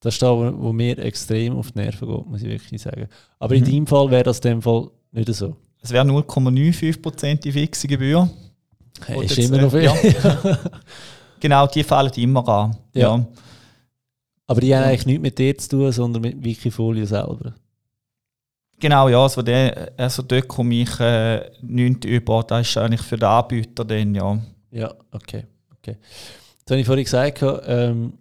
Das 0.00 0.14
ist 0.14 0.22
da, 0.22 0.32
wo, 0.32 0.52
wo 0.64 0.72
mir 0.72 0.98
extrem 0.98 1.56
auf 1.56 1.72
die 1.72 1.78
Nerven 1.78 2.06
geht, 2.08 2.26
muss 2.26 2.42
ich 2.42 2.48
wirklich 2.48 2.82
sagen. 2.82 3.08
Aber 3.38 3.54
in 3.54 3.62
Mhm. 3.62 3.70
deinem 3.70 3.86
Fall 3.86 4.10
wäre 4.10 4.22
das 4.24 4.38
in 4.40 4.50
dem 4.50 4.62
Fall 4.62 4.88
nicht 5.12 5.32
so. 5.34 5.56
Es 5.80 5.90
wäre 5.92 6.04
0,95% 6.06 7.36
die 7.42 7.52
fixe 7.52 7.86
Gebühr. 7.88 8.28
Hey, 9.06 9.24
ist 9.24 9.38
immer 9.38 9.58
noch 9.62 9.70
viel. 9.70 9.84
äh, 9.84 10.56
Genau, 11.40 11.66
die 11.66 11.82
fallen 11.82 12.12
immer 12.16 12.46
an. 12.48 12.76
Ja. 12.94 13.16
Ja. 13.16 13.26
Aber 14.46 14.60
die 14.60 14.74
haben 14.74 14.84
eigentlich 14.84 15.06
nichts 15.06 15.22
mit 15.22 15.38
dir 15.38 15.56
zu 15.56 15.68
tun, 15.68 15.92
sondern 15.92 16.22
mit 16.22 16.44
Wikifolio 16.44 17.06
selber. 17.06 17.54
Genau, 18.78 19.08
ja, 19.08 19.22
also, 19.22 19.40
der, 19.40 19.92
also 19.96 20.22
dort 20.22 20.48
komme 20.48 20.74
ich 20.74 21.00
äh, 21.00 21.50
nichts 21.62 22.04
über. 22.06 22.42
Das 22.42 22.68
ist 22.68 22.76
eigentlich 22.76 23.00
für 23.00 23.16
den 23.16 23.28
Anbieter 23.28 23.84
dann, 23.84 24.14
ja. 24.14 24.38
Ja, 24.70 24.94
okay. 25.12 25.46
okay. 25.78 25.96
Jetzt 26.58 26.70
habe 26.70 26.80
ich 26.80 26.86
vorhin 26.86 27.04
gesagt, 27.04 27.42
ähm, 27.66 28.14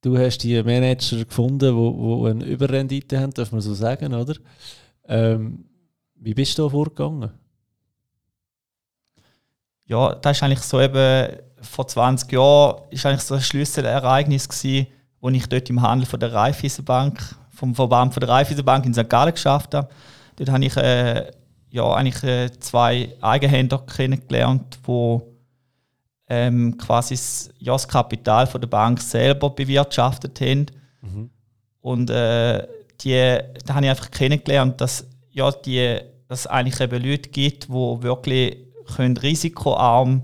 du 0.00 0.16
hast 0.18 0.38
die 0.38 0.62
Manager 0.62 1.24
gefunden, 1.24 1.58
die 1.58 1.74
wo, 1.74 1.96
wo 1.96 2.26
eine 2.26 2.44
Überrendite 2.44 3.20
haben, 3.20 3.32
darf 3.32 3.52
man 3.52 3.60
so 3.60 3.74
sagen, 3.74 4.14
oder? 4.14 4.34
Ähm, 5.06 5.64
wie 6.16 6.34
bist 6.34 6.58
du 6.58 6.64
da 6.64 6.68
vorgegangen? 6.70 7.30
Ja, 9.86 10.14
das 10.14 10.36
ist 10.36 10.42
eigentlich 10.42 10.60
so 10.60 10.80
eben, 10.80 11.36
vor 11.60 11.86
20 11.86 12.30
Jahren 12.32 12.82
ist 12.90 13.06
eigentlich 13.06 13.22
so 13.22 13.34
ein 13.34 13.40
Schlüsselereignis 13.40 14.48
gewesen, 14.48 14.86
wo 15.20 15.28
ich 15.30 15.46
dort 15.46 15.68
im 15.70 15.82
Handel 15.82 16.06
von 16.06 16.20
der 16.20 16.32
Raiffeisenbank, 16.32 17.36
vom 17.50 17.74
Verband 17.74 18.14
von 18.14 18.20
der 18.20 18.28
Raiffeisenbank 18.28 18.86
in 18.86 18.94
St. 18.94 19.08
Gallen 19.08 19.34
geschafft 19.34 19.74
habe. 19.74 19.88
Dort 20.36 20.50
habe 20.50 20.64
ich 20.64 20.76
äh, 20.76 21.30
ja, 21.70 21.92
eigentlich 21.92 22.22
äh, 22.22 22.50
zwei 22.60 23.14
Eigenhändler 23.20 23.78
kennengelernt, 23.78 24.78
die 24.86 25.18
ähm, 26.28 26.76
quasi 26.78 27.14
das, 27.14 27.50
ja, 27.58 27.72
das 27.72 27.88
Kapital 27.88 28.46
von 28.46 28.60
der 28.60 28.68
Bank 28.68 29.00
selber 29.00 29.50
bewirtschaftet 29.50 30.40
haben. 30.40 30.66
Und 31.80 32.10
äh, 32.10 32.66
die, 33.00 33.38
da 33.66 33.74
habe 33.74 33.86
ich 33.86 33.90
einfach 33.90 34.10
kennengelernt, 34.10 34.80
dass 34.80 35.06
ja, 35.30 35.50
die, 35.50 35.98
dass 36.28 36.40
es 36.40 36.46
eigentlich 36.46 36.80
eben 36.80 37.02
Leute 37.02 37.30
gibt, 37.30 37.68
die 37.68 37.72
wirklich 37.72 38.58
können 38.96 39.16
risikoarm 39.16 40.22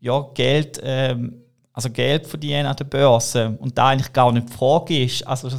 ja, 0.00 0.20
Geld, 0.34 0.80
ähm, 0.82 1.42
also 1.80 1.90
Geld 1.90 2.26
verdienen 2.26 2.66
an 2.66 2.76
der 2.76 2.84
Börse 2.84 3.56
und 3.58 3.76
da 3.76 3.88
eigentlich 3.88 4.12
gar 4.12 4.30
nicht 4.32 4.50
die 4.50 4.52
Frage 4.52 5.02
ist, 5.04 5.26
also 5.26 5.50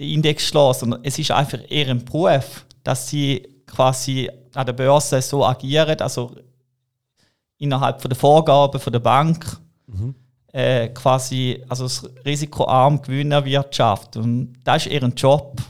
den 0.00 0.08
Index 0.08 0.48
schlagen, 0.48 0.74
sondern 0.74 1.00
es 1.04 1.16
ist 1.16 1.30
einfach 1.30 1.60
eher 1.68 1.88
ein 1.88 2.04
Beruf, 2.04 2.66
dass 2.82 3.08
sie 3.08 3.48
quasi 3.66 4.28
an 4.52 4.66
der 4.66 4.72
Börse 4.72 5.22
so 5.22 5.44
agieren, 5.46 6.00
also 6.00 6.34
innerhalb 7.58 8.02
von 8.02 8.08
der 8.08 8.18
Vorgaben 8.18 8.80
von 8.80 8.92
der 8.92 9.00
Bank 9.00 9.60
äh, 10.52 10.88
quasi 10.88 11.62
also 11.68 11.84
das 11.84 12.10
risikoarm 12.24 13.00
Gewinn 13.00 13.30
erwirtschaften. 13.30 14.22
Und 14.22 14.54
das 14.64 14.86
ist 14.86 14.92
eher 14.92 15.04
ein 15.04 15.14
Job. 15.14 15.60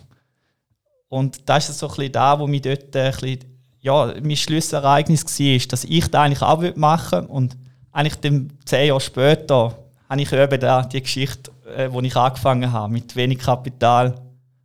Und 1.08 1.46
das 1.48 1.68
ist 1.68 1.78
so 1.78 1.88
ein 1.88 1.94
bisschen 1.94 2.12
da, 2.12 2.38
wo 2.38 2.46
mich 2.46 2.62
dort 2.62 2.96
ein 2.96 3.12
bisschen, 3.12 3.38
ja, 3.80 4.14
mein 4.22 4.36
Schlüsselereignis 4.36 5.24
war, 5.24 5.68
dass 5.68 5.84
ich 5.84 6.10
das 6.10 6.20
eigentlich 6.20 6.42
auch 6.42 6.76
machen 6.76 7.20
will. 7.20 7.26
Und 7.28 7.56
eigentlich 7.96 8.16
dann 8.16 8.52
zehn 8.64 8.88
Jahre 8.88 9.00
später 9.00 9.78
habe 10.08 10.20
ich 10.20 10.30
eben 10.30 10.60
da 10.60 10.82
die 10.82 11.00
Geschichte, 11.00 11.50
äh, 11.74 11.90
wo 11.90 12.00
ich 12.00 12.14
angefangen 12.14 12.70
habe, 12.70 12.92
mit 12.92 13.16
wenig 13.16 13.38
Kapital, 13.38 14.14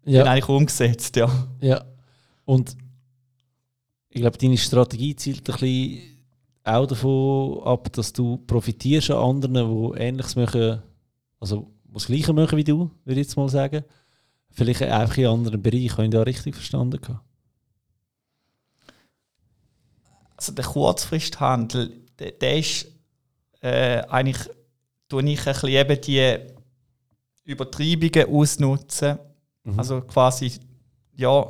Ja, 0.03 0.25
eigentlich 0.25 0.49
umgesetzt. 0.49 1.15
Ja. 1.15 1.29
ja. 1.61 1.83
Und 2.43 2.75
ich 4.09 4.21
glaube, 4.21 4.37
deine 4.37 4.57
Strategie 4.57 5.15
zielt 5.15 5.49
ein 5.49 5.53
bisschen 5.53 6.01
auch 6.63 6.85
davon 6.85 7.63
ab, 7.63 7.91
dass 7.93 8.11
du 8.11 8.37
profitierst 8.37 9.11
an 9.11 9.17
anderen, 9.17 9.93
die 9.93 9.99
Ähnliches 9.99 10.35
machen, 10.35 10.81
also 11.39 11.71
das 11.93 12.07
Gleiche 12.07 12.33
machen 12.33 12.57
wie 12.57 12.63
du, 12.63 12.91
würde 13.05 13.21
ich 13.21 13.27
jetzt 13.27 13.37
mal 13.37 13.49
sagen. 13.49 13.83
Vielleicht 14.49 14.81
einfach 14.81 15.17
in 15.17 15.27
anderen 15.27 15.61
Bereichen. 15.61 15.91
Habe 15.93 16.03
ich 16.03 16.09
da 16.09 16.21
richtig 16.23 16.55
verstanden? 16.55 16.99
Also 20.35 20.51
der 20.51 20.65
Kurzfristhandel, 20.65 21.93
der, 22.19 22.31
der 22.31 22.57
ist 22.59 22.90
äh, 23.61 24.01
eigentlich, 24.09 24.49
tue 25.07 25.23
ich 25.23 25.47
ein 25.47 25.53
bisschen 25.53 25.69
eben 25.69 26.01
die 26.01 26.37
Übertreibungen 27.45 28.27
ausnutzen. 28.33 29.19
Mhm. 29.63 29.79
Also 29.79 30.01
quasi, 30.01 30.53
ja, 31.15 31.45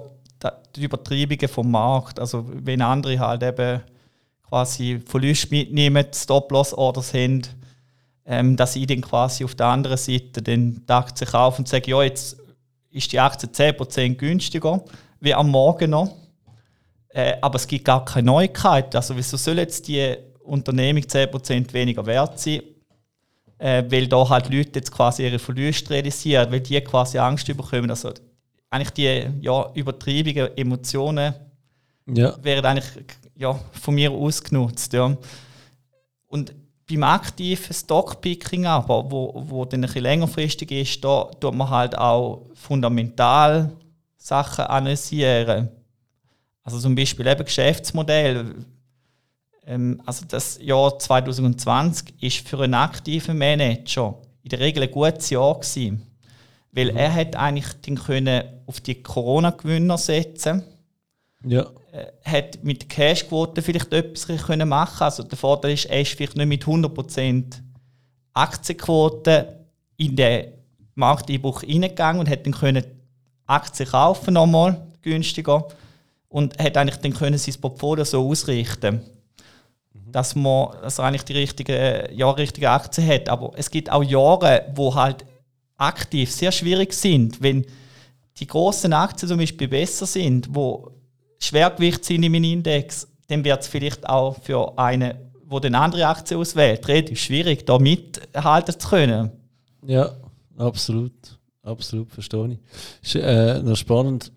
die 0.76 0.84
Übertreibungen 0.84 1.47
vom 1.47 1.72
Markt. 1.72 2.20
Also 2.20 2.45
wenn 2.47 2.82
andere 2.82 3.20
halt 3.20 3.43
eben 3.43 3.82
quasi 4.47 4.99
Verluste 5.05 5.49
mitnehmen, 5.49 6.05
Stop-Loss-Orders 6.14 7.14
haben, 7.14 7.41
ähm, 8.26 8.55
dass 8.55 8.76
ich 8.76 8.88
dann 8.88 9.01
quasi 9.01 9.43
auf 9.43 9.55
der 9.55 9.68
anderen 9.68 9.97
Seite 9.97 10.41
dann 10.41 10.84
die 10.88 10.93
Aktie 10.93 11.28
kaufe 11.28 11.59
und 11.59 11.68
sage, 11.68 11.91
ja, 11.91 12.03
jetzt 12.03 12.38
ist 12.91 13.12
die 13.12 13.20
Aktie 13.20 13.49
10% 13.49 14.16
günstiger 14.16 14.84
wie 15.20 15.34
am 15.34 15.49
Morgen 15.49 15.91
noch. 15.91 16.16
Äh, 17.09 17.36
aber 17.41 17.55
es 17.55 17.68
gibt 17.68 17.86
gar 17.86 18.03
keine 18.05 18.26
Neuigkeit. 18.28 18.95
Also 18.95 19.16
wieso 19.16 19.38
soll 19.38 19.57
jetzt 19.57 19.88
die 19.88 20.16
Unternehmung 20.44 21.04
10% 21.04 21.74
weniger 21.74 22.06
wert 22.06 22.39
sein? 22.39 22.62
Äh, 23.58 23.84
weil 23.89 24.08
da 24.08 24.28
halt 24.28 24.50
Leute 24.52 24.80
jetzt 24.80 24.92
quasi 24.92 25.24
ihre 25.24 25.38
Verluste 25.38 25.92
realisieren, 25.92 26.52
weil 26.52 26.62
die 26.62 26.82
quasi 26.82 27.20
Angst 27.20 27.46
bekommen. 27.46 27.89
Also 27.89 28.12
eigentlich 28.70 28.92
die 28.92 29.28
ja, 29.42 29.72
übertriebenen 29.76 30.58
Emotionen 30.58 31.34
ja. 32.08 32.44
werden 32.44 32.66
eigentlich 32.66 33.06
ja, 33.36 33.60
von 33.74 33.96
mir 33.96 34.12
ausgenutzt. 34.12 34.94
Ja. 34.94 35.16
Und 36.28 36.54
beim 36.89 37.04
aktiven 37.04 37.74
Stockpicking 37.74 38.66
aber, 38.66 39.10
wo, 39.10 39.44
wo 39.48 39.66
dann 39.66 39.82
ein 39.82 39.88
bisschen 39.88 40.04
längerfristig 40.04 40.72
ist, 40.72 41.04
da 41.04 41.30
tut 41.39 41.54
man 41.54 41.70
halt 41.70 41.98
auch 41.98 42.48
fundamental 42.54 43.72
Sachen 44.18 44.66
analysieren. 44.66 45.70
Also 46.64 46.80
zum 46.80 46.96
Beispiel 46.96 47.28
eben 47.28 47.46
Geschäftsmodell. 47.46 48.56
Ähm, 49.66 50.01
also 50.05 50.26
das 50.28 50.59
Jahr 50.62 50.97
2020 50.97 52.14
ist 52.22 52.47
für 52.47 52.62
einen 52.62 52.74
aktiven 52.74 53.38
Manager 53.38 54.18
in 54.43 54.49
der 54.49 54.59
Regel 54.59 54.84
ein 54.84 54.91
gutes 54.91 55.30
Jahr 55.30 55.55
gewesen, 55.55 56.05
weil 56.72 56.91
mhm. 56.91 56.97
er 56.97 57.14
hat 57.14 57.36
eigentlich 57.36 57.74
den 57.82 57.95
können 57.95 58.43
auf 58.66 58.82
die 58.82 59.01
Corona-Gewinner 59.01 59.97
setzen. 59.97 60.64
Ja. 61.43 61.68
Äh, 61.91 62.07
hat 62.24 62.64
mit 62.64 62.82
der 62.82 62.88
Cashquote 62.88 63.62
vielleicht 63.62 63.91
etwas 63.93 64.28
können 64.45 64.70
machen 64.70 65.03
Also 65.03 65.24
der 65.24 65.38
Vorteil 65.38 65.74
ist, 65.74 65.86
er 65.86 66.01
ist 66.01 66.14
vielleicht 66.14 66.38
nicht 66.38 66.47
mit 66.47 66.64
100% 66.64 67.62
Aktienquote 68.34 69.66
in 69.97 70.16
den 70.16 70.53
Markteinbruch 70.95 71.64
reingegangen 71.64 72.22
und 72.22 72.30
hat 72.30 72.45
dann 72.45 72.53
können 72.53 72.84
Aktien 73.45 73.89
kaufen 73.89 74.36
nochmal 74.36 74.88
günstiger 75.01 75.68
und 76.30 76.57
hat 76.57 76.78
eigentlich 76.78 77.01
dann 77.01 77.14
können 77.14 77.38
sein 77.38 77.59
Portfolio 77.59 78.05
so 78.05 78.28
ausrichten. 78.28 79.01
Dass 80.12 80.36
man 80.36 80.70
also 80.82 81.03
eigentlich 81.03 81.24
die 81.24 81.34
richtige, 81.34 82.09
ja, 82.14 82.30
richtige 82.32 82.70
Aktien 82.70 83.07
hat. 83.07 83.30
Aber 83.30 83.51
es 83.55 83.70
gibt 83.70 83.91
auch 83.91 84.03
Jahre, 84.03 84.66
wo 84.76 84.95
halt 84.95 85.26
aktiv 85.78 86.32
sehr 86.32 86.51
schwierig 86.51 86.93
sind, 86.93 87.41
wenn 87.41 87.66
die 88.38 88.47
großen 88.47 88.91
Aktien 88.93 89.30
zum 89.30 89.38
Beispiel 89.38 89.68
besser 89.68 90.05
sind, 90.05 90.53
wo 90.53 90.91
Schwergewicht 91.39 92.05
sind 92.05 92.24
in 92.24 92.32
meinem 92.32 92.43
Index, 92.43 93.07
dann 93.28 93.43
wird 93.43 93.62
es 93.62 93.68
vielleicht 93.68 94.07
auch 94.07 94.38
für 94.41 94.78
einen, 94.78 95.14
wo 95.45 95.59
den 95.59 95.76
andere 95.76 96.07
Aktien 96.07 96.39
auswählt, 96.39 96.88
relativ 96.88 97.20
schwierig, 97.20 97.66
da 97.66 97.80
mithalten 97.80 98.80
zu 98.80 98.88
können. 98.88 99.32
Ja, 99.86 100.12
absolut. 100.57 101.14
Absolut, 101.64 102.12
verstehe 102.12 102.53
ich. 102.53 102.59
Ist 103.03 103.16
äh, 103.16 103.62
noch 103.62 103.76
spannend. 103.76 104.32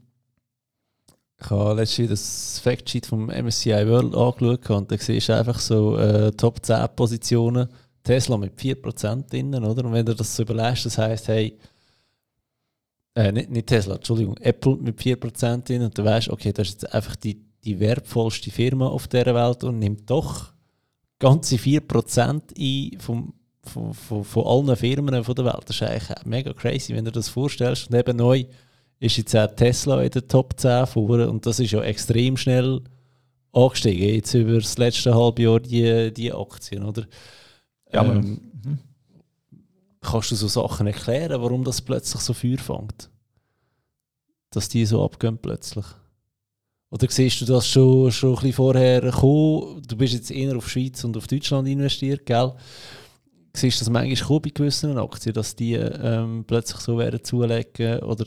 Ich 1.44 1.50
habe 1.50 1.74
letztens 1.74 2.08
das 2.08 2.58
Factsheet 2.60 3.04
vom 3.04 3.26
MSCI 3.26 3.86
World 3.86 4.14
angeschaut 4.14 4.70
und 4.70 4.90
da 4.90 4.96
siehst 4.96 5.28
du 5.28 5.36
einfach 5.36 5.58
so 5.60 5.98
äh, 5.98 6.32
Top 6.32 6.64
10 6.64 6.86
Positionen. 6.96 7.68
Tesla 8.02 8.38
mit 8.38 8.58
4% 8.58 9.28
drinnen, 9.28 9.62
oder? 9.64 9.84
Und 9.84 9.92
wenn 9.92 10.06
du 10.06 10.14
das 10.14 10.34
so 10.34 10.42
überlegst, 10.42 10.86
das 10.86 10.96
heisst, 10.96 11.28
hey, 11.28 11.58
äh, 13.14 13.30
nicht, 13.30 13.50
nicht, 13.50 13.66
Tesla, 13.66 13.96
Entschuldigung, 13.96 14.36
Apple 14.38 14.76
mit 14.76 14.98
4% 14.98 15.66
drin 15.66 15.82
und 15.82 15.96
du 15.96 16.04
weißt, 16.04 16.30
okay, 16.30 16.52
das 16.52 16.68
ist 16.68 16.82
jetzt 16.82 16.94
einfach 16.94 17.16
die, 17.16 17.44
die 17.62 17.78
wertvollste 17.78 18.50
Firma 18.50 18.88
auf 18.88 19.06
dieser 19.08 19.34
Welt 19.34 19.64
und 19.64 19.78
nimmt 19.78 20.08
doch 20.10 20.52
ganze 21.18 21.56
4% 21.56 22.42
ein 22.58 23.00
vom, 23.00 23.34
von, 23.62 23.92
von, 23.92 24.24
von 24.24 24.46
allen 24.46 24.76
Firmen 24.76 25.24
von 25.24 25.34
der 25.34 25.44
Welt. 25.44 25.64
Das 25.66 25.76
ist 25.76 25.82
eigentlich 25.82 26.24
mega 26.24 26.52
crazy, 26.54 26.94
wenn 26.94 27.04
du 27.04 27.12
das 27.12 27.28
vorstellst. 27.28 27.90
Und 27.90 27.96
eben 27.96 28.16
neu 28.16 28.44
ist 29.00 29.16
jetzt 29.16 29.36
auch 29.36 29.54
Tesla 29.54 30.02
in 30.02 30.10
der 30.10 30.26
Top 30.26 30.58
10 30.58 30.86
vor 30.86 31.28
und 31.28 31.46
das 31.46 31.60
ist 31.60 31.72
ja 31.72 31.82
extrem 31.82 32.36
schnell 32.36 32.82
angestiegen, 33.52 34.14
jetzt 34.14 34.34
über 34.34 34.54
das 34.54 34.78
letzte 34.78 35.14
halbe 35.14 35.42
Jahr 35.42 35.60
die, 35.60 36.12
die 36.12 36.32
Aktien, 36.32 36.84
oder? 36.84 37.06
Ja, 37.92 38.04
ähm, 38.04 38.40
mhm. 38.64 38.78
Kannst 40.00 40.30
du 40.30 40.34
so 40.34 40.48
Sachen 40.48 40.86
erklären, 40.86 41.40
warum 41.40 41.64
das 41.64 41.80
plötzlich 41.80 42.20
so 42.20 42.34
Feuer 42.34 42.58
fängt? 42.58 43.10
Dass 44.50 44.68
die 44.68 44.84
so 44.84 45.04
abgehen 45.04 45.38
plötzlich? 45.38 45.86
Oder 46.90 47.08
siehst 47.10 47.40
du 47.40 47.44
das 47.44 47.66
schon, 47.66 48.12
schon 48.12 48.30
ein 48.30 48.34
bisschen 48.36 48.52
vorher 48.52 49.10
kommen? 49.10 49.82
Du 49.88 49.96
bist 49.96 50.14
jetzt 50.14 50.30
eher 50.30 50.56
auf 50.56 50.68
Schweiz 50.68 51.02
und 51.04 51.16
auf 51.16 51.26
Deutschland 51.26 51.66
investiert, 51.66 52.26
gell? 52.26 52.52
Siehst 53.56 53.80
du 53.80 53.84
das 53.84 53.90
manchmal 53.90 54.40
bei 54.40 54.50
gewissen 54.50 54.98
Aktien, 54.98 55.32
dass 55.32 55.56
die 55.56 55.74
ähm, 55.74 56.44
plötzlich 56.46 56.80
so 56.80 56.98
werden 56.98 57.24
zulegen? 57.24 58.00
Oder 58.00 58.26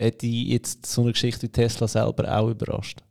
hat 0.00 0.22
die 0.22 0.50
jetzt 0.50 0.86
so 0.86 1.02
eine 1.02 1.12
Geschichte 1.12 1.42
wie 1.42 1.48
Tesla 1.48 1.88
selber 1.88 2.36
auch 2.36 2.48
überrascht? 2.48 3.02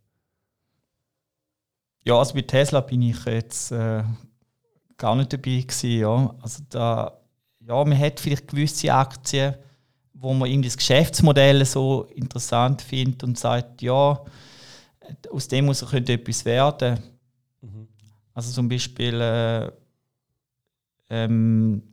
Ja, 2.05 2.17
also 2.19 2.33
bei 2.33 2.41
Tesla 2.41 2.81
bin 2.81 3.01
ich 3.01 3.25
jetzt 3.25 3.71
äh, 3.71 4.03
gar 4.97 5.15
nicht 5.15 5.31
dabei 5.31 5.61
gewesen, 5.61 5.99
ja. 5.99 6.35
Also 6.41 6.63
da 6.69 7.23
ja, 7.67 7.83
man 7.83 7.97
hat 7.97 8.19
vielleicht 8.19 8.47
gewisse 8.47 8.93
Aktien, 8.93 9.55
wo 10.13 10.33
man 10.33 10.49
irgendwie 10.49 10.67
das 10.67 10.77
Geschäftsmodell 10.77 11.65
so 11.65 12.03
interessant 12.15 12.81
findet 12.81 13.23
und 13.23 13.37
sagt, 13.37 13.81
ja, 13.81 14.21
aus 15.31 15.47
dem 15.47 15.65
muss 15.65 15.85
könnte 15.85 16.13
etwas 16.13 16.45
werden. 16.45 16.99
Mhm. 17.61 17.87
Also 18.33 18.51
zum 18.51 18.67
Beispiel 18.67 19.19
äh, 19.21 19.71
ähm, 21.09 21.92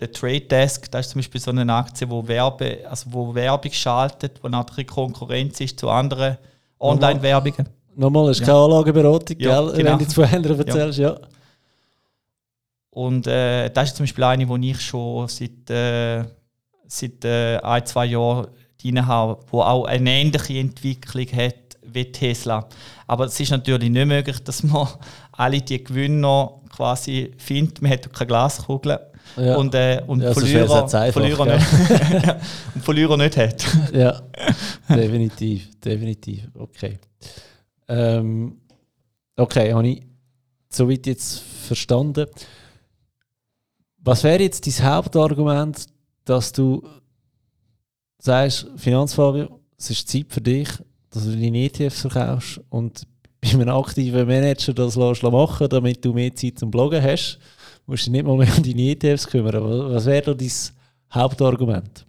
der 0.00 0.10
Trade 0.10 0.40
Desk, 0.40 0.90
das 0.90 1.06
ist 1.06 1.12
zum 1.12 1.18
Beispiel 1.20 1.40
so 1.40 1.50
eine 1.50 1.72
Aktie, 1.72 2.08
wo, 2.08 2.26
Werbe, 2.26 2.78
also 2.88 3.12
wo 3.12 3.34
Werbung 3.34 3.72
schaltet, 3.72 4.42
wo 4.42 4.48
natürlich 4.48 4.88
Konkurrenz 4.88 5.60
ist 5.60 5.78
zu 5.78 5.90
anderen 5.90 6.38
Online-Werbungen. 6.78 7.68
Nochmal, 7.94 8.28
das 8.28 8.40
ist 8.40 8.46
ja. 8.46 8.54
keine 8.54 8.64
Anlageberatung, 8.64 9.36
ja, 9.38 9.60
gell? 9.60 9.76
Genau. 9.76 9.90
wenn 9.90 9.98
du 9.98 10.08
zu 10.08 10.24
Händlern 10.24 10.58
erzählst, 10.58 10.98
ja. 10.98 11.10
ja. 11.10 11.20
Und 12.90 13.26
äh, 13.26 13.70
das 13.70 13.90
ist 13.90 13.96
zum 13.96 14.04
Beispiel 14.04 14.24
eine, 14.24 14.46
die 14.46 14.70
ich 14.70 14.80
schon 14.80 15.28
seit, 15.28 15.70
äh, 15.70 16.24
seit 16.86 17.24
äh, 17.24 17.58
ein, 17.58 17.86
zwei 17.86 18.06
Jahren 18.06 18.48
drin 18.80 19.06
habe, 19.06 19.38
die 19.52 19.56
auch 19.56 19.84
eine 19.84 20.10
ähnliche 20.10 20.58
Entwicklung 20.58 21.26
hat 21.32 21.54
wie 21.82 22.10
Tesla. 22.10 22.66
Aber 23.06 23.26
es 23.26 23.38
ist 23.38 23.50
natürlich 23.50 23.90
nicht 23.90 24.06
möglich, 24.06 24.42
dass 24.42 24.62
man 24.62 24.88
alle 25.32 25.60
die 25.60 25.82
Gewinner 25.84 26.60
quasi 26.74 27.32
findet. 27.36 27.82
Man 27.82 27.92
hat 27.92 28.12
keine 28.12 28.26
Glaskugel. 28.26 28.98
Ja. 29.36 29.56
Und, 29.56 29.74
äh, 29.74 30.02
und, 30.06 30.22
ja, 30.22 30.32
Verlierer, 30.32 30.82
einfach, 30.82 31.12
Verlierer, 31.12 31.46
ja. 31.48 31.56
nicht, 31.56 32.36
und 32.74 32.84
Verlierer 32.84 33.16
nicht 33.16 33.36
hat. 33.36 33.64
ja, 33.92 34.22
definitiv, 34.88 35.70
definitiv. 35.80 36.48
Okay. 36.54 36.98
Ähm, 37.88 38.60
okay, 39.36 39.72
habe 39.72 39.88
ich 39.88 40.02
soweit 40.68 41.06
jetzt 41.06 41.40
verstanden. 41.66 42.26
Was 43.98 44.24
wäre 44.24 44.42
jetzt 44.42 44.66
dein 44.66 44.86
Hauptargument, 44.86 45.86
dass 46.24 46.52
du 46.52 46.82
sagst, 48.18 48.66
Finanzfabio, 48.76 49.60
es 49.76 49.90
ist 49.90 50.08
Zeit 50.08 50.26
für 50.28 50.40
dich, 50.40 50.68
dass 51.10 51.24
du 51.24 51.32
deine 51.32 51.64
ETFs 51.64 52.02
verkaufst 52.02 52.60
und 52.68 53.06
bei 53.40 53.50
einem 53.50 53.68
aktiven 53.70 54.26
Manager 54.26 54.74
das 54.74 54.96
machen 54.96 55.68
damit 55.68 56.04
du 56.04 56.12
mehr 56.12 56.34
Zeit 56.34 56.58
zum 56.58 56.70
Bloggen 56.70 57.02
hast, 57.02 57.38
musst 57.90 58.06
du 58.06 58.12
nicht 58.12 58.24
mal 58.24 58.36
mehr 58.36 58.56
um 58.56 58.62
deine 58.62 58.82
ETFs 58.82 59.26
kümmern. 59.26 59.92
Was 59.92 60.06
wäre 60.06 60.22
da 60.22 60.34
dein 60.34 60.50
Hauptargument? 61.12 62.06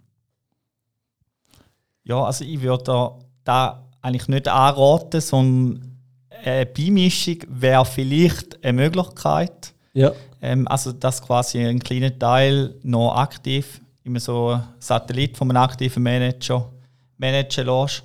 Ja, 2.04 2.24
also 2.24 2.44
ich 2.44 2.60
würde 2.60 2.84
da, 2.84 3.18
da 3.44 3.88
eigentlich 4.00 4.28
nicht 4.28 4.48
anraten, 4.48 5.20
sondern 5.20 5.98
eine 6.44 6.66
Beimischung 6.66 7.38
wäre 7.48 7.84
vielleicht 7.84 8.64
eine 8.64 8.72
Möglichkeit. 8.72 9.74
Ja. 9.92 10.12
Ähm, 10.40 10.66
also 10.68 10.92
dass 10.92 11.22
quasi 11.22 11.58
ein 11.58 11.80
kleiner 11.80 12.16
Teil 12.18 12.74
noch 12.82 13.14
aktiv, 13.14 13.80
immer 14.04 14.20
so 14.20 14.50
ein 14.50 14.62
Satellit 14.78 15.36
von 15.36 15.50
einem 15.50 15.62
aktiven 15.62 16.02
Manager 16.02 16.72
managen 17.18 17.66
lässt. 17.66 18.02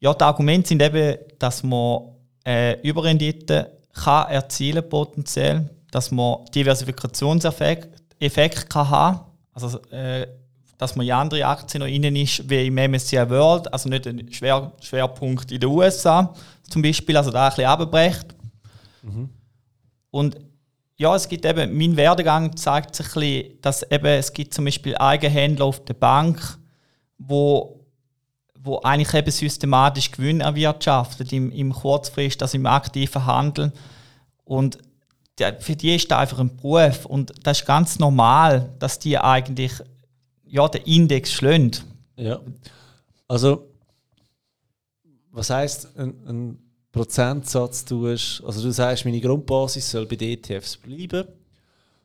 Ja, 0.00 0.12
die 0.12 0.24
Argumente 0.24 0.68
sind 0.68 0.82
eben, 0.82 1.18
dass 1.38 1.62
man 1.62 2.02
äh, 2.44 2.80
Überrendite 2.82 3.78
kann 3.92 4.30
erzielen 4.30 4.88
potenziell, 4.88 5.68
dass 5.90 6.10
man 6.10 6.44
Diversifikationseffekt 6.54 8.00
Effekt 8.18 8.68
kann 8.68 8.90
haben 8.90 9.20
also 9.52 9.78
äh, 9.90 10.26
dass 10.78 10.96
man 10.96 11.04
in 11.04 11.12
andere 11.12 11.44
Aktien 11.46 11.80
noch 11.80 11.86
innen 11.86 12.16
ist, 12.16 12.48
wie 12.48 12.66
im 12.66 12.74
MSCI 12.74 13.28
World, 13.28 13.70
also 13.72 13.88
nicht 13.88 14.06
ein 14.06 14.32
Schwer 14.32 14.72
Schwerpunkt 14.80 15.52
in 15.52 15.60
den 15.60 15.68
USA 15.68 16.34
zum 16.68 16.80
Beispiel, 16.82 17.16
also 17.16 17.30
da 17.30 17.44
ein 17.44 17.50
bisschen 17.50 17.66
abbrecht. 17.66 18.34
Mhm. 19.02 19.28
Und 20.10 20.36
ja, 20.96 21.14
es 21.14 21.28
gibt 21.28 21.44
eben, 21.44 21.76
mein 21.76 21.96
Werdegang 21.96 22.56
zeigt 22.56 22.94
sich 22.94 23.06
ein 23.08 23.20
bisschen, 23.20 23.60
dass 23.60 23.82
eben, 23.90 24.06
es 24.06 24.32
gibt 24.32 24.54
zum 24.54 24.64
Beispiel 24.64 24.96
Eigenhändler 24.96 25.66
auf 25.66 25.84
der 25.84 25.94
Bank, 25.94 26.58
wo, 27.18 27.84
wo 28.58 28.80
eigentlich 28.80 29.12
eben 29.14 29.30
systematisch 29.30 30.10
Gewinn 30.10 30.40
erwirtschaftet 30.40 31.32
im, 31.32 31.50
im 31.52 31.72
Kurzfrist, 31.72 32.42
also 32.42 32.56
im 32.56 32.66
aktiven 32.66 33.26
Handel. 33.26 33.72
Und 34.44 34.78
für 35.60 35.76
die 35.76 35.96
ist 35.96 36.10
das 36.10 36.18
einfach 36.18 36.38
ein 36.38 36.56
Beruf 36.56 37.06
und 37.06 37.32
das 37.42 37.60
ist 37.60 37.66
ganz 37.66 37.98
normal, 37.98 38.72
dass 38.78 38.98
die 38.98 39.18
eigentlich 39.18 39.72
ja, 40.46 40.68
den 40.68 40.82
Index 40.82 41.32
schlönt. 41.32 41.84
Ja. 42.16 42.40
Also, 43.28 43.68
was 45.30 45.50
heißt 45.50 45.96
ein, 45.96 46.14
ein 46.26 46.58
Prozentsatz 46.92 47.84
tust? 47.84 48.42
Also, 48.44 48.62
du 48.62 48.72
sagst, 48.72 49.04
meine 49.04 49.20
Grundbasis 49.20 49.90
soll 49.90 50.06
bei 50.06 50.16
den 50.16 50.30
ETFs 50.30 50.76
bleiben. 50.76 51.28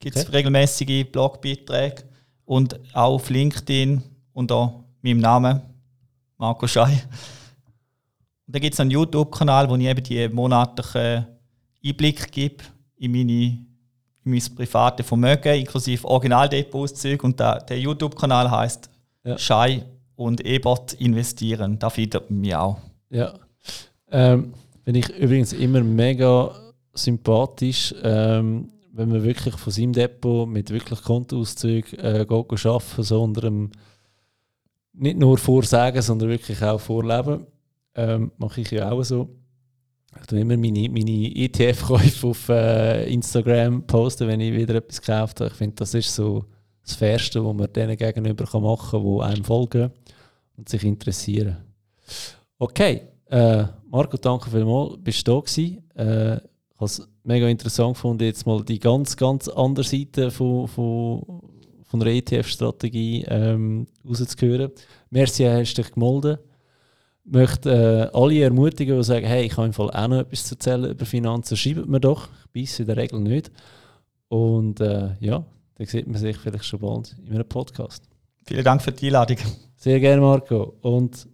gibt 0.00 0.16
es 0.16 0.26
okay. 0.26 0.36
regelmäßige 0.36 1.04
Blogbeiträge 1.10 2.02
und 2.44 2.78
auch 2.94 3.14
auf 3.14 3.30
LinkedIn 3.30 4.02
unter 4.32 4.84
meinem 5.02 5.18
Namen 5.18 5.62
Marco 6.36 6.66
Schei. 6.66 7.04
Und 8.46 8.54
dann 8.54 8.60
gibt 8.60 8.74
es 8.74 8.80
einen 8.80 8.90
YouTube-Kanal, 8.90 9.70
wo 9.70 9.76
ich 9.76 9.84
eben 9.84 10.02
die 10.02 10.28
monatlichen 10.28 11.26
Einblick 11.82 12.30
gebe 12.30 12.62
in 12.96 13.12
meine 13.12 13.64
in 14.26 14.32
mein 14.32 14.54
privates 14.54 15.06
Vermögen, 15.06 15.54
inklusive 15.54 16.08
Originaldepotauszüge. 16.08 17.22
Und 17.22 17.38
der, 17.38 17.60
der 17.60 17.78
YouTube-Kanal 17.78 18.50
heißt 18.50 18.88
ja. 19.24 19.38
Schei 19.38 19.84
und 20.16 20.44
Ebert 20.44 20.94
investieren. 20.94 21.78
Da 21.78 21.90
findet 21.90 22.30
man 22.30 22.40
mich 22.40 22.54
auch. 22.54 22.78
Ja. 23.10 23.34
Ähm, 24.10 24.54
Finde 24.84 25.00
ich 25.00 25.08
übrigens 25.16 25.52
immer 25.52 25.82
mega 25.82 26.54
sympathisch, 26.92 27.94
ähm, 28.02 28.70
wenn 28.92 29.08
man 29.08 29.24
wirklich 29.24 29.56
von 29.56 29.72
seinem 29.72 29.92
Depot 29.92 30.48
mit 30.48 30.70
wirklich 30.70 31.02
Kontoauszügen 31.02 31.98
äh, 31.98 32.26
geht 32.28 32.66
arbeiten, 32.66 33.02
so 33.02 33.22
unter 33.22 33.44
einem 33.44 33.70
nicht 34.92 35.18
nur 35.18 35.38
vorsagen, 35.38 36.00
sondern 36.02 36.28
wirklich 36.28 36.62
auch 36.62 36.80
vorleben. 36.80 37.46
Ähm, 37.96 38.30
Mache 38.38 38.60
ich 38.60 38.70
ja 38.70 38.90
auch 38.90 39.02
so. 39.02 39.28
Ich 40.20 40.26
tue 40.26 40.40
immer 40.40 40.56
meine, 40.56 40.88
meine 40.88 41.34
ETF-Käufe 41.34 42.26
auf 42.28 42.48
äh, 42.48 43.12
Instagram 43.12 43.84
posten, 43.84 44.28
wenn 44.28 44.40
ich 44.40 44.54
wieder 44.54 44.76
etwas 44.76 45.00
gekauft 45.00 45.40
habe. 45.40 45.50
Ich 45.50 45.56
finde, 45.56 45.76
das 45.76 45.94
ist 45.94 46.14
so 46.14 46.44
das 46.84 46.94
Fairste, 46.94 47.44
was 47.44 47.54
man 47.54 47.72
denen 47.72 47.96
gegenüber 47.96 48.60
machen 48.60 49.02
kann, 49.02 49.16
die 49.18 49.22
einem 49.22 49.44
folgen 49.44 49.90
und 50.56 50.68
sich 50.68 50.84
interessieren. 50.84 51.56
Okay, 52.58 53.02
äh, 53.26 53.64
Marco, 53.90 54.16
danke 54.16 54.50
vielmals, 54.50 54.96
bist 54.98 55.26
du 55.26 55.32
da 55.32 55.40
gewesen. 55.40 55.90
Äh, 55.96 56.36
ich 56.36 56.80
habe 56.80 56.86
es 56.86 57.08
mega 57.22 57.48
interessant 57.48 57.94
gefunden, 57.94 58.24
jetzt 58.24 58.46
mal 58.46 58.62
die 58.64 58.78
ganz, 58.78 59.16
ganz 59.16 59.48
andere 59.48 59.84
Seite 59.84 60.30
von, 60.30 60.68
von, 60.68 61.42
von 61.84 62.00
der 62.00 62.12
ETF-Strategie 62.14 63.24
ähm, 63.28 63.86
rauszuhören. 64.06 64.72
Merci, 65.10 65.44
hast 65.44 65.74
dich 65.74 65.92
gemeldet. 65.92 66.40
Ich 67.24 67.32
möchte 67.32 68.10
äh, 68.12 68.16
alle 68.16 68.42
ermutigen, 68.42 68.96
die 68.96 69.04
sagen, 69.04 69.26
hey, 69.26 69.46
ich 69.46 69.56
habe 69.56 69.66
im 69.66 69.72
Fall 69.72 69.90
auch 69.90 70.08
noch 70.08 70.18
etwas 70.18 70.44
zu 70.44 70.56
erzählen 70.56 70.90
über 70.90 71.06
Finanzen, 71.06 71.56
schreibt 71.56 71.88
mir 71.88 72.00
doch. 72.00 72.28
Bis 72.52 72.78
in 72.78 72.86
der 72.86 72.96
Regel 72.96 73.20
nicht. 73.20 73.50
Und 74.28 74.80
äh, 74.80 75.14
ja, 75.20 75.44
dann 75.76 75.86
sieht 75.86 76.06
man 76.06 76.16
sich 76.16 76.36
vielleicht 76.36 76.64
schon 76.66 76.80
bald 76.80 77.16
in 77.24 77.34
einem 77.34 77.48
Podcast. 77.48 78.04
Vielen 78.46 78.64
Dank 78.64 78.82
für 78.82 78.92
die 78.92 79.06
Einladung. 79.06 79.38
Sehr 79.84 80.00
gerne, 80.00 80.22
Marco. 80.22 80.78
Und 80.80 81.28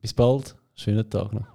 bis 0.00 0.14
bald. 0.14 0.54
Schönen 0.72 1.10
Tag 1.10 1.32
noch. 1.32 1.51